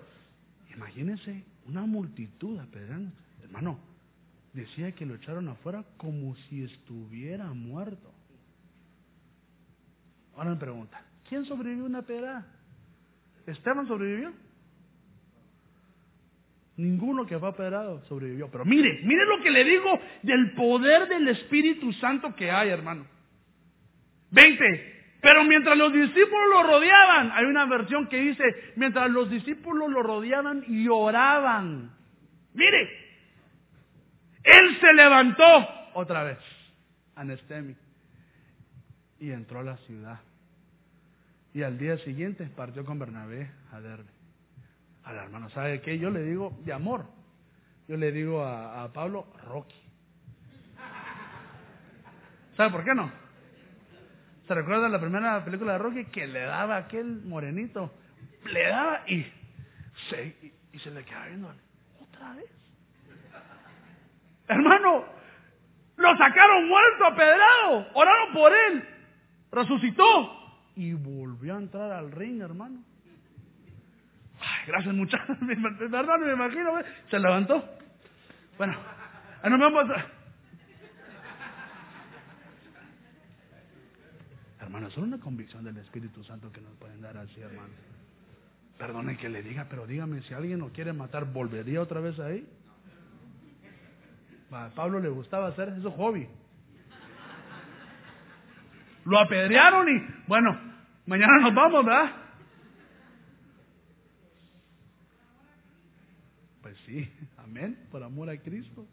imagínense 0.74 1.45
una 1.66 1.85
multitud 1.87 2.59
apedreando. 2.59 3.11
Hermano, 3.43 3.79
decía 4.53 4.93
que 4.93 5.07
lo 5.07 5.16
echaron 5.16 5.49
afuera 5.49 5.85
como 5.97 6.37
si 6.49 6.62
estuviera 6.62 7.47
muerto. 7.53 8.12
Ahora 10.37 10.51
me 10.51 10.57
pregunta, 10.57 11.03
¿Quién 11.29 11.45
sobrevivió 11.45 11.85
una 11.85 12.03
pedrada? 12.03 12.47
¿Esteban 13.47 13.87
sobrevivió? 13.87 14.33
Ninguno 16.77 17.27
que 17.27 17.39
fue 17.39 17.49
apedrado 17.49 18.03
sobrevivió. 18.05 18.51
Pero 18.51 18.64
mire, 18.64 19.01
mire 19.05 19.24
lo 19.24 19.43
que 19.43 19.51
le 19.51 19.64
digo 19.64 19.99
del 20.22 20.53
poder 20.53 21.09
del 21.09 21.29
Espíritu 21.29 21.93
Santo 21.95 22.35
que 22.35 22.51
hay, 22.51 22.68
hermano. 22.68 23.07
Veinte. 24.31 24.95
Pero 25.22 25.45
mientras 25.45 25.77
los 25.77 25.93
discípulos 25.93 26.49
lo 26.51 26.62
rodeaban, 26.62 27.33
hay 27.33 27.47
una 27.47 27.64
versión 27.64 28.07
que 28.09 28.18
dice, 28.18 28.45
mientras 28.77 29.11
los 29.11 29.31
discípulos 29.31 29.91
lo 29.91 30.03
rodeaban 30.03 30.64
y 30.68 30.87
oraban. 30.89 31.91
Mire, 32.53 32.89
él 34.45 34.79
se 34.81 34.93
levantó 34.93 35.68
otra 35.95 36.22
vez, 36.22 36.39
Anestemi, 37.16 37.74
y 39.18 39.31
entró 39.31 39.61
a 39.61 39.64
la 39.64 39.77
ciudad. 39.79 40.20
Y 41.57 41.62
al 41.62 41.78
día 41.78 41.96
siguiente 41.96 42.44
partió 42.54 42.84
con 42.84 42.98
Bernabé 42.98 43.50
a 43.72 43.80
Derbe. 43.80 44.11
Al 45.04 45.16
hermano, 45.16 45.48
¿sabe 45.48 45.80
qué? 45.80 45.98
Yo 45.98 46.11
le 46.11 46.22
digo 46.22 46.54
de 46.66 46.74
amor. 46.74 47.07
Yo 47.88 47.96
le 47.96 48.12
digo 48.12 48.44
a, 48.44 48.92
Pablo, 48.92 49.26
Rocky. 49.42 49.80
¿Sabe 52.59 52.70
por 52.72 52.84
qué 52.84 52.94
no? 52.94 53.11
¿Se 54.46 54.54
recuerda 54.54 54.86
la 54.90 55.00
primera 55.00 55.42
película 55.46 55.72
de 55.72 55.78
Rocky 55.78 56.04
que 56.11 56.26
le 56.26 56.40
daba 56.40 56.76
aquel 56.76 57.22
morenito? 57.22 57.90
Le 58.52 58.68
daba 58.68 59.04
y 59.07 59.26
se, 60.11 60.52
y, 60.74 60.78
se 60.78 60.90
le 60.90 61.07
quedaba 61.07 61.26
viendo. 61.28 61.54
¿Otra 62.02 62.34
vez? 62.34 62.50
Hermano, 64.46 65.07
lo 65.96 66.16
sacaron 66.18 66.68
muerto, 66.68 67.07
apedrado. 67.07 67.86
Oraron 67.94 68.34
por 68.34 68.52
él. 68.52 68.84
Resucitó 69.50 70.45
y 70.77 70.93
volvió 70.93 71.55
a 71.55 71.59
entrar 71.59 71.91
al 71.91 72.12
ring, 72.12 72.41
hermano. 72.43 72.83
gracias 74.66 74.95
muchachos. 74.95 75.37
Perdón, 75.91 76.27
me 76.27 76.33
imagino, 76.33 76.72
se 77.11 77.18
levantó. 77.18 77.64
Bueno, 78.59 78.77
nos 79.45 79.59
vamos 79.59 79.91
a... 79.91 80.07
Hermano, 84.62 84.91
solo 84.91 85.07
una 85.07 85.18
convicción 85.20 85.64
del 85.64 85.79
Espíritu 85.79 86.22
Santo 86.24 86.53
que 86.53 86.61
nos 86.61 86.74
pueden 86.74 87.01
dar 87.01 87.16
así, 87.16 87.41
hermano. 87.41 87.72
Perdone 88.79 89.16
que 89.16 89.31
le 89.31 89.43
diga, 89.43 89.66
pero 89.70 89.87
dígame, 89.87 90.20
si 90.22 90.35
alguien 90.35 90.59
lo 90.59 90.70
quiere 90.70 90.93
matar, 90.93 91.24
¿volvería 91.33 91.81
otra 91.81 92.01
vez 92.01 92.18
ahí? 92.18 92.47
A 94.51 94.68
Pablo 94.74 95.01
le 95.01 95.09
gustaba 95.09 95.49
hacer 95.49 95.70
eso 95.79 95.91
hobby. 95.93 96.29
Lo 99.07 99.20
apedrearon 99.20 99.88
y, 99.88 100.04
bueno, 100.26 100.59
mañana 101.07 101.38
nos 101.40 101.54
vamos, 101.54 101.84
¿verdad? 101.84 102.12
Pues 106.61 106.76
sí, 106.84 107.09
amén, 107.38 107.86
por 107.92 108.02
amor 108.02 108.28
a 108.28 108.36
Cristo. 108.36 108.84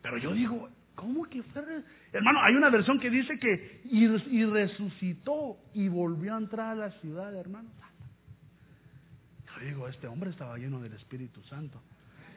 Pero 0.00 0.18
yo 0.18 0.32
digo, 0.32 0.68
¿cómo 0.94 1.24
que 1.24 1.42
fue? 1.42 1.82
Hermano, 2.12 2.40
hay 2.40 2.54
una 2.54 2.70
versión 2.70 3.00
que 3.00 3.10
dice 3.10 3.36
que 3.40 3.82
y, 3.90 4.44
resucitó 4.44 5.58
y 5.74 5.88
volvió 5.88 6.36
a 6.36 6.38
entrar 6.38 6.70
a 6.70 6.74
la 6.76 6.90
ciudad, 7.00 7.34
hermano. 7.34 7.68
Yo 9.58 9.66
digo, 9.66 9.88
este 9.88 10.06
hombre 10.06 10.30
estaba 10.30 10.56
lleno 10.56 10.80
del 10.80 10.92
Espíritu 10.92 11.42
Santo. 11.42 11.82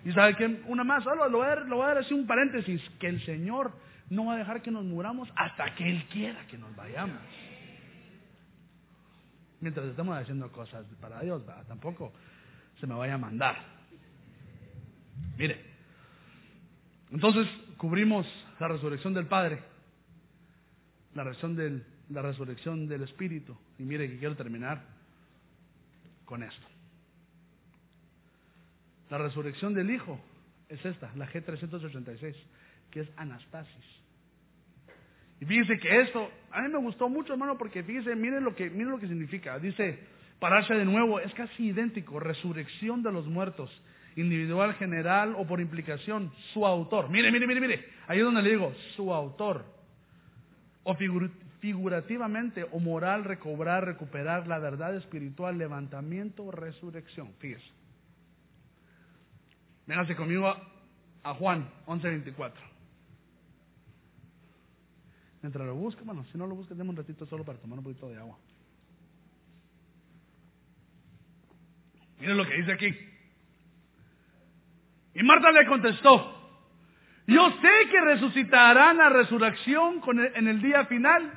Y 0.03 0.11
sabe 0.13 0.35
que 0.35 0.63
una 0.65 0.83
más, 0.83 1.03
solo 1.03 1.29
lo 1.29 1.37
voy, 1.37 1.47
a, 1.47 1.55
lo 1.57 1.77
dar 1.77 1.99
así 1.99 2.15
un 2.15 2.25
paréntesis, 2.25 2.81
que 2.99 3.09
el 3.09 3.23
Señor 3.25 3.73
no 4.09 4.25
va 4.25 4.33
a 4.33 4.37
dejar 4.37 4.61
que 4.61 4.71
nos 4.71 4.83
muramos 4.83 5.29
hasta 5.35 5.75
que 5.75 5.87
Él 5.87 6.05
quiera 6.07 6.45
que 6.47 6.57
nos 6.57 6.75
vayamos. 6.75 7.21
Mientras 9.61 9.87
estamos 9.87 10.17
haciendo 10.17 10.51
cosas 10.51 10.85
para 11.01 11.21
Dios, 11.21 11.43
tampoco 11.67 12.13
se 12.79 12.87
me 12.87 12.95
vaya 12.95 13.15
a 13.15 13.17
mandar. 13.17 13.57
Mire, 15.37 15.65
entonces 17.11 17.47
cubrimos 17.77 18.25
la 18.59 18.67
resurrección 18.67 19.13
del 19.13 19.27
Padre, 19.27 19.63
la 21.13 21.23
resurrección 21.23 21.55
del, 21.55 21.85
la 22.09 22.21
resurrección 22.21 22.87
del 22.87 23.03
Espíritu. 23.03 23.57
Y 23.77 23.83
mire 23.83 24.09
que 24.09 24.17
quiero 24.17 24.35
terminar 24.35 24.81
con 26.25 26.43
esto. 26.43 26.67
La 29.09 29.17
resurrección 29.17 29.73
del 29.73 29.89
Hijo 29.89 30.19
es 30.67 30.83
esta, 30.85 31.11
la 31.15 31.27
G386, 31.27 32.35
que 32.91 33.01
es 33.01 33.09
Anastasis. 33.17 33.99
Y 35.41 35.45
fíjense 35.45 35.77
que 35.79 36.01
esto, 36.01 36.29
a 36.51 36.61
mí 36.61 36.69
me 36.69 36.79
gustó 36.79 37.07
mucho, 37.07 37.33
hermano, 37.33 37.57
porque 37.57 37.83
fíjense, 37.83 38.15
miren 38.15 38.43
lo 38.43 38.55
que, 38.55 38.69
miren 38.69 38.91
lo 38.91 38.99
que 38.99 39.07
significa. 39.07 39.57
Dice, 39.57 39.99
pararse 40.39 40.73
de 40.73 40.85
nuevo, 40.85 41.19
es 41.19 41.33
casi 41.33 41.67
idéntico, 41.67 42.19
resurrección 42.19 43.03
de 43.03 43.11
los 43.11 43.27
muertos, 43.27 43.71
individual, 44.15 44.73
general 44.75 45.35
o 45.37 45.47
por 45.47 45.61
implicación, 45.61 46.31
su 46.53 46.65
autor. 46.65 47.09
Mire, 47.09 47.31
mire, 47.31 47.47
mire, 47.47 47.61
mire, 47.61 47.85
ahí 48.07 48.19
es 48.19 48.25
donde 48.25 48.41
le 48.41 48.49
digo, 48.49 48.73
su 48.95 49.13
autor. 49.13 49.65
O 50.83 50.95
figurativamente 51.59 52.65
o 52.71 52.79
moral, 52.79 53.23
recobrar, 53.23 53.85
recuperar 53.85 54.47
la 54.47 54.59
verdad 54.59 54.95
espiritual, 54.95 55.57
levantamiento, 55.57 56.51
resurrección. 56.51 57.33
Fíjese. 57.39 57.79
Véngase 59.89 60.15
conmigo 60.15 60.47
a, 61.23 61.33
Juan 61.33 61.69
11.24. 61.87 62.51
Mientras 65.41 65.65
lo 65.65 65.75
busca, 65.75 66.01
bueno, 66.03 66.25
si 66.31 66.37
no 66.37 66.47
lo 66.47 66.55
busca, 66.55 66.75
déme 66.75 66.89
un 66.89 66.97
ratito 66.97 67.25
solo 67.25 67.45
para 67.45 67.59
tomar 67.59 67.79
un 67.79 67.85
poquito 67.85 68.09
de 68.09 68.17
agua. 68.17 68.37
Miren 72.19 72.37
lo 72.37 72.45
que 72.45 72.55
dice 72.55 72.73
aquí. 72.73 72.93
Y 75.15 75.23
Marta 75.23 75.51
le 75.51 75.65
contestó, 75.65 76.39
yo 77.27 77.51
sé 77.61 77.89
que 77.89 78.01
resucitarán 78.01 78.97
la 78.97 79.09
resurrección 79.09 80.01
en 80.35 80.47
el 80.47 80.61
día 80.61 80.85
final. 80.85 81.31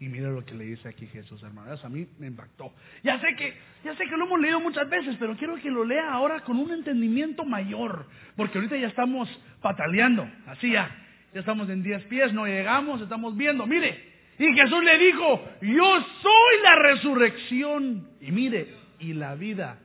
Y 0.00 0.08
mira 0.08 0.30
lo 0.30 0.44
que 0.44 0.54
le 0.54 0.64
dice 0.64 0.88
aquí 0.88 1.06
Jesús, 1.06 1.42
hermanas, 1.42 1.84
a 1.84 1.88
mí 1.88 2.08
me 2.18 2.26
impactó. 2.26 2.72
Ya 3.04 3.20
sé 3.20 3.36
que, 3.36 3.56
ya 3.84 3.94
sé 3.96 4.04
que 4.04 4.16
lo 4.16 4.24
hemos 4.24 4.40
leído 4.40 4.58
muchas 4.58 4.88
veces, 4.88 5.16
pero 5.18 5.36
quiero 5.36 5.54
que 5.56 5.70
lo 5.70 5.84
lea 5.84 6.12
ahora 6.12 6.40
con 6.40 6.58
un 6.58 6.72
entendimiento 6.72 7.44
mayor, 7.44 8.06
porque 8.34 8.58
ahorita 8.58 8.76
ya 8.76 8.88
estamos 8.88 9.28
pataleando, 9.60 10.28
así 10.46 10.72
ya, 10.72 10.90
ya 11.32 11.40
estamos 11.40 11.68
en 11.70 11.82
diez 11.82 12.02
pies, 12.04 12.32
no 12.32 12.46
llegamos, 12.46 13.00
estamos 13.00 13.36
viendo, 13.36 13.66
mire, 13.66 14.12
y 14.38 14.52
Jesús 14.54 14.82
le 14.82 14.98
dijo, 14.98 15.44
yo 15.60 16.00
soy 16.22 16.62
la 16.62 16.76
resurrección, 16.76 18.08
y 18.20 18.32
mire, 18.32 18.74
y 18.98 19.12
la 19.12 19.34
vida. 19.34 19.78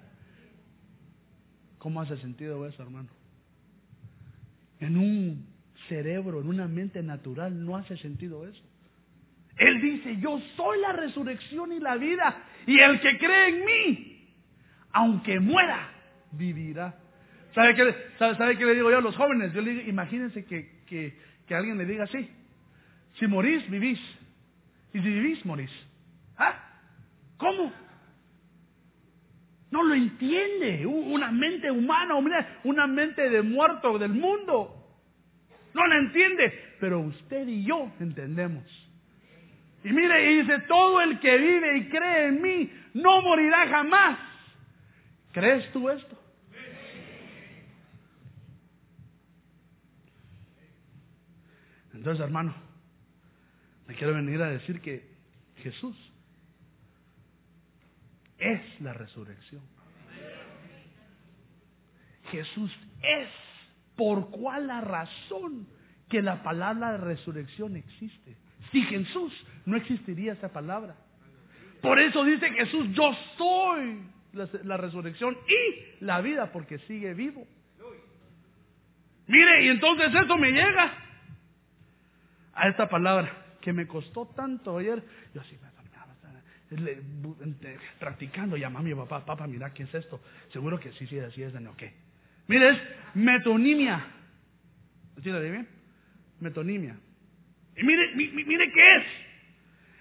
¿Cómo 1.77 2.01
hace 2.01 2.17
sentido 2.17 2.65
eso, 2.67 2.81
hermano? 2.81 3.09
En 4.79 4.97
un 4.97 5.47
cerebro, 5.87 6.41
en 6.41 6.47
una 6.47 6.67
mente 6.67 7.01
natural, 7.01 7.65
no 7.65 7.77
hace 7.77 7.97
sentido 7.97 8.47
eso. 8.47 8.63
Él 9.57 9.81
dice, 9.81 10.17
yo 10.17 10.39
soy 10.55 10.79
la 10.81 10.93
resurrección 10.93 11.71
y 11.71 11.79
la 11.79 11.95
vida, 11.95 12.43
y 12.65 12.79
el 12.79 12.99
que 12.99 13.17
cree 13.17 13.47
en 13.49 13.65
mí, 13.65 14.27
aunque 14.91 15.39
muera, 15.39 15.91
vivirá. 16.31 16.95
¿Sabe 17.53 17.75
qué, 17.75 17.95
sabe, 18.19 18.57
qué 18.57 18.65
le 18.65 18.75
digo 18.75 18.91
yo 18.91 18.97
a 18.97 19.01
los 19.01 19.15
jóvenes? 19.15 19.51
Yo 19.53 19.61
le 19.61 19.71
digo, 19.71 19.89
imagínense 19.89 20.45
que, 20.45 20.83
que, 20.85 21.17
que 21.47 21.55
alguien 21.55 21.77
le 21.77 21.85
diga 21.85 22.03
así, 22.03 22.29
si 23.13 23.27
morís, 23.27 23.67
vivís, 23.69 23.99
y 24.93 24.99
si 24.99 25.09
vivís, 25.09 25.45
morís. 25.45 25.71
¿Ah? 26.37 26.53
¿Cómo? 27.37 27.71
No 29.71 29.83
lo 29.83 29.95
entiende 29.95 30.85
una 30.85 31.31
mente 31.31 31.69
humana, 31.71 32.15
una 32.63 32.87
mente 32.87 33.29
de 33.29 33.41
muerto 33.41 33.97
del 33.97 34.13
mundo. 34.13 34.73
No 35.73 35.85
la 35.85 35.97
entiende, 35.97 36.75
pero 36.79 36.99
usted 36.99 37.47
y 37.47 37.63
yo 37.63 37.91
entendemos. 37.99 38.63
Y 39.83 39.89
mire, 39.89 40.31
y 40.31 40.41
dice, 40.41 40.59
todo 40.67 41.01
el 41.01 41.19
que 41.19 41.37
vive 41.37 41.77
y 41.77 41.89
cree 41.89 42.27
en 42.27 42.41
mí 42.41 42.71
no 42.93 43.21
morirá 43.21 43.67
jamás. 43.67 44.19
¿Crees 45.31 45.71
tú 45.71 45.89
esto? 45.89 46.17
Entonces, 51.97 52.23
hermano, 52.23 52.53
me 53.87 53.95
quiero 53.95 54.13
venir 54.13 54.39
a 54.41 54.49
decir 54.51 54.81
que 54.81 55.09
Jesús 55.63 55.95
es 58.37 58.61
la 58.81 58.93
resurrección. 58.93 59.63
Jesús 62.31 62.71
es 63.01 63.29
por 63.95 64.29
cuál 64.29 64.67
la 64.67 64.81
razón 64.81 65.67
que 66.07 66.21
la 66.21 66.43
palabra 66.43 66.91
de 66.91 66.97
resurrección 66.99 67.75
existe. 67.75 68.37
Si 68.71 68.83
Jesús 68.83 69.33
no 69.65 69.75
existiría 69.75 70.33
esa 70.33 70.53
palabra. 70.53 70.95
Por 71.81 71.99
eso 71.99 72.23
dice 72.23 72.51
Jesús, 72.51 72.89
yo 72.91 73.11
soy 73.37 74.03
la, 74.33 74.77
resurrección 74.77 75.35
y 75.47 76.05
la 76.05 76.21
vida, 76.21 76.51
porque 76.51 76.77
sigue 76.79 77.15
vivo. 77.15 77.47
Mire, 79.25 79.65
y 79.65 79.69
entonces 79.69 80.13
eso 80.13 80.37
me 80.37 80.51
llega 80.51 81.06
a 82.57 82.67
esta 82.67 82.89
palabra 82.89 83.31
que 83.61 83.71
me 83.71 83.87
costó 83.87 84.27
tanto 84.27 84.77
ayer. 84.77 85.03
Yo 85.33 85.41
así, 85.41 85.57
practicando, 87.99 88.57
llama 88.57 88.79
a 88.79 88.83
mi 88.83 88.93
papá, 88.93 89.25
papá, 89.25 89.47
mira, 89.47 89.73
¿qué 89.73 89.83
es 89.83 89.93
esto? 89.93 90.19
Seguro 90.51 90.79
que 90.79 90.91
sí, 90.93 91.07
sí, 91.07 91.19
así 91.19 91.41
es 91.41 91.53
de 91.53 91.61
no, 91.61 91.75
¿qué? 91.77 91.93
Mire, 92.47 92.69
es 92.69 92.77
metonimia. 93.13 94.05
¿Sí 95.23 95.29
lo 95.29 95.41
bien? 95.41 95.67
Metonimia. 96.39 96.97
Y 97.75 97.83
mire, 97.83 98.13
mire 98.15 98.71
qué 98.71 98.95
es. 98.95 99.03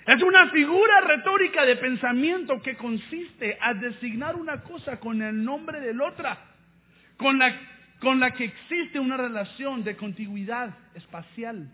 Es 0.06 0.22
una 0.22 0.50
figura 0.50 1.00
retórica 1.00 1.64
de 1.64 1.76
pensamiento 1.76 2.62
que 2.62 2.76
consiste 2.76 3.58
a 3.60 3.74
designar 3.74 4.36
una 4.36 4.62
cosa 4.62 5.00
con 5.00 5.20
el 5.20 5.44
nombre 5.44 5.80
de 5.80 5.94
la 5.94 6.04
otra, 6.04 6.38
con 7.16 7.38
la, 7.38 7.52
con 8.00 8.20
la 8.20 8.32
que 8.32 8.44
existe 8.44 9.00
una 9.00 9.16
relación 9.16 9.82
de 9.82 9.96
contigüidad 9.96 10.76
espacial, 10.94 11.72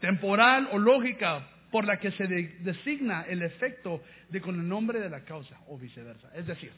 temporal 0.00 0.68
o 0.72 0.78
lógica, 0.78 1.48
por 1.70 1.84
la 1.84 1.98
que 1.98 2.10
se 2.12 2.26
designa 2.26 3.22
el 3.22 3.42
efecto 3.42 4.02
de 4.30 4.40
con 4.40 4.54
el 4.54 4.66
nombre 4.68 5.00
de 5.00 5.10
la 5.10 5.24
causa 5.24 5.58
o 5.68 5.78
viceversa. 5.78 6.30
Es 6.34 6.46
decir, 6.46 6.72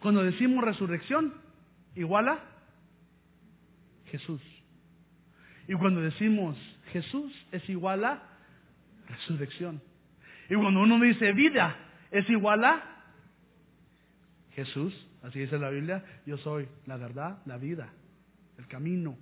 cuando 0.00 0.22
decimos 0.22 0.64
resurrección, 0.64 1.34
igual 1.94 2.28
a 2.28 2.38
Jesús. 4.06 4.40
Y 5.68 5.74
cuando 5.74 6.00
decimos 6.00 6.56
Jesús 6.92 7.32
es 7.52 7.68
igual 7.68 8.04
a 8.04 8.22
resurrección. 9.08 9.80
Y 10.48 10.54
cuando 10.54 10.80
uno 10.82 10.98
dice 11.00 11.32
vida, 11.32 11.76
es 12.10 12.28
igual 12.28 12.64
a 12.64 12.82
Jesús, 14.54 14.94
así 15.22 15.40
dice 15.40 15.58
la 15.58 15.70
Biblia, 15.70 16.04
yo 16.26 16.36
soy 16.38 16.68
la 16.86 16.96
verdad, 16.96 17.38
la 17.46 17.56
vida, 17.56 17.88
el 18.58 18.66
camino. 18.66 19.16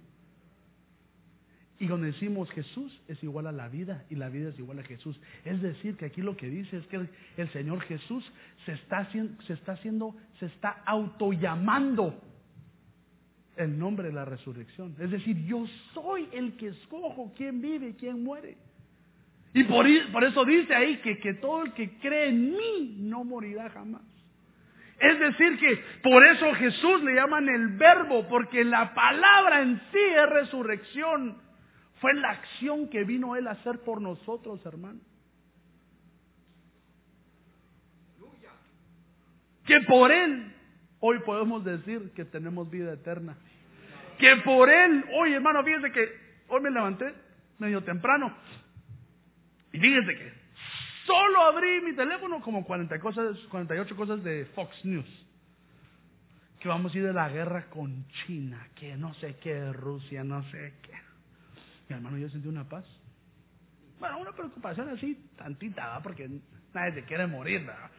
Y 1.81 1.89
cuando 1.89 2.07
decimos 2.07 2.51
Jesús 2.51 3.01
es 3.09 3.23
igual 3.25 3.47
a 3.47 3.53
la 3.53 3.69
vida 3.69 4.05
y 4.11 4.15
la 4.15 4.29
vida 4.29 4.51
es 4.51 4.59
igual 4.59 4.79
a 4.81 4.83
Jesús. 4.83 5.19
Es 5.47 5.63
decir, 5.63 5.97
que 5.97 6.05
aquí 6.05 6.21
lo 6.21 6.37
que 6.37 6.47
dice 6.47 6.77
es 6.77 6.87
que 6.89 7.09
el, 7.39 7.49
Señor 7.53 7.81
Jesús 7.81 8.23
se 8.67 8.73
está, 8.73 9.11
se 9.11 9.53
está 9.55 9.73
haciendo, 9.73 10.15
se 10.39 10.47
está 10.47 10.83
autollamando 10.85 12.23
el 13.57 13.79
nombre 13.79 14.09
de 14.09 14.13
la 14.13 14.27
resurrección. 14.27 14.95
Es 14.99 15.11
decir, 15.11 15.43
yo 15.47 15.67
soy 15.95 16.29
el 16.33 16.55
que 16.59 16.69
escojo 16.69 17.33
quién 17.35 17.63
vive 17.63 17.89
y 17.89 17.93
quién 17.95 18.23
muere. 18.23 18.59
Y 19.55 19.65
por, 19.65 19.87
por 20.13 20.23
eso 20.23 20.45
dice 20.45 20.75
ahí 20.75 20.99
que, 20.99 21.19
que 21.19 21.33
todo 21.35 21.63
el 21.63 21.73
que 21.73 21.99
cree 21.99 22.29
en 22.29 22.53
mí 22.53 22.97
no 22.99 23.25
morirá 23.25 23.71
jamás. 23.71 24.03
Es 24.99 25.19
decir, 25.19 25.59
que 25.59 25.83
por 26.03 26.27
eso 26.27 26.53
Jesús 26.57 27.03
le 27.05 27.15
llaman 27.15 27.49
el 27.49 27.69
verbo, 27.69 28.29
porque 28.29 28.65
la 28.65 28.93
palabra 28.93 29.63
en 29.63 29.81
sí 29.91 29.99
es 29.99 30.29
resurrección. 30.29 31.49
Fue 32.01 32.15
la 32.15 32.31
acción 32.31 32.89
que 32.89 33.05
vino 33.05 33.37
Él 33.37 33.47
a 33.47 33.53
hacer 33.53 33.81
por 33.81 34.01
nosotros, 34.01 34.65
hermano. 34.65 35.01
Que 39.67 39.81
por 39.83 40.11
Él 40.11 40.53
hoy 41.01 41.19
podemos 41.21 41.65
decir 41.65 42.13
que 42.15 42.25
tenemos 42.25 42.71
vida 42.71 42.93
eterna. 42.95 43.37
Que 44.19 44.37
por 44.37 44.71
Él, 44.71 45.05
hoy 45.13 45.35
hermano, 45.35 45.63
fíjense 45.63 45.93
que 45.93 46.09
hoy 46.49 46.61
me 46.61 46.71
levanté 46.71 47.15
medio 47.59 47.85
temprano. 47.85 48.35
Y 49.73 49.79
fíjense 49.79 50.17
que 50.17 50.33
solo 51.07 51.43
abrí 51.43 51.83
mi 51.83 51.95
teléfono 51.95 52.41
como 52.41 52.65
40 52.65 52.99
cosas, 52.99 53.37
48 53.51 53.95
cosas 53.95 54.25
de 54.25 54.47
Fox 54.55 54.85
News. 54.85 55.27
Que 56.59 56.69
vamos 56.69 56.95
a 56.95 56.99
ir 56.99 57.05
de 57.05 57.13
la 57.13 57.29
guerra 57.29 57.67
con 57.71 58.07
China, 58.09 58.69
que 58.75 58.97
no 58.97 59.15
sé 59.15 59.37
qué, 59.37 59.73
Rusia, 59.73 60.25
no 60.25 60.43
sé 60.51 60.75
qué. 60.83 61.10
Mi 61.91 61.97
hermano, 61.97 62.19
yo 62.19 62.31
sentí 62.31 62.47
una 62.47 62.69
paz. 62.69 62.85
Bueno, 63.99 64.19
una 64.21 64.33
preocupación 64.33 64.89
así, 64.91 65.29
tantita, 65.37 65.87
¿verdad? 65.87 66.03
porque 66.05 66.31
nadie 66.73 66.95
se 66.95 67.05
quiere 67.05 67.27
morir. 67.27 67.67
¿verdad? 67.67 67.91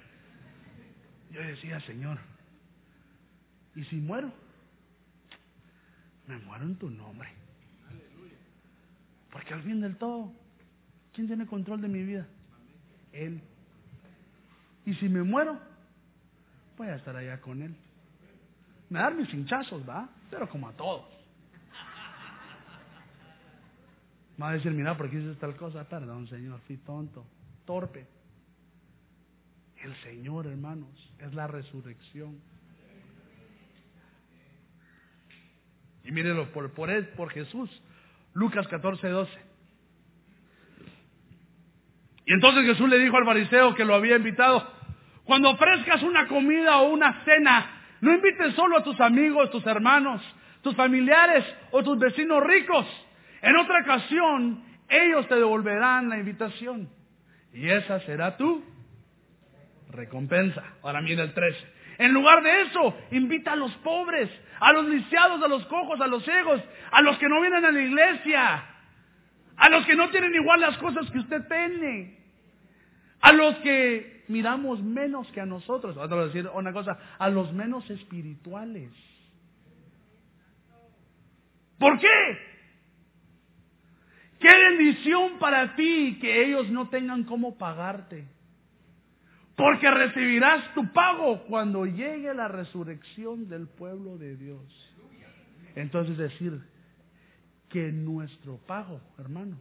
Yo 1.30 1.42
decía, 1.42 1.78
Señor, 1.82 2.18
¿y 3.76 3.84
si 3.84 3.98
muero? 3.98 4.32
Me 6.26 6.38
muero 6.40 6.64
en 6.64 6.78
tu 6.78 6.90
nombre. 6.90 7.30
Porque 9.30 9.54
al 9.54 9.62
fin 9.64 9.82
del 9.82 9.98
todo, 9.98 10.32
¿quién 11.14 11.28
tiene 11.28 11.46
control 11.46 11.82
de 11.82 11.90
mi 11.90 12.04
vida? 12.04 12.26
Él. 13.12 13.42
Y 14.86 14.94
si 14.96 15.10
me 15.10 15.22
muero, 15.22 15.60
voy 16.78 16.88
a 16.88 16.96
estar 16.96 17.14
allá 17.18 17.42
con 17.42 17.62
Él. 17.62 17.76
Me 18.90 19.00
dar 19.00 19.14
mis 19.16 19.34
hinchazos, 19.34 19.88
¿va? 19.88 20.10
Pero 20.30 20.48
como 20.50 20.70
a 20.70 20.72
todos. 20.72 21.21
Va 24.42 24.50
a 24.50 24.54
decir, 24.54 24.72
mira, 24.72 24.98
¿por 24.98 25.10
qué 25.10 25.18
dices 25.18 25.38
tal 25.38 25.56
cosa? 25.56 25.88
Perdón, 25.88 26.28
Señor, 26.28 26.60
fui 26.66 26.78
tonto, 26.78 27.26
torpe. 27.66 28.08
El 29.84 29.96
Señor, 30.04 30.48
hermanos, 30.48 30.90
es 31.20 31.34
la 31.34 31.48
resurrección. 31.48 32.40
Y 36.04 36.12
mírenlo, 36.12 36.52
por, 36.52 36.72
por 36.74 36.90
él, 36.90 37.10
por 37.10 37.30
Jesús. 37.30 37.70
Lucas 38.34 38.68
14, 38.68 39.10
12. 39.10 39.32
Y 42.26 42.34
entonces 42.34 42.66
Jesús 42.66 42.90
le 42.90 43.00
dijo 43.00 43.18
al 43.18 43.26
fariseo 43.26 43.76
que 43.76 43.86
lo 43.86 43.94
había 43.94 44.16
invitado, 44.16 44.68
cuando 45.24 45.52
ofrezcas 45.52 46.02
una 46.02 46.28
comida 46.28 46.78
o 46.80 46.90
una 46.90 47.24
cena, 47.26 47.84
no 48.02 48.12
invites 48.12 48.56
solo 48.56 48.78
a 48.78 48.84
tus 48.84 49.00
amigos, 49.00 49.52
tus 49.52 49.66
hermanos, 49.68 50.22
tus 50.62 50.76
familiares 50.76 51.46
o 51.72 51.84
tus 51.84 52.00
vecinos 52.00 52.44
ricos. 52.44 52.88
En 53.42 53.58
otra 53.58 53.82
ocasión, 53.82 54.64
ellos 54.88 55.28
te 55.28 55.36
devolverán 55.36 56.10
la 56.10 56.18
invitación. 56.18 56.90
Y 57.54 57.68
esa 57.70 58.00
será 58.02 58.38
tu 58.38 58.64
recompensa. 59.90 60.64
Ahora 60.84 61.02
mira 61.02 61.24
el 61.24 61.34
13. 61.34 61.82
En 61.98 62.14
lugar 62.14 62.42
de 62.42 62.62
eso, 62.62 62.98
invita 63.12 63.54
a 63.54 63.56
los 63.56 63.72
pobres, 63.78 64.30
a 64.60 64.72
los 64.74 64.88
lisiados, 64.88 65.42
a 65.44 65.48
los 65.48 65.66
cojos, 65.68 66.00
a 66.02 66.08
los 66.08 66.24
ciegos, 66.24 66.62
a 66.92 67.02
los 67.02 67.18
que 67.18 67.28
no 67.28 67.42
vienen 67.42 67.66
a 67.66 67.72
la 67.72 67.82
iglesia, 67.82 68.66
a 69.58 69.70
los 69.70 69.86
que 69.86 69.96
no 69.96 70.10
tienen 70.10 70.34
igual 70.34 70.62
las 70.62 70.78
cosas 70.78 71.10
que 71.12 71.20
usted 71.20 71.48
tiene, 71.48 72.18
a 73.22 73.34
los 73.34 73.56
que 73.58 74.24
miramos 74.30 74.82
menos 74.82 75.32
que 75.32 75.42
a 75.42 75.46
nosotros. 75.46 75.98
Ahora 75.98 76.74
cosa, 76.74 76.98
a 77.20 77.30
los 77.30 77.54
menos 77.54 77.90
espirituales. 77.90 78.92
¿Por 81.78 82.00
qué? 82.00 82.51
Qué 84.42 84.50
bendición 84.50 85.38
para 85.40 85.76
ti 85.76 86.18
que 86.20 86.46
ellos 86.46 86.70
no 86.72 86.90
tengan 86.90 87.24
cómo 87.24 87.58
pagarte. 87.58 88.28
Porque 89.56 89.92
recibirás 89.92 90.74
tu 90.74 90.92
pago 90.92 91.44
cuando 91.44 91.86
llegue 91.86 92.34
la 92.34 92.48
resurrección 92.48 93.48
del 93.48 93.68
pueblo 93.68 94.18
de 94.18 94.36
Dios. 94.36 94.64
Entonces 95.76 96.18
decir 96.18 96.60
que 97.70 97.92
nuestro 97.92 98.58
pago, 98.66 99.00
hermano, 99.20 99.58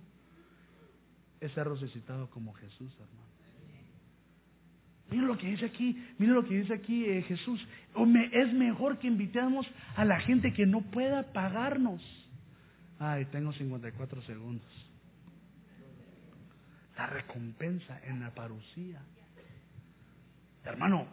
es 1.41 1.53
ser 1.53 1.69
resucitado 1.69 2.31
como 2.31 2.55
Jesús, 2.55 2.93
hermano. 2.95 3.21
Mira 5.11 5.25
lo 5.25 5.37
que 5.37 5.49
dice 5.49 5.67
aquí, 5.67 6.03
mira 6.19 6.33
lo 6.33 6.45
que 6.45 6.55
dice 6.55 6.73
aquí 6.73 7.05
eh, 7.05 7.23
Jesús. 7.23 7.67
Es 8.33 8.53
mejor 8.55 8.99
que 8.99 9.09
invitemos 9.09 9.67
a 9.97 10.05
la 10.05 10.21
gente 10.21 10.55
que 10.55 10.65
no 10.65 10.81
pueda 10.83 11.33
pagarnos. 11.33 12.01
Ay, 13.01 13.25
tengo 13.27 13.51
54 13.55 14.23
segundos. 14.23 14.69
La 16.99 17.07
recompensa 17.07 17.99
en 18.05 18.21
la 18.21 18.31
parucía. 18.35 19.01
Hermano, 20.67 21.07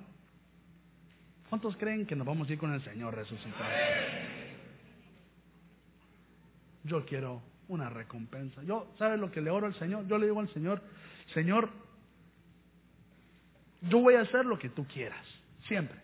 ¿cuántos 1.50 1.78
creen 1.78 2.06
que 2.06 2.18
nos 2.18 2.28
vamos 2.28 2.50
a 2.50 2.52
ir 2.52 2.60
con 2.60 2.74
el 2.74 2.84
Señor 2.84 3.16
resucitado? 3.16 3.70
Yo 6.84 7.06
quiero 7.06 7.42
una 7.70 7.90
recompensa. 7.90 8.62
Yo, 8.64 8.94
¿sabe 9.00 9.18
lo 9.18 9.32
que 9.32 9.40
le 9.40 9.50
oro 9.50 9.68
al 9.68 9.76
Señor? 9.76 10.06
Yo 10.08 10.18
le 10.18 10.26
digo 10.26 10.42
al 10.42 10.54
Señor, 10.54 10.82
Señor, 11.34 11.70
yo 13.84 14.00
voy 14.00 14.16
a 14.16 14.22
hacer 14.22 14.46
lo 14.46 14.60
que 14.60 14.68
tú 14.68 14.86
quieras, 14.88 15.26
siempre. 15.70 15.98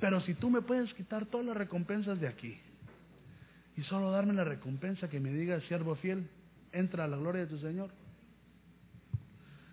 Pero 0.00 0.22
si 0.22 0.32
tú 0.32 0.48
me 0.48 0.62
puedes 0.62 0.92
quitar 0.94 1.26
todas 1.26 1.44
las 1.44 1.56
recompensas 1.58 2.18
de 2.20 2.28
aquí, 2.28 2.58
y 3.76 3.82
solo 3.84 4.10
darme 4.10 4.32
la 4.32 4.44
recompensa 4.44 5.08
que 5.08 5.20
me 5.20 5.30
diga, 5.30 5.60
siervo 5.62 5.96
fiel, 5.96 6.28
entra 6.72 7.04
a 7.04 7.08
la 7.08 7.16
gloria 7.16 7.42
de 7.42 7.48
tu 7.48 7.58
Señor. 7.58 7.90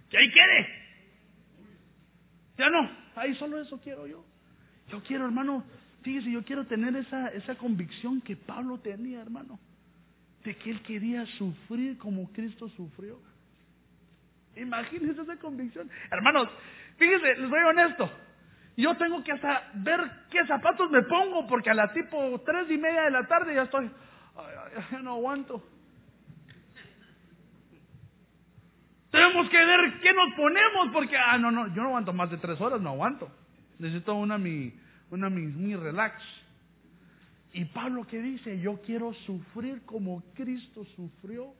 Que 0.10 0.18
ahí 0.18 0.30
quede. 0.30 0.68
Ya 2.58 2.70
no, 2.70 2.89
ahí 3.16 3.34
solo 3.36 3.60
eso 3.60 3.80
quiero 3.80 4.06
yo. 4.06 4.26
Yo 4.89 5.01
quiero, 5.04 5.26
hermano, 5.26 5.64
fíjese, 6.01 6.32
yo 6.32 6.43
quiero 6.43 6.68
tener 6.68 6.95
esa, 6.95 7.30
esa 7.30 7.56
convicción 7.56 8.22
que 8.22 8.36
Pablo 8.36 8.80
tenía, 8.80 9.22
hermano, 9.22 9.60
de 10.43 10.56
que 10.58 10.72
él 10.72 10.82
quería 10.84 11.26
sufrir 11.38 11.97
como 11.97 12.32
Cristo 12.34 12.70
sufrió. 12.70 13.20
Imagínense 14.56 15.22
esa 15.22 15.38
convicción. 15.38 15.89
Hermanos, 16.12 16.49
fíjese, 16.97 17.38
les 17.39 17.49
voy 17.49 17.60
honesto. 17.62 18.12
Yo 18.76 18.96
tengo 18.98 19.24
que 19.24 19.32
hasta 19.32 19.70
ver 19.76 20.00
qué 20.32 20.46
zapatos 20.48 20.90
me 20.90 21.04
pongo, 21.04 21.46
porque 21.48 21.70
a 21.70 21.76
la 21.76 21.94
tipo 21.94 22.42
tres 22.46 22.70
y 22.72 22.78
media 22.78 23.04
de 23.04 23.12
la 23.12 23.28
tarde 23.28 23.54
ya 23.54 23.64
estoy, 23.64 23.90
ya 24.92 25.00
no 25.00 25.12
aguanto. 25.14 25.64
Tenemos 29.12 29.48
que 29.48 29.64
ver 29.64 30.00
qué 30.02 30.12
nos 30.12 30.34
ponemos, 30.34 30.90
porque, 30.92 31.16
ah, 31.16 31.38
no, 31.38 31.52
no, 31.52 31.68
yo 31.68 31.84
no 31.84 31.90
aguanto 31.90 32.14
más 32.14 32.32
de 32.32 32.38
tres 32.38 32.60
horas, 32.60 32.82
no 32.82 32.90
aguanto. 32.90 33.30
Necesito 33.78 34.16
una 34.16 34.40
mi, 34.40 34.74
una 35.12 35.30
mi, 35.30 35.44
mi 35.44 35.76
relax. 35.76 36.24
Y 37.54 37.66
Pablo 37.66 38.08
que 38.08 38.20
dice, 38.20 38.60
yo 38.60 38.82
quiero 38.82 39.14
sufrir 39.14 39.86
como 39.86 40.24
Cristo 40.34 40.84
sufrió. 40.96 41.54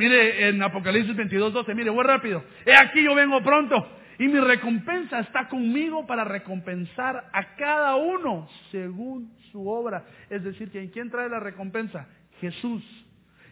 Mire 0.00 0.48
en 0.48 0.62
Apocalipsis 0.62 1.14
22, 1.14 1.52
12, 1.52 1.74
mire, 1.74 1.90
voy 1.90 2.04
rápido. 2.04 2.42
He 2.64 2.74
aquí 2.74 3.02
yo 3.02 3.14
vengo 3.14 3.42
pronto 3.42 3.86
y 4.18 4.28
mi 4.28 4.40
recompensa 4.40 5.20
está 5.20 5.46
conmigo 5.46 6.06
para 6.06 6.24
recompensar 6.24 7.28
a 7.34 7.54
cada 7.54 7.96
uno 7.96 8.48
según 8.70 9.36
su 9.52 9.68
obra. 9.68 10.06
Es 10.30 10.42
decir, 10.42 10.70
¿quién 10.90 11.10
trae 11.10 11.28
la 11.28 11.38
recompensa? 11.38 12.08
Jesús. 12.40 12.82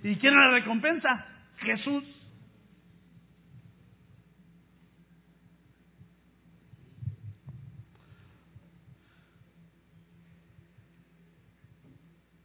¿Y 0.03 0.17
quién 0.17 0.35
la 0.35 0.53
recompensa? 0.53 1.27
Jesús. 1.59 2.05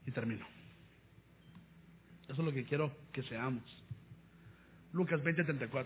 Y 0.05 0.11
termino. 0.11 0.45
Eso 2.23 2.41
es 2.41 2.45
lo 2.45 2.51
que 2.51 2.65
quiero 2.65 2.91
que 3.13 3.23
seamos. 3.23 3.82
Lucas 4.93 5.21
20:34. 5.23 5.85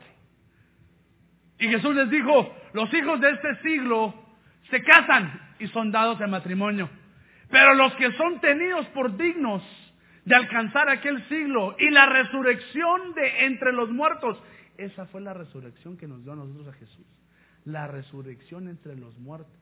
Y 1.60 1.68
Jesús 1.70 1.96
les 1.96 2.10
dijo, 2.10 2.56
los 2.74 2.94
hijos 2.94 3.20
de 3.20 3.32
este 3.32 3.56
siglo 3.62 4.14
se 4.70 4.84
casan 4.84 5.56
y 5.60 5.68
son 5.68 5.92
dados 5.92 6.22
en 6.22 6.30
matrimonio, 6.30 6.90
Pero 7.50 7.74
los 7.74 7.96
que 7.96 8.12
son 8.12 8.40
tenidos 8.42 8.86
por 8.88 9.16
dignos 9.16 9.64
de 10.26 10.36
alcanzar 10.36 10.90
aquel 10.90 11.26
siglo 11.30 11.76
y 11.80 11.90
la 11.90 12.06
resurrección 12.06 13.14
de 13.14 13.46
entre 13.46 13.72
los 13.72 13.90
muertos, 13.90 14.38
esa 14.78 15.06
fue 15.06 15.22
la 15.22 15.34
resurrección 15.34 15.98
que 15.98 16.08
nos 16.08 16.24
dio 16.24 16.34
a 16.34 16.36
nosotros 16.36 16.68
a 16.68 16.74
Jesús. 16.74 17.06
La 17.64 17.88
resurrección 17.88 18.68
entre 18.68 18.98
los 18.98 19.18
muertos. 19.18 19.58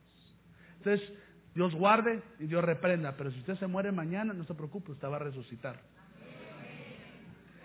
Entonces, 0.78 1.08
Dios 1.54 1.74
guarde 1.76 2.24
y 2.40 2.48
Dios 2.48 2.64
reprenda, 2.64 3.16
pero 3.16 3.32
si 3.32 3.40
usted 3.40 3.56
se 3.60 3.68
muere 3.68 3.92
mañana, 3.92 4.34
no 4.34 4.44
se 4.44 4.56
preocupe, 4.56 4.92
usted 4.92 5.08
va 5.08 5.18
a 5.18 5.20
resucitar. 5.20 5.80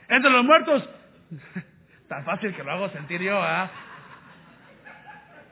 Entre 0.09 0.31
los 0.31 0.45
muertos, 0.45 0.89
tan 2.09 2.25
fácil 2.25 2.55
que 2.55 2.63
lo 2.63 2.73
hago 2.73 2.91
sentir 2.91 3.23
yo, 3.23 3.41
¿ah? 3.41 3.71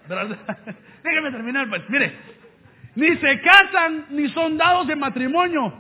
Déjeme 1.05 1.31
terminar, 1.31 1.69
pues. 1.69 1.89
Mire, 1.89 2.13
ni 2.95 3.17
se 3.17 3.41
casan 3.41 4.07
ni 4.11 4.29
son 4.31 4.57
dados 4.57 4.87
de 4.87 4.97
matrimonio, 4.97 5.73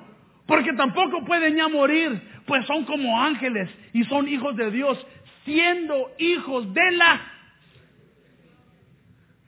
porque 0.46 0.72
tampoco 0.74 1.24
pueden 1.24 1.56
ya 1.56 1.68
morir, 1.68 2.20
pues 2.46 2.66
son 2.66 2.84
como 2.84 3.20
ángeles 3.20 3.70
y 3.92 4.04
son 4.04 4.28
hijos 4.28 4.56
de 4.56 4.70
Dios, 4.70 5.04
siendo 5.44 6.12
hijos 6.18 6.72
de 6.72 6.92
la... 6.92 7.32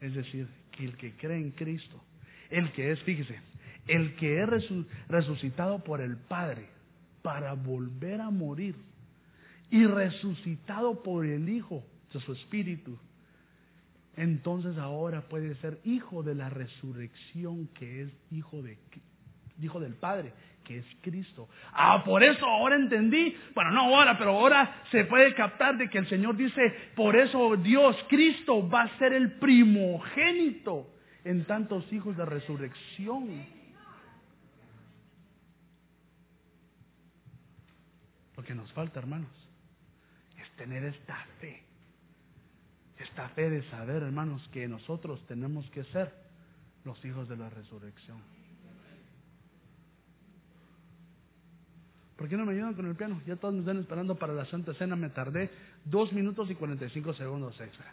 Es 0.01 0.15
decir, 0.15 0.47
que 0.71 0.85
el 0.85 0.97
que 0.97 1.15
cree 1.15 1.37
en 1.37 1.51
Cristo, 1.51 2.03
el 2.49 2.71
que 2.71 2.91
es, 2.91 3.01
fíjese, 3.03 3.39
el 3.87 4.15
que 4.15 4.41
es 4.41 4.49
resucitado 5.07 5.83
por 5.83 6.01
el 6.01 6.17
Padre 6.17 6.69
para 7.21 7.53
volver 7.53 8.19
a 8.19 8.31
morir 8.31 8.75
y 9.71 9.85
resucitado 9.85 11.01
por 11.01 11.25
el 11.25 11.49
Hijo 11.49 11.83
de 12.13 12.19
su 12.19 12.33
Espíritu, 12.33 12.99
entonces 14.17 14.77
ahora 14.77 15.21
puede 15.21 15.55
ser 15.55 15.79
hijo 15.85 16.21
de 16.21 16.35
la 16.35 16.49
resurrección 16.49 17.67
que 17.67 18.03
es 18.03 18.09
hijo 18.29 18.61
de 18.61 18.77
hijo 19.61 19.79
del 19.79 19.93
Padre, 19.93 20.33
que 20.63 20.79
es 20.79 20.85
Cristo. 21.01 21.47
Ah, 21.71 22.03
por 22.03 22.23
eso 22.23 22.45
ahora 22.45 22.75
entendí, 22.75 23.35
bueno, 23.53 23.71
no 23.71 23.81
ahora, 23.81 24.17
pero 24.17 24.31
ahora 24.31 24.83
se 24.91 25.05
puede 25.05 25.35
captar 25.35 25.77
de 25.77 25.87
que 25.87 25.99
el 25.99 26.07
Señor 26.07 26.35
dice, 26.35 26.73
por 26.95 27.15
eso 27.15 27.55
Dios, 27.57 27.95
Cristo 28.09 28.67
va 28.67 28.83
a 28.83 28.97
ser 28.97 29.13
el 29.13 29.33
primogénito 29.33 30.89
en 31.23 31.45
tantos 31.45 31.91
hijos 31.93 32.17
de 32.17 32.25
resurrección. 32.25 33.45
Lo 38.35 38.43
que 38.43 38.55
nos 38.55 38.71
falta, 38.73 38.99
hermanos, 38.99 39.29
tener 40.61 40.83
esta 40.85 41.17
fe 41.39 41.71
esta 43.01 43.29
fe 43.29 43.49
de 43.49 43.63
saber, 43.69 44.03
hermanos, 44.03 44.47
que 44.51 44.67
nosotros 44.67 45.25
tenemos 45.27 45.67
que 45.71 45.83
ser 45.85 46.13
los 46.85 47.03
hijos 47.03 47.27
de 47.27 47.35
la 47.35 47.49
resurrección. 47.49 48.19
¿Por 52.15 52.29
qué 52.29 52.37
no 52.37 52.45
me 52.45 52.53
ayudan 52.53 52.75
con 52.75 52.85
el 52.85 52.95
piano? 52.95 53.19
Ya 53.25 53.35
todos 53.37 53.55
me 53.55 53.61
están 53.61 53.79
esperando 53.79 54.15
para 54.15 54.33
la 54.33 54.45
Santa 54.45 54.75
Cena. 54.75 54.95
Me 54.95 55.09
tardé 55.09 55.49
dos 55.85 56.13
minutos 56.13 56.49
y 56.51 56.55
45 56.55 57.13
segundos 57.15 57.59
extra. 57.59 57.91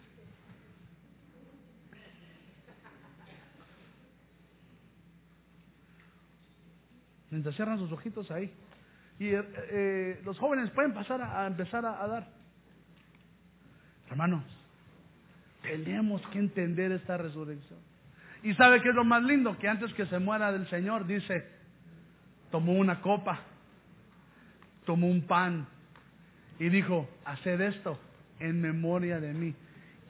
Mientras 7.31 7.55
cierran 7.55 7.79
sus 7.79 7.91
ojitos 7.91 8.29
ahí. 8.29 8.53
Y 9.17 9.29
eh, 9.29 9.43
eh, 9.71 10.21
los 10.23 10.37
jóvenes 10.37 10.69
pueden 10.71 10.93
pasar 10.93 11.19
a, 11.21 11.47
empezar 11.47 11.83
a 11.83 12.07
dar. 12.07 12.38
Hermanos, 14.09 14.43
tenemos 15.61 16.21
que 16.29 16.39
entender 16.39 16.91
esta 16.91 17.17
resurrección. 17.17 17.79
¿Y 18.43 18.53
sabe 18.55 18.81
qué 18.81 18.89
es 18.89 18.95
lo 18.95 19.03
más 19.03 19.23
lindo? 19.23 19.57
Que 19.57 19.67
antes 19.67 19.93
que 19.93 20.05
se 20.05 20.19
muera 20.19 20.51
del 20.51 20.67
Señor, 20.69 21.05
dice, 21.05 21.45
tomó 22.51 22.73
una 22.73 23.01
copa, 23.01 23.41
tomó 24.85 25.07
un 25.07 25.21
pan 25.27 25.67
y 26.57 26.69
dijo, 26.69 27.09
haced 27.25 27.59
esto 27.61 27.99
en 28.39 28.61
memoria 28.61 29.19
de 29.19 29.33
mí. 29.33 29.53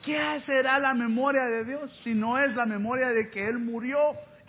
¿Qué 0.06 0.42
será 0.46 0.80
la 0.80 0.94
memoria 0.94 1.44
de 1.44 1.66
Dios 1.66 2.02
si 2.04 2.14
no 2.14 2.38
es 2.40 2.56
la 2.56 2.66
memoria 2.66 3.10
de 3.10 3.30
que 3.30 3.48
Él 3.48 3.60
murió 3.60 4.00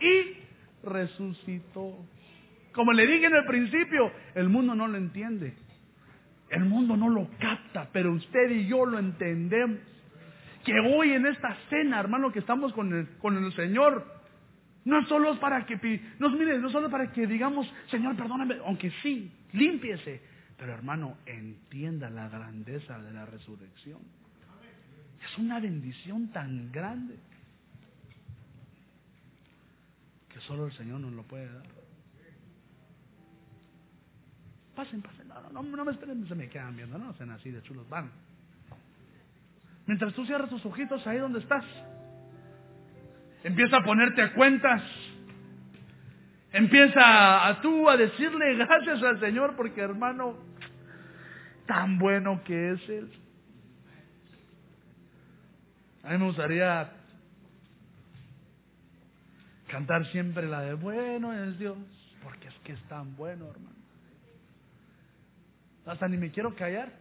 y 0.01 0.87
resucitó? 0.87 1.97
Como 2.73 2.93
le 2.93 3.07
dije 3.07 3.27
en 3.27 3.35
el 3.35 3.45
principio, 3.47 4.13
el 4.35 4.49
mundo 4.49 4.75
no 4.75 4.87
lo 4.87 4.97
entiende. 4.97 5.55
El 6.51 6.65
mundo 6.65 6.97
no 6.97 7.09
lo 7.09 7.29
capta, 7.39 7.89
pero 7.93 8.13
usted 8.13 8.51
y 8.51 8.67
yo 8.67 8.85
lo 8.85 8.99
entendemos 8.99 9.79
que 10.65 10.79
hoy 10.79 11.13
en 11.13 11.27
esta 11.27 11.57
cena, 11.71 12.01
hermano, 12.01 12.33
que 12.33 12.41
estamos 12.41 12.73
con 12.73 12.93
el, 12.93 13.09
con 13.19 13.43
el 13.43 13.53
Señor, 13.55 14.05
no 14.85 15.07
solo 15.07 15.33
es 15.33 15.39
para 15.39 15.65
que, 15.65 15.77
no, 16.19 16.31
mire, 16.31 16.59
no 16.59 16.71
solo 16.71 16.91
para 16.91 17.13
que 17.13 17.27
digamos, 17.27 17.73
Señor, 17.91 18.17
perdóname, 18.17 18.57
aunque 18.65 18.91
sí, 19.03 19.33
límpiese, 19.53 20.21
pero 20.59 20.73
hermano, 20.73 21.17
entienda 21.27 22.11
la 22.11 22.29
grandeza 22.29 22.99
de 22.99 23.13
la 23.13 23.27
resurrección. 23.27 24.01
Es 25.25 25.39
una 25.39 25.61
bendición 25.61 26.29
tan 26.33 26.71
grande 26.73 27.17
que 30.33 30.41
solo 30.41 30.67
el 30.67 30.73
Señor 30.73 31.01
nos 31.01 31.13
lo 31.13 31.23
puede 31.23 31.53
dar. 31.53 31.80
Pasen, 34.81 35.03
pasen, 35.03 35.29
no, 35.29 35.63
no, 35.63 35.77
no, 35.77 35.85
me 35.85 35.93
esperen, 35.93 36.27
se 36.27 36.35
me 36.35 36.49
quedan 36.49 36.75
viendo, 36.75 36.97
no, 36.97 37.13
sean 37.13 37.31
así 37.33 37.51
de 37.51 37.61
chulos, 37.65 37.87
van. 37.91 38.11
Mientras 39.85 40.15
tú 40.15 40.25
cierras 40.25 40.49
tus 40.49 40.65
ojitos 40.65 41.07
ahí 41.07 41.19
donde 41.19 41.41
estás, 41.41 41.67
empieza 43.45 43.77
a 43.77 43.85
ponerte 43.85 44.23
a 44.23 44.33
cuentas. 44.33 44.83
Empieza 46.51 47.47
a 47.47 47.61
tú 47.61 47.91
a 47.91 47.99
decirle 47.99 48.55
gracias 48.55 49.03
al 49.03 49.21
Señor 49.21 49.55
porque 49.55 49.83
hermano, 49.83 50.39
tan 51.67 51.99
bueno 51.99 52.43
que 52.45 52.71
es 52.71 52.89
Él. 52.89 53.13
A 56.05 56.13
mí 56.13 56.19
me 56.21 56.25
gustaría 56.25 56.91
cantar 59.69 60.07
siempre 60.07 60.49
la 60.49 60.63
de 60.63 60.73
bueno 60.73 61.35
es 61.35 61.59
Dios, 61.59 61.77
porque 62.23 62.49
es 62.49 62.55
que 62.65 62.73
es 62.73 62.83
tan 62.85 63.15
bueno, 63.15 63.47
hermano. 63.47 63.80
Hasta 65.87 66.09
ni 66.09 66.17
me 66.17 66.31
quiero 66.31 66.55
callar. 66.55 66.93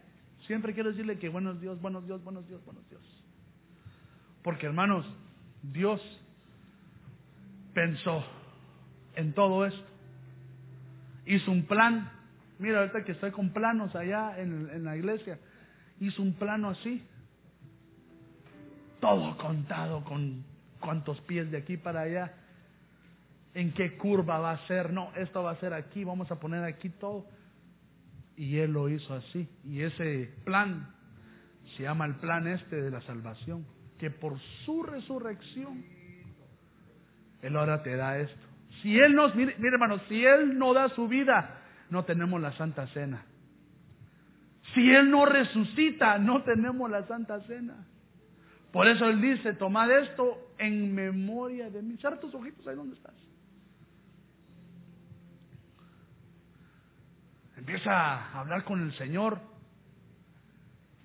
Siempre 0.46 0.72
quiero 0.74 0.90
decirle 0.90 1.18
que 1.18 1.28
buenos 1.28 1.60
Dios, 1.60 1.80
buenos 1.80 2.06
Dios, 2.06 2.22
buenos 2.24 2.46
Dios, 2.48 2.64
buenos 2.64 2.88
Dios. 2.88 3.02
Porque 4.42 4.66
hermanos, 4.66 5.06
Dios 5.62 6.00
pensó 7.74 8.24
en 9.16 9.32
todo 9.34 9.66
esto. 9.66 9.84
Hizo 11.26 11.50
un 11.50 11.64
plan. 11.66 12.10
Mira, 12.58 12.80
ahorita 12.80 13.04
que 13.04 13.12
estoy 13.12 13.30
con 13.30 13.50
planos 13.50 13.94
allá 13.94 14.38
en, 14.38 14.68
en 14.70 14.84
la 14.84 14.96
iglesia, 14.96 15.38
hizo 16.00 16.22
un 16.22 16.34
plano 16.34 16.70
así. 16.70 17.02
Todo 19.00 19.36
contado 19.36 20.04
con 20.04 20.44
cuántos 20.78 21.20
pies 21.22 21.50
de 21.50 21.58
aquí 21.58 21.76
para 21.76 22.02
allá. 22.02 22.34
En 23.54 23.72
qué 23.72 23.96
curva 23.96 24.38
va 24.38 24.52
a 24.52 24.66
ser. 24.66 24.92
No, 24.92 25.12
esto 25.16 25.42
va 25.42 25.52
a 25.52 25.60
ser 25.60 25.74
aquí. 25.74 26.04
Vamos 26.04 26.30
a 26.30 26.40
poner 26.40 26.64
aquí 26.64 26.88
todo 26.88 27.26
y 28.40 28.56
Él 28.56 28.72
lo 28.72 28.88
hizo 28.88 29.12
así. 29.12 29.46
Y 29.64 29.82
ese 29.82 30.32
plan 30.44 30.88
se 31.76 31.82
llama 31.82 32.06
el 32.06 32.14
plan 32.16 32.48
este 32.48 32.80
de 32.80 32.90
la 32.90 33.02
salvación, 33.02 33.66
que 33.98 34.10
por 34.10 34.38
su 34.64 34.82
resurrección, 34.82 35.84
Él 37.42 37.54
ahora 37.54 37.82
te 37.82 37.94
da 37.94 38.18
esto. 38.18 38.48
Si 38.80 38.98
Él 38.98 39.14
nos, 39.14 39.34
mire, 39.34 39.54
hermano, 39.62 40.00
si 40.08 40.24
Él 40.24 40.58
no 40.58 40.72
da 40.72 40.88
su 40.88 41.06
vida, 41.06 41.60
no 41.90 42.06
tenemos 42.06 42.40
la 42.40 42.52
Santa 42.52 42.86
Cena. 42.94 43.26
Si 44.72 44.90
Él 44.90 45.10
no 45.10 45.26
resucita, 45.26 46.16
no 46.16 46.42
tenemos 46.42 46.90
la 46.90 47.06
Santa 47.06 47.40
Cena. 47.40 47.86
Por 48.72 48.88
eso 48.88 49.04
Él 49.04 49.20
dice, 49.20 49.52
tomad 49.52 49.90
esto 49.90 50.54
en 50.56 50.94
memoria 50.94 51.68
de 51.68 51.82
mí. 51.82 51.98
Cierra 51.98 52.18
tus 52.18 52.34
ojitos 52.34 52.66
ahí 52.66 52.74
donde 52.74 52.96
estás. 52.96 53.12
Empieza 57.60 57.92
a 57.92 58.40
hablar 58.40 58.64
con 58.64 58.82
el 58.82 58.90
Señor. 58.96 59.38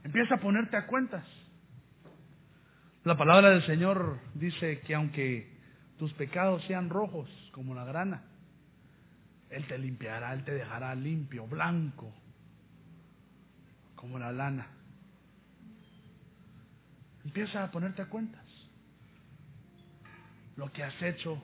Empieza 0.06 0.36
a 0.36 0.40
ponerte 0.40 0.78
a 0.78 0.88
cuentas. 0.88 1.28
La 3.04 3.18
palabra 3.18 3.50
del 3.50 3.66
Señor 3.66 4.20
dice 4.36 4.80
que 4.80 4.96
aunque 4.96 5.54
tus 6.00 6.14
pecados 6.14 6.64
sean 6.64 6.90
rojos 6.90 7.30
como 7.52 7.76
la 7.76 7.84
grana, 7.84 8.24
Él 9.50 9.68
te 9.68 9.78
limpiará, 9.78 10.32
Él 10.34 10.46
te 10.46 10.54
dejará 10.54 10.96
limpio, 10.96 11.46
blanco, 11.46 12.14
como 13.98 14.18
la 14.18 14.32
lana. 14.32 14.68
Empieza 17.26 17.66
a 17.66 17.72
ponerte 17.72 18.02
a 18.02 18.06
cuentas. 18.06 18.46
Lo 20.56 20.72
que 20.72 20.86
has 20.86 21.02
hecho 21.02 21.44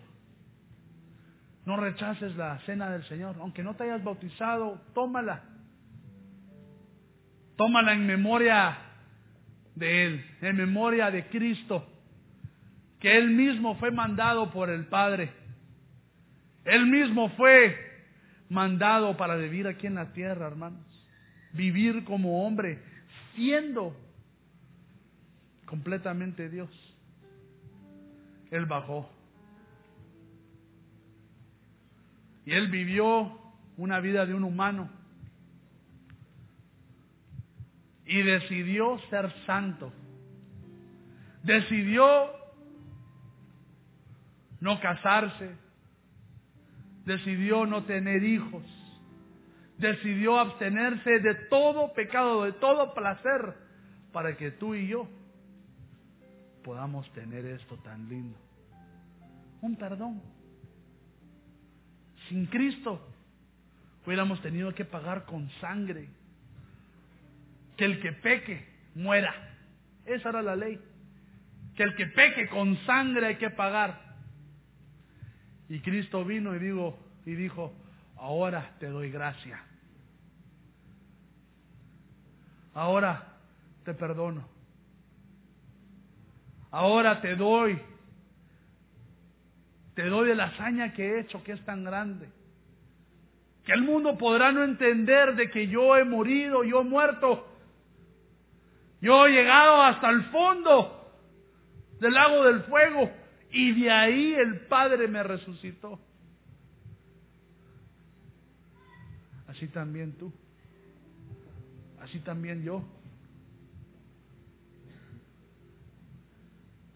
no 1.66 1.78
rechaces 1.78 2.36
la 2.36 2.60
cena 2.66 2.90
del 2.90 3.04
Señor. 3.06 3.36
Aunque 3.40 3.64
no 3.64 3.76
te 3.76 3.84
hayas 3.84 4.04
bautizado, 4.04 4.82
tómala. 4.94 5.44
Tómala 7.56 7.94
en 7.94 8.08
memoria 8.08 8.78
de 9.76 10.06
Él, 10.06 10.26
en 10.42 10.56
memoria 10.58 11.12
de 11.12 11.28
Cristo, 11.28 11.88
que 13.00 13.18
Él 13.18 13.30
mismo 13.30 13.76
fue 13.76 13.92
mandado 13.92 14.52
por 14.52 14.70
el 14.70 14.86
Padre. 14.86 15.32
Él 16.66 16.88
mismo 16.88 17.30
fue 17.30 17.78
mandado 18.50 19.16
para 19.18 19.36
vivir 19.36 19.68
aquí 19.68 19.88
en 19.88 19.96
la 19.96 20.14
tierra, 20.14 20.48
hermanos. 20.48 20.86
Vivir 21.54 22.04
como 22.04 22.46
hombre, 22.46 22.80
siendo 23.36 23.96
completamente 25.66 26.50
Dios. 26.50 26.70
Él 28.52 28.66
bajó. 28.66 29.10
Y 32.46 32.54
él 32.54 32.68
vivió 32.70 33.38
una 33.78 34.00
vida 34.00 34.26
de 34.26 34.34
un 34.34 34.44
humano. 34.44 34.90
Y 38.06 38.22
decidió 38.22 39.00
ser 39.10 39.32
santo. 39.46 39.92
Decidió 41.44 42.32
no 44.60 44.80
casarse. 44.80 45.56
Decidió 47.06 47.66
no 47.66 47.84
tener 47.84 48.24
hijos. 48.24 48.64
Decidió 49.78 50.40
abstenerse 50.40 51.20
de 51.20 51.36
todo 51.50 51.94
pecado, 51.94 52.44
de 52.44 52.54
todo 52.54 52.94
placer, 52.94 53.56
para 54.12 54.38
que 54.38 54.52
tú 54.52 54.76
y 54.76 54.88
yo 54.88 55.08
podamos 56.64 57.12
tener 57.14 57.46
esto 57.46 57.78
tan 57.78 58.08
lindo. 58.08 58.38
Un 59.62 59.76
perdón. 59.76 60.22
Sin 62.32 62.46
Cristo 62.46 63.06
hubiéramos 64.06 64.42
tenido 64.42 64.74
que 64.74 64.86
pagar 64.86 65.26
con 65.26 65.50
sangre. 65.60 66.08
Que 67.76 67.84
el 67.84 68.00
que 68.00 68.14
peque 68.14 68.66
muera. 68.96 69.36
Esa 70.06 70.30
era 70.30 70.42
la 70.42 70.56
ley. 70.56 70.80
Que 71.76 71.84
el 71.84 71.94
que 71.94 72.08
peque 72.08 72.48
con 72.48 72.78
sangre 72.86 73.28
hay 73.28 73.36
que 73.36 73.50
pagar. 73.50 74.16
Y 75.68 75.82
Cristo 75.82 76.24
vino 76.24 76.56
y 76.56 76.60
digo 76.60 76.98
y 77.26 77.36
dijo, 77.36 77.74
ahora 78.16 78.76
te 78.80 78.88
doy 78.88 79.12
gracia. 79.12 79.62
Ahora 82.74 83.28
te 83.84 83.94
perdono. 83.94 84.48
Ahora 86.72 87.20
te 87.20 87.36
doy, 87.36 87.78
te 89.96 90.06
doy 90.06 90.30
de 90.30 90.36
la 90.36 90.46
hazaña 90.46 90.94
que 90.94 91.06
he 91.06 91.20
hecho, 91.20 91.44
que 91.44 91.54
es 91.54 91.66
tan 91.66 91.84
grande. 91.84 92.30
Que 93.66 93.74
el 93.74 93.82
mundo 93.82 94.18
podrá 94.18 94.52
no 94.52 94.64
entender 94.64 95.36
de 95.36 95.50
que 95.50 95.68
yo 95.68 95.98
he 95.98 96.04
morido, 96.04 96.64
yo 96.64 96.82
he 96.82 96.84
muerto. 96.84 97.48
Yo 99.02 99.26
he 99.26 99.32
llegado 99.32 99.82
hasta 99.82 100.10
el 100.10 100.24
fondo 100.26 101.14
del 102.00 102.14
lago 102.14 102.44
del 102.44 102.62
fuego 102.64 103.12
y 103.52 103.82
de 103.82 103.92
ahí 103.92 104.34
el 104.34 104.62
Padre 104.62 105.08
me 105.08 105.22
resucitó. 105.24 106.00
Así 109.48 109.68
también 109.68 110.14
tú. 110.18 110.32
Así 112.02 112.20
también 112.20 112.64
yo. 112.64 112.84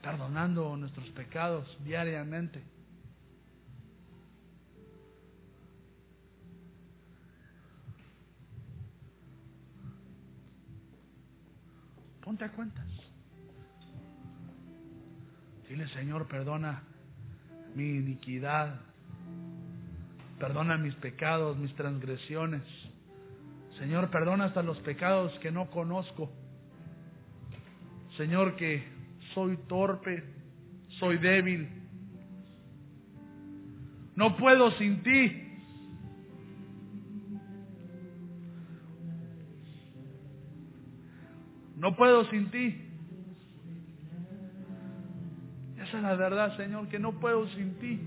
perdonando 0.05 0.77
nuestros 0.77 1.09
pecados 1.09 1.65
diariamente. 1.83 2.61
Ponte 12.25 12.43
a 12.43 12.51
cuentas. 12.51 12.87
Dile, 15.69 15.87
Señor, 15.89 16.27
perdona 16.27 16.81
mi 17.75 17.97
iniquidad. 17.97 18.81
Perdona 20.39 20.75
mis 20.77 20.95
pecados, 20.95 21.55
mis 21.57 21.73
transgresiones. 21.75 22.63
Señor, 23.77 24.09
perdona 24.09 24.45
hasta 24.45 24.63
los 24.63 24.79
pecados 24.79 25.37
que 25.37 25.51
no 25.51 25.69
conozco. 25.69 26.31
Señor, 28.17 28.55
que 28.55 28.83
soy 29.35 29.57
torpe, 29.67 30.23
soy 30.99 31.19
débil. 31.19 31.69
No 34.15 34.35
puedo 34.35 34.71
sin 34.71 35.03
ti. 35.03 35.44
No 41.85 41.95
puedo 41.95 42.25
sin 42.31 42.49
ti. 42.49 42.81
Esa 45.77 45.97
es 45.97 46.01
la 46.01 46.15
verdad, 46.15 46.57
Señor, 46.57 46.87
que 46.87 46.97
no 46.97 47.11
puedo 47.19 47.47
sin 47.49 47.75
ti. 47.75 48.01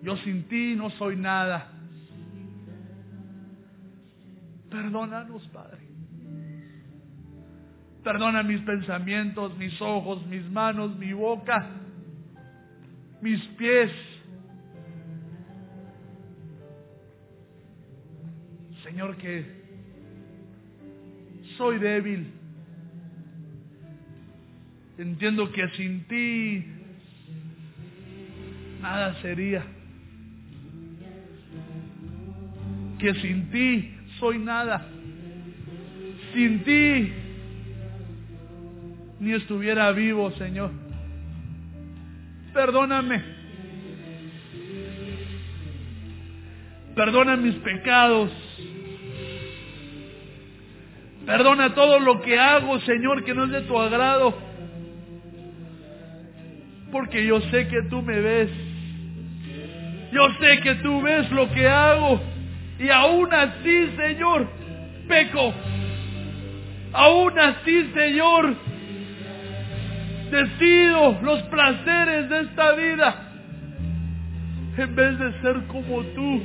Yo 0.00 0.16
sin 0.18 0.44
ti 0.44 0.76
no 0.76 0.90
soy 0.90 1.16
nada. 1.16 1.72
Perdónanos, 4.70 5.44
Padre. 5.48 5.88
Perdona 8.04 8.44
mis 8.44 8.60
pensamientos, 8.60 9.56
mis 9.56 9.82
ojos, 9.82 10.24
mis 10.28 10.48
manos, 10.48 10.96
mi 10.96 11.12
boca, 11.12 11.68
mis 13.20 13.42
pies. 13.56 13.90
Señor, 18.84 19.16
que 19.16 19.57
soy 21.58 21.78
débil. 21.78 22.32
Entiendo 24.96 25.50
que 25.52 25.68
sin 25.70 26.04
ti 26.04 26.64
nada 28.80 29.20
sería. 29.20 29.64
Que 32.98 33.14
sin 33.14 33.50
ti 33.50 33.94
soy 34.18 34.38
nada. 34.38 34.86
Sin 36.32 36.64
ti 36.64 37.12
ni 39.20 39.32
estuviera 39.32 39.90
vivo, 39.92 40.30
Señor. 40.32 40.70
Perdóname. 42.54 43.22
Perdona 46.94 47.36
mis 47.36 47.54
pecados. 47.56 48.47
Perdona 51.28 51.74
todo 51.74 52.00
lo 52.00 52.22
que 52.22 52.38
hago, 52.38 52.80
Señor, 52.80 53.22
que 53.22 53.34
no 53.34 53.44
es 53.44 53.50
de 53.50 53.60
tu 53.60 53.78
agrado. 53.78 54.34
Porque 56.90 57.22
yo 57.22 57.38
sé 57.50 57.68
que 57.68 57.82
tú 57.82 58.00
me 58.00 58.18
ves. 58.18 58.48
Yo 60.10 60.26
sé 60.40 60.60
que 60.60 60.76
tú 60.76 61.02
ves 61.02 61.30
lo 61.30 61.50
que 61.50 61.68
hago. 61.68 62.18
Y 62.78 62.88
aún 62.88 63.28
así, 63.34 63.90
Señor, 63.94 64.48
peco. 65.06 65.52
Aún 66.94 67.38
así, 67.38 67.90
Señor, 67.92 68.56
decido 70.30 71.18
los 71.20 71.42
placeres 71.42 72.30
de 72.30 72.40
esta 72.40 72.72
vida 72.72 73.28
en 74.78 74.94
vez 74.94 75.18
de 75.18 75.40
ser 75.42 75.66
como 75.66 76.02
tú, 76.04 76.42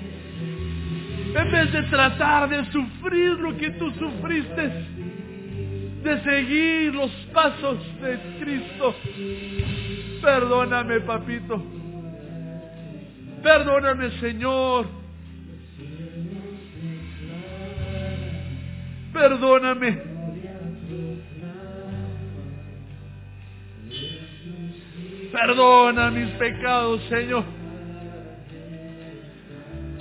en 1.36 1.52
vez 1.52 1.72
de 1.72 1.84
tratar 1.84 2.50
de 2.50 2.66
sufrir 2.72 3.40
lo 3.40 3.58
que 3.58 3.72
tú 3.72 3.90
sufriste, 3.92 4.72
de 6.04 6.24
seguir 6.24 6.94
los 6.94 7.12
pasos 7.34 7.78
de 8.02 8.20
Cristo. 8.40 8.96
Perdóname, 10.22 11.00
papito. 11.02 11.64
Perdóname, 13.42 14.12
Señor. 14.20 14.88
Perdóname. 19.12 20.14
Perdona 25.32 26.12
mis 26.12 26.30
pecados, 26.36 27.02
Señor. 27.10 27.44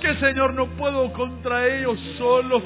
Que, 0.03 0.15
Señor, 0.15 0.53
no 0.53 0.67
puedo 0.75 1.13
contra 1.13 1.65
ellos 1.65 1.97
solo. 2.17 2.61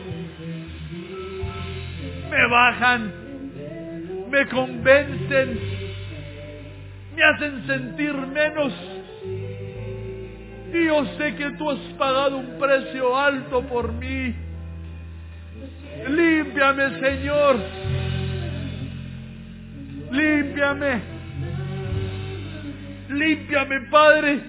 Me 2.32 2.48
bajan, 2.48 3.14
me 4.28 4.48
convencen, 4.48 5.60
me 7.16 7.24
hacen 7.24 7.68
sentir 7.68 8.14
menos. 8.16 8.74
Y 10.74 10.86
yo 10.88 11.06
sé 11.20 11.36
que 11.36 11.52
tú 11.60 11.70
has 11.70 11.78
pagado 12.00 12.38
un 12.38 12.58
precio 12.58 13.16
alto 13.16 13.62
por 13.68 13.94
mí. 13.94 14.34
Límpiame, 16.10 17.00
Señor. 17.00 17.58
Límpiame. 20.10 21.02
Límpiame, 23.10 23.82
Padre. 23.92 24.40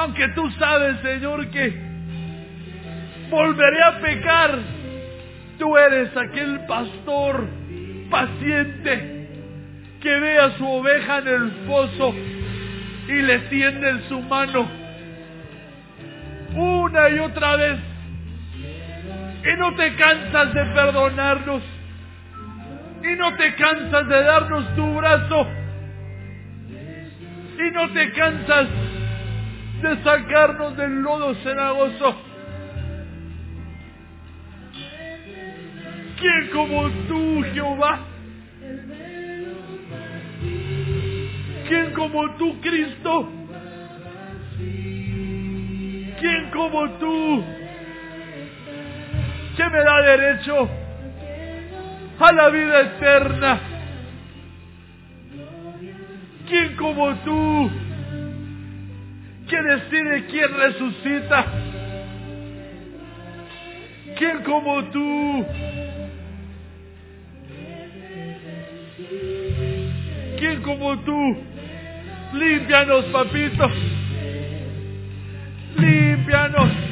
Aunque 0.00 0.28
tú 0.28 0.50
sabes, 0.52 0.98
Señor, 1.02 1.46
que 1.50 1.74
volveré 3.28 3.82
a 3.82 4.00
pecar, 4.00 4.58
tú 5.58 5.76
eres 5.76 6.16
aquel 6.16 6.60
pastor 6.66 7.46
paciente 8.08 9.28
que 10.00 10.20
ve 10.20 10.38
a 10.38 10.56
su 10.56 10.66
oveja 10.66 11.18
en 11.18 11.28
el 11.28 11.50
foso 11.66 12.14
y 13.08 13.12
le 13.12 13.40
tiende 13.50 14.08
su 14.08 14.22
mano 14.22 14.66
una 16.54 17.10
y 17.10 17.18
otra 17.18 17.56
vez. 17.56 17.78
Y 19.44 19.58
no 19.58 19.74
te 19.74 19.96
cansas 19.96 20.54
de 20.54 20.64
perdonarnos. 20.64 21.62
Y 23.02 23.16
no 23.16 23.36
te 23.36 23.54
cansas 23.54 24.08
de 24.08 24.22
darnos 24.22 24.74
tu 24.76 24.94
brazo. 24.94 25.46
Y 27.58 27.70
no 27.70 27.90
te 27.90 28.12
cansas 28.12 28.66
de 29.82 30.02
sacarnos 30.02 30.76
del 30.76 31.00
lodo 31.02 31.34
cenagoso. 31.36 32.14
¿Quién 36.18 36.50
como 36.52 36.90
tú, 37.08 37.42
Jehová? 37.54 38.00
¿Quién 41.66 41.92
como 41.94 42.30
tú, 42.36 42.60
Cristo? 42.60 43.32
¿Quién 46.18 46.50
como 46.52 46.90
tú? 46.98 47.44
¿Qué 49.56 49.68
me 49.68 49.78
da 49.78 50.00
derecho 50.02 50.68
a 52.18 52.32
la 52.32 52.48
vida 52.50 52.80
eterna? 52.82 53.60
¿Quién 56.46 56.76
como 56.76 57.14
tú? 57.16 57.89
¿Quién 59.50 59.66
decide 59.66 60.26
quién 60.26 60.56
resucita? 60.56 61.44
¿Quién 64.16 64.44
como 64.44 64.84
tú? 64.84 65.46
¿Quién 70.38 70.62
como 70.62 70.96
tú? 71.00 71.36
Límpianos, 72.32 73.06
papito. 73.06 73.68
Límpianos. 75.78 76.89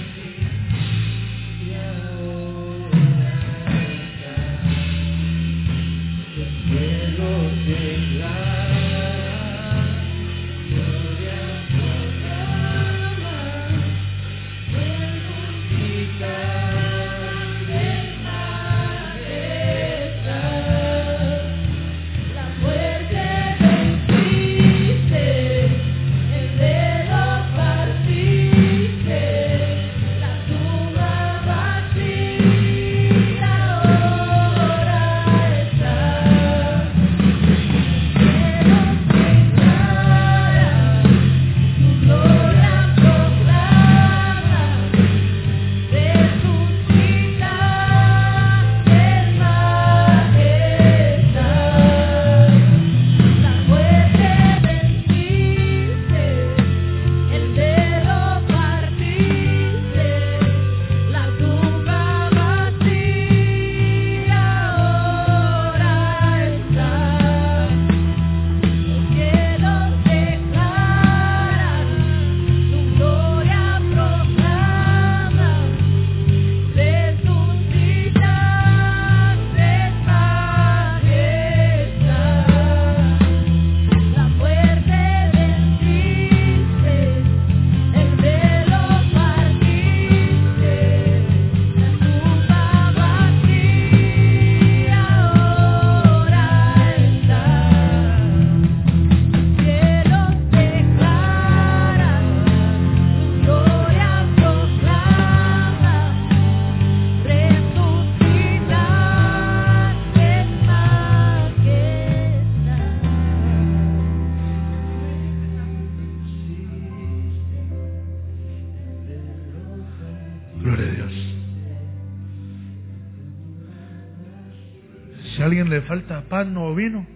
Pan 126.28 126.56
o 126.56 126.74
vino, 126.74 127.06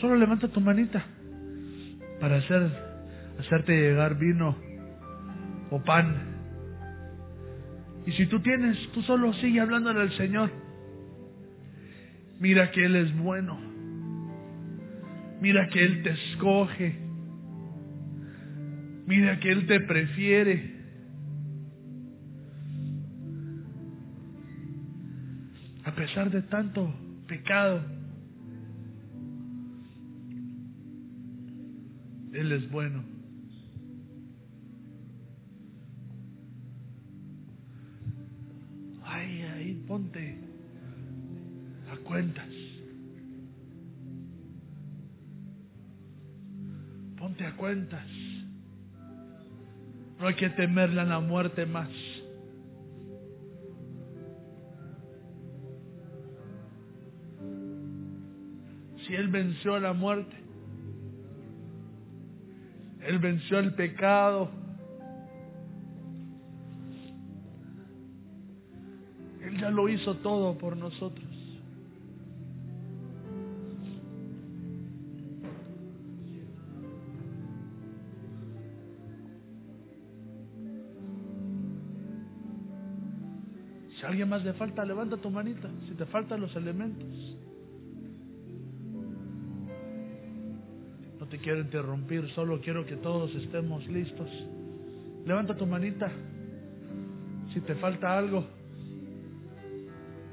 solo 0.00 0.16
levanta 0.16 0.48
tu 0.48 0.60
manita 0.60 1.04
para 2.20 2.36
hacer, 2.36 2.70
hacerte 3.38 3.72
llegar 3.72 4.18
vino 4.18 4.56
o 5.70 5.82
pan. 5.82 6.34
Y 8.06 8.12
si 8.12 8.26
tú 8.26 8.40
tienes, 8.40 8.76
tú 8.92 9.02
solo 9.02 9.32
sigue 9.34 9.60
hablándole 9.60 10.00
al 10.00 10.12
Señor. 10.12 10.50
Mira 12.38 12.70
que 12.70 12.84
Él 12.84 12.96
es 12.96 13.16
bueno. 13.16 13.58
Mira 15.40 15.68
que 15.68 15.84
Él 15.84 16.02
te 16.02 16.10
escoge. 16.10 16.98
Mira 19.06 19.38
que 19.40 19.50
Él 19.50 19.66
te 19.66 19.80
prefiere. 19.80 20.74
A 25.84 25.92
pesar 25.92 26.30
de 26.30 26.42
tanto 26.42 26.92
pecado. 27.26 28.03
Él 32.34 32.50
es 32.52 32.68
bueno. 32.70 33.02
Ay, 39.04 39.42
ahí 39.42 39.84
ponte 39.86 40.38
a 41.90 41.96
cuentas. 41.98 42.48
Ponte 47.16 47.46
a 47.46 47.56
cuentas. 47.56 48.06
No 50.18 50.26
hay 50.26 50.34
que 50.34 50.50
temerle 50.50 51.00
a 51.00 51.04
la 51.04 51.20
muerte 51.20 51.64
más. 51.66 51.90
si 59.06 59.14
Él 59.14 59.28
venció 59.28 59.74
a 59.74 59.80
la 59.80 59.92
muerte, 59.92 60.43
Él 63.06 63.18
venció 63.18 63.58
el 63.58 63.74
pecado, 63.74 64.50
Él 69.42 69.60
ya 69.60 69.70
lo 69.70 69.88
hizo 69.88 70.16
todo 70.16 70.56
por 70.56 70.76
nosotros. 70.76 71.26
Si 83.98 84.04
a 84.04 84.08
alguien 84.08 84.28
más 84.30 84.42
le 84.44 84.54
falta, 84.54 84.84
levanta 84.84 85.18
tu 85.18 85.30
manita. 85.30 85.68
Si 85.88 85.94
te 85.94 86.06
faltan 86.06 86.40
los 86.40 86.56
elementos. 86.56 87.34
Quiero 91.38 91.60
interrumpir, 91.60 92.28
solo 92.30 92.60
quiero 92.60 92.86
que 92.86 92.96
todos 92.96 93.34
estemos 93.34 93.86
listos. 93.88 94.28
Levanta 95.24 95.56
tu 95.56 95.66
manita 95.66 96.10
si 97.52 97.60
te 97.60 97.74
falta 97.76 98.16
algo 98.16 98.44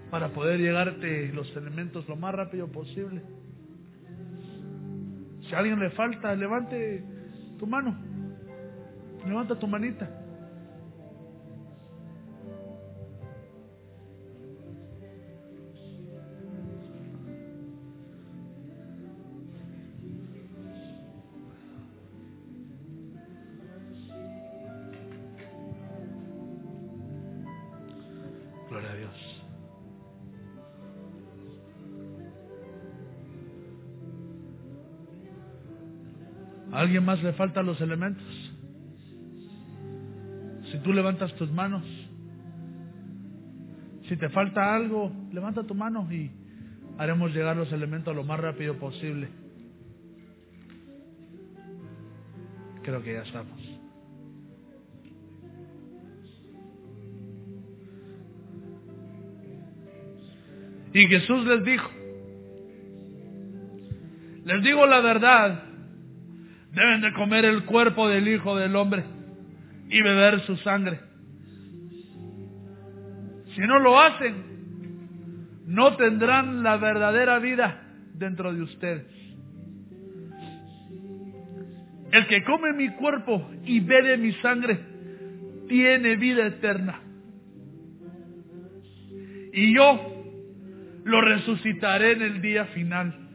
para 0.10 0.30
poder 0.34 0.60
llegarte 0.60 1.32
los 1.34 1.56
elementos 1.56 2.08
lo 2.08 2.16
más 2.16 2.36
rápido 2.36 2.68
posible. 2.68 3.22
Si 5.48 5.56
a 5.56 5.60
alguien 5.60 5.80
le 5.80 5.90
falta, 5.92 6.36
levante 6.36 7.04
tu 7.58 7.66
mano. 7.66 7.98
Levanta 9.26 9.58
tu 9.58 9.68
manita. 9.68 10.21
¿A 36.82 36.84
alguien 36.84 37.06
más 37.06 37.22
le 37.22 37.32
faltan 37.34 37.68
los 37.68 37.80
elementos? 37.80 38.26
Si 40.72 40.80
tú 40.80 40.92
levantas 40.92 41.32
tus 41.36 41.52
manos, 41.52 41.84
si 44.10 44.18
te 44.18 44.30
falta 44.30 44.74
algo, 44.74 45.12
levanta 45.32 45.62
tu 45.62 45.76
mano 45.76 46.12
y 46.12 46.32
haremos 46.98 47.36
llegar 47.36 47.56
los 47.56 47.72
elementos 47.72 48.16
lo 48.16 48.24
más 48.24 48.40
rápido 48.40 48.80
posible. 48.80 49.30
Creo 52.82 53.04
que 53.04 53.14
ya 53.14 53.22
estamos. 53.22 53.62
Y 60.96 61.06
Jesús 61.06 61.46
les 61.46 61.64
dijo, 61.64 61.92
les 64.46 64.64
digo 64.64 64.88
la 64.88 65.00
verdad, 65.02 65.71
deben 66.74 67.02
de 67.02 67.14
comer 67.14 67.46
el 67.46 67.64
cuerpo 67.66 68.08
del 68.08 68.28
Hijo 68.28 68.56
del 68.58 68.76
Hombre 68.76 69.04
y 69.90 70.02
beber 70.02 70.42
su 70.42 70.56
sangre. 70.58 71.00
Si 73.56 73.62
no 73.62 73.80
lo 73.80 74.00
hacen, 74.00 74.52
no 75.68 75.96
tendrán 75.98 76.64
la 76.64 76.78
verdadera 76.78 77.40
vida 77.40 77.82
dentro 78.14 78.54
de 78.54 78.62
ustedes. 78.62 79.08
El 82.12 82.28
que 82.28 82.44
come 82.44 82.74
mi 82.74 82.90
cuerpo 82.96 83.50
y 83.66 83.80
bebe 83.80 84.18
mi 84.18 84.34
sangre 84.34 84.80
tiene 85.68 86.16
vida 86.18 86.46
eterna. 86.46 87.02
Y 89.54 89.74
yo 89.76 90.24
lo 91.04 91.22
resucitaré 91.22 92.14
en 92.14 92.22
el 92.22 92.42
día 92.42 92.66
final. 92.68 93.31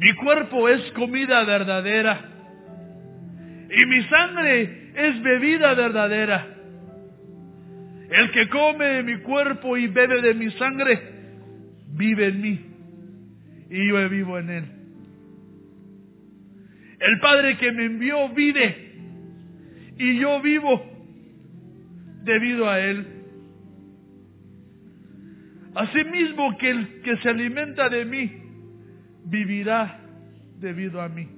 Mi 0.00 0.14
cuerpo 0.14 0.66
es 0.66 0.80
comida 0.92 1.44
verdadera 1.44 2.24
y 3.70 3.84
mi 3.84 4.02
sangre 4.04 4.92
es 4.94 5.22
bebida 5.22 5.74
verdadera. 5.74 6.46
El 8.10 8.30
que 8.30 8.48
come 8.48 8.86
de 8.86 9.02
mi 9.02 9.18
cuerpo 9.18 9.76
y 9.76 9.88
bebe 9.88 10.22
de 10.22 10.32
mi 10.32 10.50
sangre, 10.52 11.02
vive 11.88 12.28
en 12.28 12.40
mí 12.40 12.60
y 13.68 13.88
yo 13.88 14.08
vivo 14.08 14.38
en 14.38 14.48
él. 14.48 14.64
El 16.98 17.20
Padre 17.20 17.58
que 17.58 17.70
me 17.70 17.84
envió 17.84 18.30
vive 18.30 18.94
y 19.98 20.18
yo 20.18 20.40
vivo 20.40 20.82
debido 22.24 22.70
a 22.70 22.80
él. 22.80 23.06
Asimismo 25.74 26.56
que 26.56 26.70
el 26.70 27.02
que 27.02 27.18
se 27.18 27.28
alimenta 27.28 27.90
de 27.90 28.06
mí 28.06 28.39
vivirá 29.30 30.00
debido 30.58 31.00
a 31.00 31.08
mí. 31.08 31.28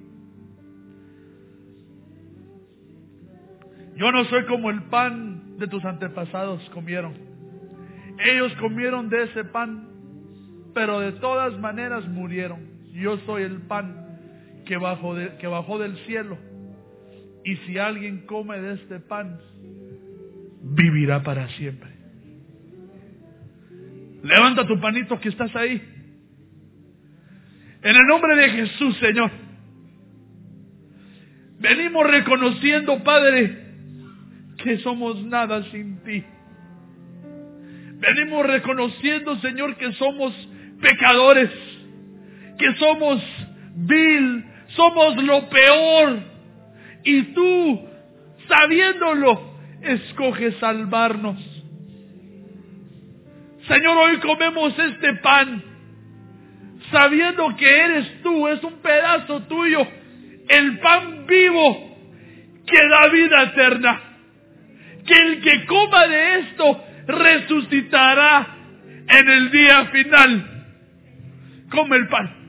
Yo 3.95 4.11
no 4.11 4.25
soy 4.25 4.45
como 4.45 4.71
el 4.71 4.81
pan 4.83 5.57
de 5.59 5.67
tus 5.67 5.85
antepasados 5.85 6.67
comieron. 6.71 7.13
Ellos 8.19 8.53
comieron 8.59 9.09
de 9.09 9.23
ese 9.23 9.43
pan, 9.45 9.87
pero 10.73 10.99
de 10.99 11.13
todas 11.13 11.57
maneras 11.59 12.07
murieron. 12.07 12.59
Yo 12.93 13.17
soy 13.19 13.43
el 13.43 13.61
pan 13.61 14.03
que 14.65 14.77
bajó, 14.77 15.15
de, 15.15 15.37
que 15.37 15.47
bajó 15.47 15.77
del 15.77 15.95
cielo. 16.05 16.37
Y 17.45 17.55
si 17.57 17.77
alguien 17.77 18.25
come 18.25 18.59
de 18.59 18.75
este 18.75 18.99
pan, 18.99 19.39
vivirá 20.63 21.21
para 21.21 21.47
siempre. 21.49 21.91
Levanta 24.23 24.65
tu 24.65 24.79
panito 24.79 25.19
que 25.19 25.29
estás 25.29 25.55
ahí. 25.55 25.81
En 27.83 27.95
el 27.95 28.05
nombre 28.07 28.35
de 28.37 28.49
Jesús, 28.49 28.97
Señor. 28.97 29.29
Venimos 31.59 32.09
reconociendo, 32.09 33.03
Padre, 33.03 33.57
que 34.57 34.77
somos 34.79 35.21
nada 35.23 35.63
sin 35.71 36.01
ti. 36.03 36.23
Venimos 37.95 38.45
reconociendo, 38.45 39.37
Señor, 39.39 39.75
que 39.77 39.91
somos 39.93 40.33
pecadores, 40.81 41.49
que 42.57 42.73
somos 42.75 43.21
vil, 43.75 44.45
somos 44.67 45.23
lo 45.23 45.49
peor. 45.49 46.19
Y 47.03 47.21
tú, 47.33 47.87
sabiéndolo, 48.47 49.55
escoges 49.81 50.55
salvarnos. 50.57 51.37
Señor, 53.67 53.97
hoy 53.97 54.17
comemos 54.19 54.77
este 54.77 55.13
pan, 55.15 55.63
sabiendo 56.93 57.53
que 57.57 57.79
eres 57.79 58.21
tú, 58.21 58.47
es 58.47 58.63
un 58.63 58.75
pedazo 58.75 59.41
tuyo, 59.43 59.85
el 60.47 60.79
pan 60.79 61.25
vivo 61.25 61.97
que 62.65 62.87
da 62.87 63.07
vida 63.09 63.43
eterna. 63.43 64.01
Que 65.05 65.21
el 65.21 65.41
que 65.41 65.65
coma 65.65 66.07
de 66.07 66.39
esto 66.39 66.83
resucitará 67.07 68.47
en 69.09 69.29
el 69.29 69.51
día 69.51 69.85
final. 69.87 70.65
Come 71.69 71.97
el 71.97 72.07
pan. 72.07 72.42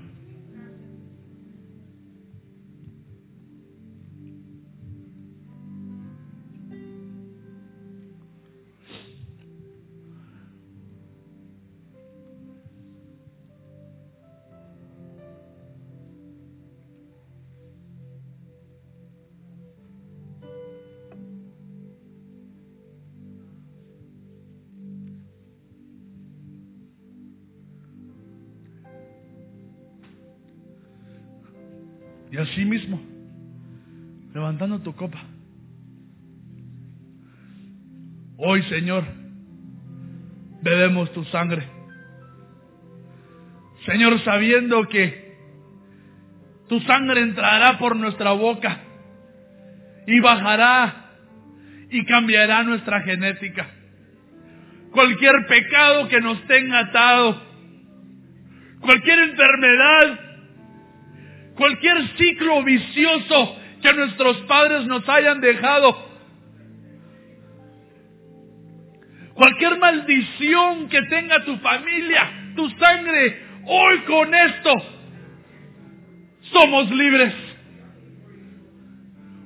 Así 32.45 32.65
mismo, 32.65 33.01
levantando 34.33 34.81
tu 34.81 34.95
copa. 34.95 35.23
Hoy, 38.37 38.63
Señor, 38.65 39.05
bebemos 40.63 41.13
tu 41.13 41.25
sangre. 41.25 41.63
Señor, 43.87 44.19
sabiendo 44.21 44.89
que 44.89 45.37
tu 46.69 46.81
sangre 46.81 47.21
entrará 47.21 47.79
por 47.79 47.97
nuestra 47.97 48.33
boca 48.33 48.81
y 50.07 50.21
bajará 50.21 51.11
y 51.91 52.05
cambiará 52.07 52.63
nuestra 52.63 53.03
genética. 53.03 53.69
Cualquier 54.91 55.47
pecado 55.47 56.09
que 56.09 56.21
nos 56.21 56.43
tenga 56.47 56.81
atado, 56.81 57.43
cualquier 58.81 59.19
enfermedad 59.31 60.24
cualquier 61.57 62.17
ciclo 62.17 62.63
vicioso 62.63 63.57
que 63.83 63.93
nuestros 63.93 64.39
padres 64.43 64.87
nos 64.87 65.09
hayan 65.09 65.41
dejado, 65.41 65.95
cualquier 69.35 69.79
maldición 69.79 70.89
que 70.89 71.03
tenga 71.03 71.45
tu 71.45 71.57
familia, 71.59 72.53
tu 72.57 72.69
sangre, 72.71 73.43
hoy 73.67 73.99
con 74.01 74.35
esto 74.35 74.73
somos 76.53 76.91
libres. 76.91 77.35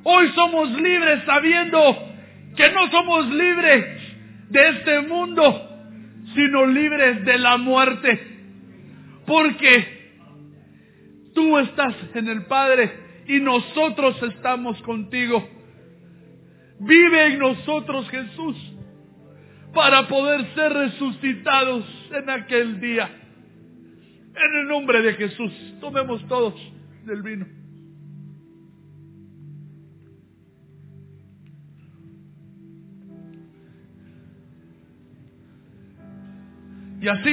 Hoy 0.05 0.33
somos 0.35 0.71
libres 0.81 1.23
sabiendo 1.27 2.15
que 2.57 2.71
no 2.71 2.91
somos 2.91 3.27
libres 3.29 3.85
de 4.49 4.69
este 4.69 5.01
mundo, 5.03 5.69
sino 6.35 6.67
libres 6.67 7.25
de 7.25 7.39
la 7.39 7.57
muerte. 7.59 8.21
Porque 9.27 9.98
Tú 11.39 11.57
estás 11.57 11.95
en 12.15 12.27
el 12.27 12.47
Padre 12.47 13.23
y 13.29 13.39
nosotros 13.39 14.21
estamos 14.25 14.83
contigo. 14.83 15.49
Vive 16.81 17.27
en 17.27 17.39
nosotros 17.39 18.11
Jesús 18.11 18.57
para 19.73 20.09
poder 20.09 20.53
ser 20.57 20.73
resucitados 20.73 21.85
en 22.11 22.29
aquel 22.29 22.81
día. 22.81 23.09
En 24.35 24.61
el 24.63 24.67
nombre 24.67 25.01
de 25.01 25.15
Jesús, 25.15 25.53
tomemos 25.81 26.27
todos 26.27 26.55
del 27.05 27.23
vino. 27.23 27.47
Y 37.01 37.07
así 37.07 37.33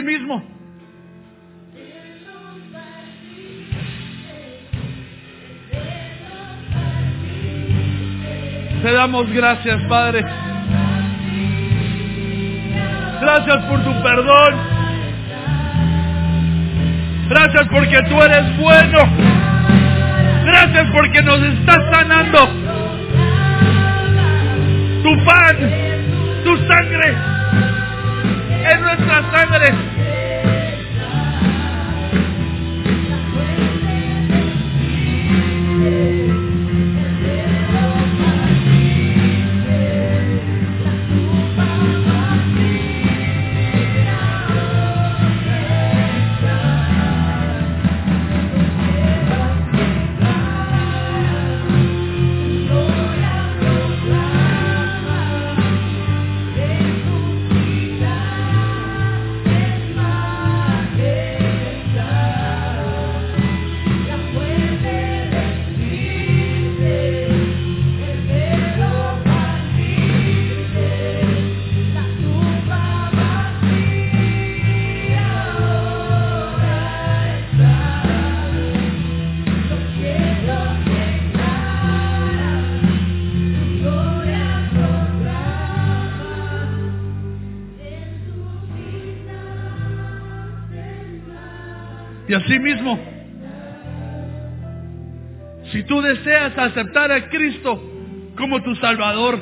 te 8.86 8.92
damos 8.92 9.28
gracias, 9.32 9.82
Padre. 9.90 10.24
Gracias 13.20 13.66
por 13.66 13.84
tu 13.84 14.04
perdón. 14.04 14.54
Gracias 17.28 17.68
porque 17.72 18.00
tú 18.08 18.22
eres 18.22 18.58
bueno. 18.60 19.00
Gracias 20.46 20.88
porque 20.92 21.20
nos 21.24 21.42
estás 21.42 21.80
sanando. 21.90 22.48
Tu 25.02 25.26
pan, 25.26 25.58
tu 26.44 26.58
sangre, 26.68 27.16
es 28.70 28.82
nuestra 28.82 29.32
sangre. 29.32 29.95
Y 92.46 92.54
así 92.54 92.60
mismo, 92.60 93.00
si 95.72 95.84
tú 95.84 96.00
deseas 96.00 96.56
aceptar 96.56 97.12
a 97.12 97.28
Cristo 97.30 97.82
como 98.38 98.62
tu 98.62 98.76
Salvador, 98.76 99.42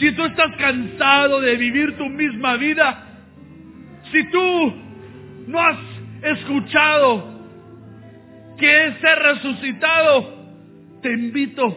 si 0.00 0.10
tú 0.12 0.24
estás 0.24 0.56
cansado 0.56 1.40
de 1.40 1.56
vivir 1.56 1.96
tu 1.96 2.06
misma 2.06 2.56
vida, 2.56 3.06
si 4.10 4.24
tú 4.30 4.74
no 5.46 5.60
has 5.60 5.78
escuchado 6.22 7.30
que 8.58 8.86
es 8.86 8.98
ser 8.98 9.18
resucitado, 9.20 10.42
te 11.00 11.12
invito 11.12 11.76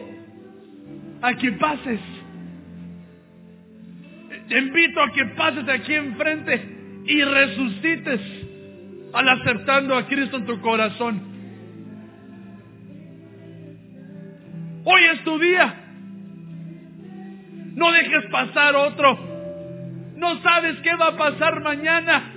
a 1.22 1.34
que 1.34 1.52
pases. 1.52 2.00
Te 4.48 4.58
invito 4.58 5.00
a 5.00 5.12
que 5.12 5.26
pases 5.26 5.68
aquí 5.68 5.94
enfrente 5.94 7.04
y 7.06 7.22
resucites 7.22 8.45
al 9.16 9.28
aceptando 9.30 9.96
a 9.96 10.06
Cristo 10.06 10.36
en 10.36 10.44
tu 10.44 10.60
corazón. 10.60 11.22
Hoy 14.84 15.04
es 15.04 15.24
tu 15.24 15.38
día. 15.38 15.74
No 17.74 17.92
dejes 17.92 18.26
pasar 18.30 18.76
otro. 18.76 19.18
No 20.16 20.40
sabes 20.42 20.76
qué 20.82 20.94
va 20.96 21.08
a 21.08 21.16
pasar 21.16 21.62
mañana. 21.62 22.30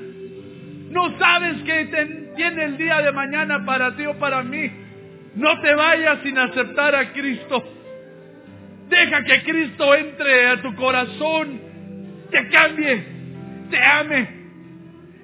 No 0.90 1.20
sabes 1.20 1.58
qué 1.64 2.32
tiene 2.38 2.64
el 2.64 2.78
día 2.78 3.02
de 3.02 3.12
mañana 3.12 3.66
para 3.66 3.96
ti 3.98 4.06
o 4.06 4.18
para 4.18 4.42
mí. 4.42 4.72
No 5.36 5.60
te 5.60 5.76
vayas 5.76 6.20
sin 6.24 6.38
aceptar 6.38 6.96
a 6.96 7.12
Cristo. 7.12 7.62
Deja 8.88 9.24
que 9.26 9.44
Cristo 9.44 9.96
entre 9.96 10.48
a 10.48 10.62
tu 10.62 10.74
corazón, 10.76 11.60
te 12.32 12.48
cambie, 12.50 13.06
te 13.70 13.78
ame 13.86 14.39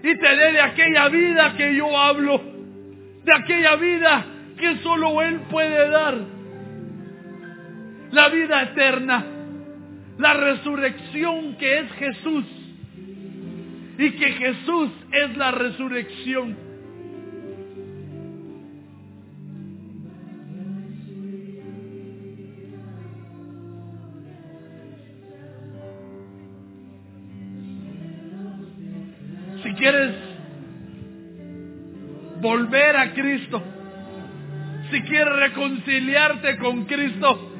y 0.05 0.15
te 0.17 0.35
dé 0.35 0.51
de 0.51 0.61
aquella 0.61 1.09
vida 1.09 1.55
que 1.57 1.75
yo 1.75 1.97
hablo, 1.97 2.39
de 3.23 3.33
aquella 3.33 3.75
vida 3.75 4.25
que 4.55 4.77
solo 4.83 5.19
Él 5.23 5.39
puede 5.49 5.89
dar. 5.89 6.15
La 8.11 8.29
vida 8.29 8.61
eterna, 8.61 9.25
la 10.19 10.33
resurrección 10.33 11.57
que 11.57 11.79
es 11.79 11.91
Jesús 11.93 12.45
y 13.97 14.11
que 14.11 14.31
Jesús 14.33 14.91
es 15.11 15.37
la 15.37 15.49
resurrección. 15.49 16.55
Volver 32.45 32.95
a 32.95 33.11
Cristo, 33.11 33.63
si 34.91 35.01
quieres 35.01 35.35
reconciliarte 35.35 36.57
con 36.57 36.85
Cristo, 36.85 37.51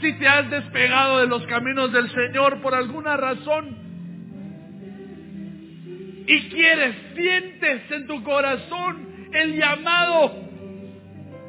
si 0.00 0.12
te 0.14 0.26
has 0.26 0.48
despegado 0.48 1.18
de 1.18 1.26
los 1.26 1.46
caminos 1.48 1.92
del 1.92 2.10
Señor 2.10 2.62
por 2.62 2.74
alguna 2.74 3.14
razón 3.18 3.76
y 6.26 6.48
quieres, 6.48 6.96
sientes 7.14 7.90
en 7.90 8.06
tu 8.06 8.24
corazón 8.24 9.06
el 9.34 9.58
llamado, 9.58 10.32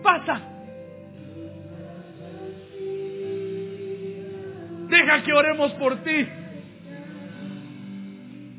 pasa. 0.04 0.42
Deja 4.90 5.24
que 5.24 5.34
oremos 5.34 5.72
por 5.74 6.04
ti. 6.04 6.28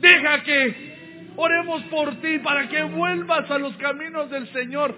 Deja 0.00 0.42
que 0.42 0.87
oremos 1.40 1.82
por 1.84 2.16
ti 2.16 2.40
para 2.40 2.68
que 2.68 2.82
vuelvas 2.82 3.48
a 3.48 3.58
los 3.58 3.76
caminos 3.76 4.28
del 4.28 4.48
Señor. 4.52 4.92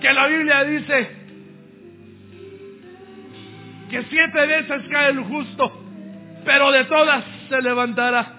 Que 0.00 0.12
la 0.12 0.26
Biblia 0.26 0.64
dice 0.64 1.10
que 3.90 4.02
siete 4.04 4.46
veces 4.46 4.82
cae 4.90 5.10
el 5.10 5.20
justo, 5.20 5.84
pero 6.46 6.70
de 6.72 6.84
todas 6.84 7.24
se 7.50 7.60
levantará. 7.60 8.32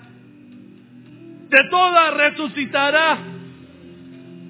De 1.49 1.63
todas 1.69 2.13
resucitará. 2.15 3.17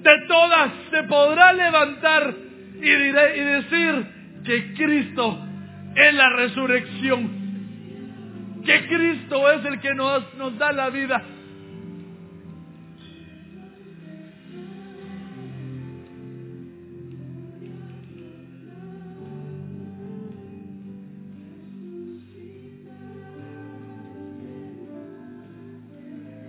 De 0.02 0.18
todas 0.28 0.70
se 0.90 1.02
podrá 1.02 1.52
levantar 1.52 2.34
y, 2.76 2.80
diré- 2.88 3.36
y 3.36 3.40
decir 3.40 4.06
que 4.44 4.72
Cristo 4.72 5.46
es 5.94 6.14
la 6.14 6.30
resurrección 6.30 7.39
que 8.64 8.86
Cristo 8.86 9.50
es 9.50 9.64
el 9.64 9.80
que 9.80 9.94
nos, 9.94 10.34
nos 10.34 10.58
da 10.58 10.72
la 10.72 10.90
vida. 10.90 11.22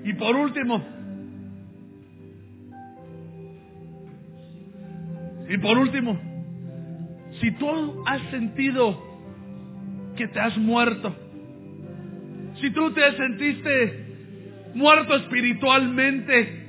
Y 0.03 0.13
por 0.13 0.35
último, 0.35 0.83
y 5.47 5.57
por 5.57 5.77
último, 5.77 6.19
si 7.39 7.51
tú 7.51 8.03
has 8.05 8.21
sentido 8.31 8.99
que 10.15 10.27
te 10.27 10.39
has 10.39 10.57
muerto, 10.57 11.15
si 12.61 12.69
tú 12.71 12.91
te 12.91 13.17
sentiste 13.17 14.05
muerto 14.75 15.15
espiritualmente, 15.15 16.59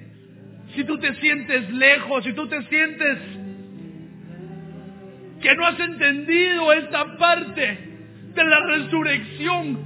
si 0.74 0.84
tú 0.84 0.98
te 0.98 1.14
sientes 1.16 1.70
lejos, 1.70 2.24
si 2.24 2.32
tú 2.32 2.48
te 2.48 2.62
sientes 2.64 3.18
que 5.40 5.54
no 5.54 5.66
has 5.66 5.78
entendido 5.78 6.72
esta 6.72 7.16
parte 7.18 7.78
de 8.34 8.44
la 8.44 8.60
resurrección 8.60 9.78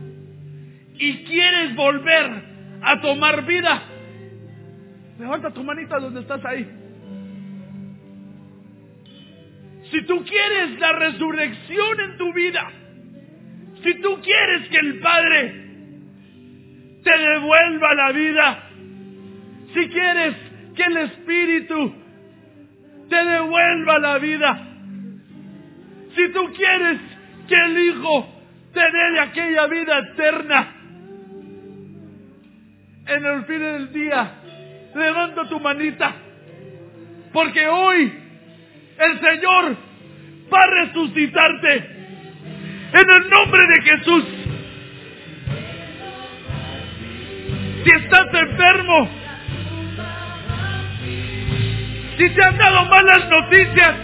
y 0.98 1.24
quieres 1.24 1.74
volver 1.74 2.42
a 2.82 3.00
tomar 3.00 3.44
vida, 3.44 3.82
Levanta 5.18 5.50
tu 5.50 5.64
manita 5.64 5.98
donde 5.98 6.20
estás 6.20 6.44
ahí. 6.44 6.68
Si 9.90 10.02
tú 10.02 10.24
quieres 10.24 10.78
la 10.78 10.92
resurrección 10.92 12.00
en 12.00 12.16
tu 12.18 12.32
vida, 12.34 12.70
si 13.82 13.94
tú 14.02 14.20
quieres 14.20 14.68
que 14.68 14.76
el 14.78 14.98
Padre 14.98 15.65
te 17.06 17.16
devuelva 17.16 17.94
la 17.94 18.10
vida, 18.10 18.62
si 19.72 19.88
quieres 19.90 20.34
que 20.74 20.82
el 20.82 20.96
Espíritu 20.96 21.94
te 23.08 23.24
devuelva 23.24 23.98
la 24.00 24.18
vida, 24.18 24.68
si 26.16 26.28
tú 26.30 26.52
quieres 26.52 26.98
que 27.46 27.54
el 27.54 27.78
Hijo 27.78 28.28
te 28.74 28.80
dé 28.80 29.20
aquella 29.20 29.66
vida 29.68 29.98
eterna, 30.00 30.72
en 33.06 33.24
el 33.24 33.44
fin 33.44 33.60
del 33.60 33.92
día, 33.92 34.32
levanta 34.96 35.48
tu 35.48 35.60
manita, 35.60 36.12
porque 37.32 37.68
hoy 37.68 38.12
el 38.98 39.20
Señor 39.20 39.76
va 40.52 40.60
a 40.60 40.86
resucitarte. 40.86 41.76
En 42.92 43.10
el 43.10 43.30
nombre 43.30 43.66
de 43.66 43.82
Jesús. 43.82 44.24
Si 47.86 47.92
estás 47.92 48.26
enfermo, 48.34 49.08
si 52.18 52.30
te 52.30 52.44
han 52.44 52.58
dado 52.58 52.84
malas 52.86 53.28
noticias 53.28 53.94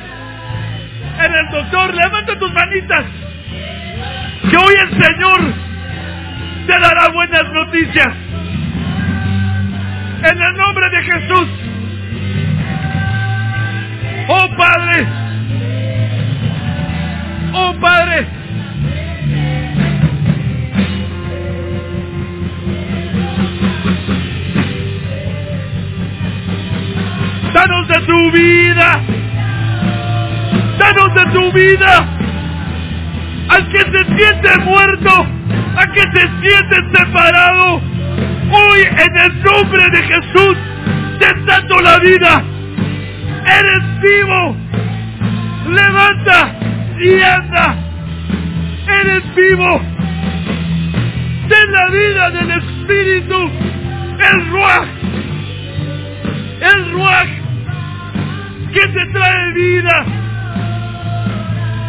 en 1.18 1.34
el 1.34 1.48
doctor, 1.50 1.92
levanta 1.92 2.38
tus 2.38 2.52
manitas. 2.52 3.04
Que 4.48 4.56
hoy 4.56 4.74
el 4.82 5.02
Señor 5.02 5.40
te 6.68 6.78
dará 6.78 7.08
buenas 7.08 7.50
noticias. 7.50 8.14
En 10.22 10.42
el 10.42 10.56
nombre 10.58 10.90
de 10.90 11.02
Jesús. 11.02 11.48
Oh 14.28 14.48
Padre. 14.56 15.06
Oh 17.52 17.74
Padre. 17.80 18.41
Danos 27.52 27.86
de 27.86 28.00
tu 28.06 28.30
vida. 28.30 29.00
Danos 30.78 31.14
de 31.14 31.24
tu 31.32 31.52
vida. 31.52 32.06
Al 33.50 33.68
que 33.68 33.78
se 33.78 34.16
siente 34.16 34.58
muerto, 34.60 35.26
a 35.76 35.86
que 35.88 36.00
se 36.00 36.28
siente 36.40 36.96
separado. 36.96 37.82
Hoy 38.52 38.80
en 38.80 39.16
el 39.16 39.42
nombre 39.42 39.90
de 39.90 40.02
Jesús 40.02 40.56
te 41.18 41.34
dando 41.44 41.80
la 41.80 41.98
vida. 41.98 42.42
Eres 43.44 44.00
vivo. 44.00 44.56
Levanta 45.68 46.54
y 47.00 47.22
anda. 47.22 47.76
Eres 49.02 49.34
vivo. 49.34 49.80
Ten 51.48 51.72
la 51.72 51.90
vida 51.90 52.30
del 52.30 52.50
Espíritu. 52.50 53.50
El 54.18 54.50
Ruach. 54.50 54.88
El 56.62 56.92
Ruach 56.92 57.41
que 58.72 58.88
te 58.88 59.06
trae 59.12 59.52
vida. 59.52 60.04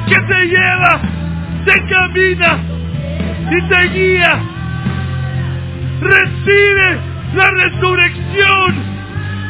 Que 0.07 0.19
te 0.21 0.45
lleva. 0.47 1.01
Te 1.65 1.85
camina. 1.87 2.59
Y 3.51 3.61
te 3.69 3.89
guía. 3.89 4.39
Recibe 6.01 6.99
la 7.35 7.51
resurrección 7.51 8.75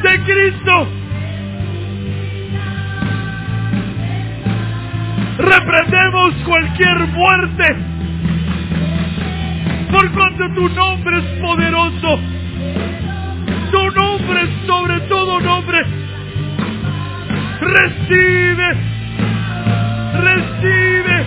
de 0.03 0.23
Cristo. 0.23 0.87
Reprendemos 5.39 6.33
cualquier 6.45 7.07
muerte. 7.07 7.75
Por 9.91 10.11
cuanto 10.11 10.53
tu 10.53 10.69
nombre 10.69 11.17
es 11.17 11.25
poderoso. 11.41 12.19
Tu 13.71 13.91
nombre 13.91 14.41
es 14.43 14.67
sobre 14.67 14.99
todo 15.01 15.39
nombre. 15.39 16.02
Recibe. 17.63 18.75
Recibe. 20.13 21.25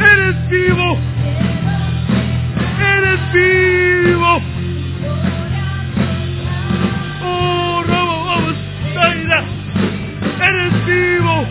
Eres 0.00 0.48
vivo. 0.48 0.98
Eres 2.80 3.32
vivo. 3.32 4.42
Oh, 7.22 7.84
no, 7.86 8.24
vamos, 8.24 8.54
Zaira. 8.94 9.44
Eres 10.42 10.86
vivo. 10.86 11.46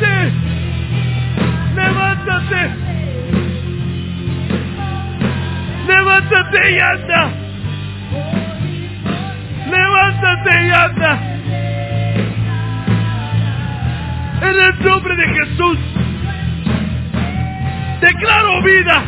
Sí. 0.00 0.16
Levántate. 1.74 2.62
Levántate 5.86 6.70
y 6.72 6.78
anda. 6.78 7.41
Levántate 10.22 10.66
y 10.66 10.70
anda. 10.70 11.18
En 14.40 14.60
el 14.60 14.84
nombre 14.84 15.16
de 15.16 15.28
Jesús. 15.28 15.78
Declaro 18.00 18.62
vida. 18.62 19.02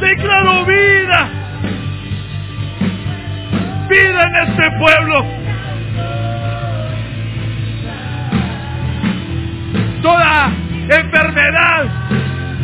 Declaro 0.00 0.64
vida. 0.66 1.28
Vida 3.88 4.22
en 4.22 4.48
este 4.48 4.70
pueblo. 4.78 5.26
Toda 10.02 10.52
enfermedad 10.88 11.86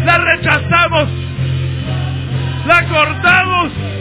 la 0.05 0.19
rechazamos. 0.19 1.09
La 2.67 2.89
cortamos. 2.89 3.98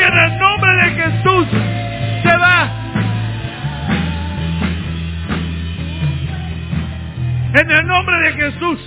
En 0.00 0.16
el 0.16 0.38
nombre 0.38 0.72
de 0.76 0.90
Jesús 1.02 1.48
se 2.22 2.36
va. 2.36 2.70
En 7.54 7.70
el 7.70 7.86
nombre 7.86 8.16
de 8.20 8.32
Jesús, 8.34 8.80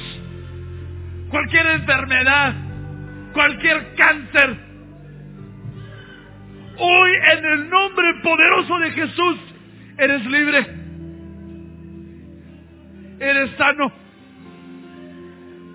cualquier 1.29 1.65
enfermedad, 1.67 2.53
cualquier 3.33 3.93
cáncer, 3.95 4.57
hoy 6.77 7.11
en 7.33 7.45
el 7.45 7.69
nombre 7.69 8.13
poderoso 8.23 8.79
de 8.79 8.91
Jesús, 8.91 9.37
eres 9.97 10.25
libre, 10.25 10.65
eres 13.19 13.51
sano. 13.57 13.91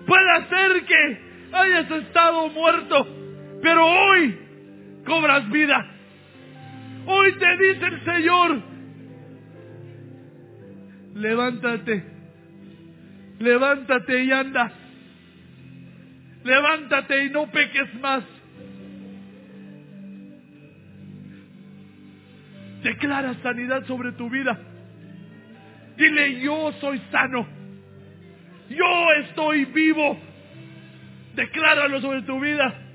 Puede 0.07 0.47
ser 0.49 0.85
que 0.85 1.21
hayas 1.53 1.91
estado 1.91 2.49
muerto, 2.49 3.07
pero 3.61 3.85
hoy 3.85 4.46
cobras 5.07 5.49
vida. 5.49 5.85
Hoy 7.05 7.31
te 7.33 7.57
dice 7.57 7.85
el 7.85 8.05
Señor, 8.05 8.61
levántate. 11.15 12.03
Levántate 13.39 14.23
y 14.23 14.31
anda. 14.31 14.71
Levántate 16.43 17.25
y 17.25 17.29
no 17.29 17.49
peques 17.49 17.93
más. 18.01 18.23
Declara 22.83 23.33
sanidad 23.41 23.85
sobre 23.85 24.11
tu 24.13 24.29
vida. 24.29 24.59
Dile, 25.97 26.41
yo 26.41 26.73
soy 26.81 27.01
sano. 27.11 27.47
Yo 28.69 29.13
estoy 29.23 29.65
vivo. 29.65 30.19
Decláralo 31.35 32.01
sobre 32.01 32.23
tu 32.23 32.39
vida. 32.39 32.86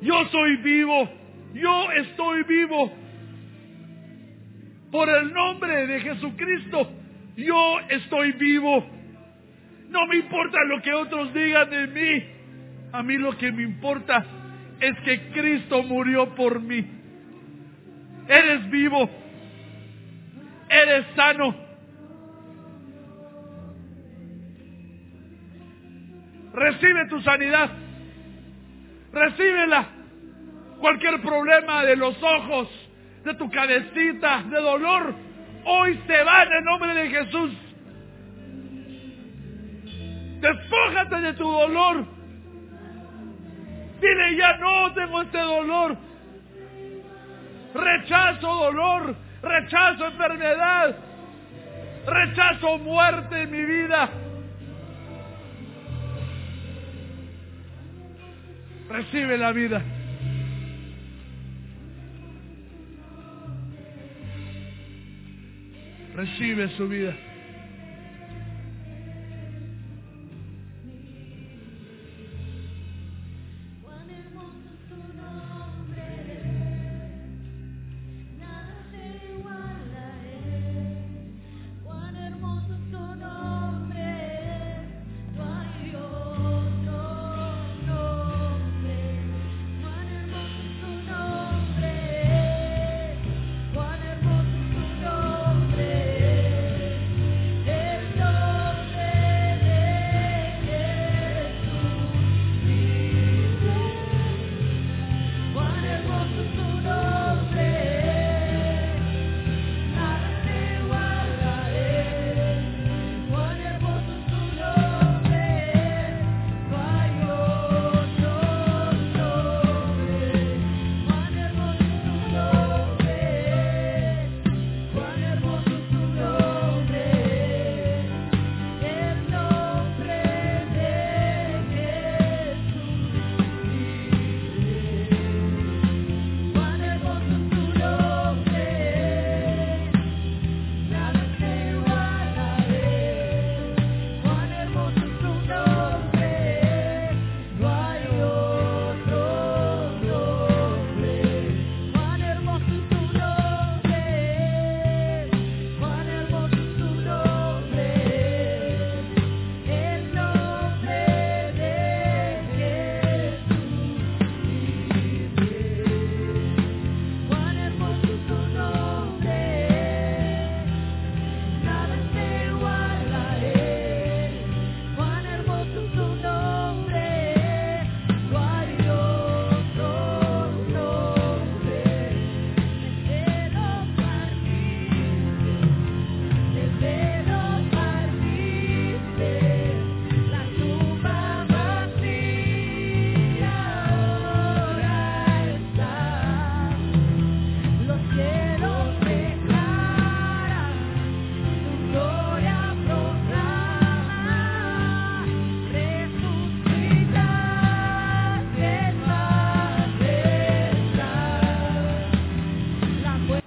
Yo 0.00 0.24
soy 0.30 0.56
vivo. 0.56 1.08
Yo 1.54 1.92
estoy 1.92 2.42
vivo. 2.44 2.92
Por 4.90 5.08
el 5.08 5.32
nombre 5.32 5.86
de 5.86 6.00
Jesucristo. 6.00 6.90
Yo 7.36 7.80
estoy 7.88 8.32
vivo. 8.32 8.86
No 9.90 10.06
me 10.06 10.16
importa 10.16 10.58
lo 10.64 10.82
que 10.82 10.92
otros 10.92 11.32
digan 11.34 11.70
de 11.70 11.86
mí. 11.88 12.24
A 12.92 13.02
mí 13.02 13.16
lo 13.16 13.36
que 13.36 13.52
me 13.52 13.62
importa 13.62 14.24
es 14.80 14.98
que 15.00 15.30
Cristo 15.30 15.82
murió 15.82 16.34
por 16.34 16.60
mí. 16.60 16.84
Eres 18.28 18.70
vivo. 18.70 19.10
Eres 20.68 21.06
sano. 21.16 21.54
Recibe 26.52 27.06
tu 27.08 27.20
sanidad. 27.20 27.87
Recíbela. 29.18 29.86
Cualquier 30.80 31.20
problema 31.20 31.84
de 31.84 31.96
los 31.96 32.16
ojos, 32.22 32.68
de 33.24 33.34
tu 33.34 33.50
cabecita, 33.50 34.42
de 34.42 34.60
dolor, 34.60 35.12
hoy 35.64 36.00
se 36.06 36.22
va 36.22 36.44
en 36.44 36.52
el 36.52 36.64
nombre 36.64 36.94
de 36.94 37.10
Jesús. 37.10 37.52
Despójate 40.40 41.20
de 41.20 41.32
tu 41.32 41.50
dolor. 41.50 42.06
Dile, 44.00 44.36
ya 44.36 44.56
no 44.58 44.92
tengo 44.94 45.22
este 45.22 45.38
dolor. 45.38 45.96
Rechazo 47.74 48.46
dolor, 48.46 49.16
rechazo 49.42 50.06
enfermedad, 50.06 50.96
rechazo 52.06 52.78
muerte 52.78 53.42
en 53.42 53.50
mi 53.50 53.62
vida. 53.64 54.08
Recibe 58.88 59.36
la 59.36 59.52
vida. 59.52 59.82
Recibe 66.14 66.68
su 66.76 66.88
vida. 66.88 67.14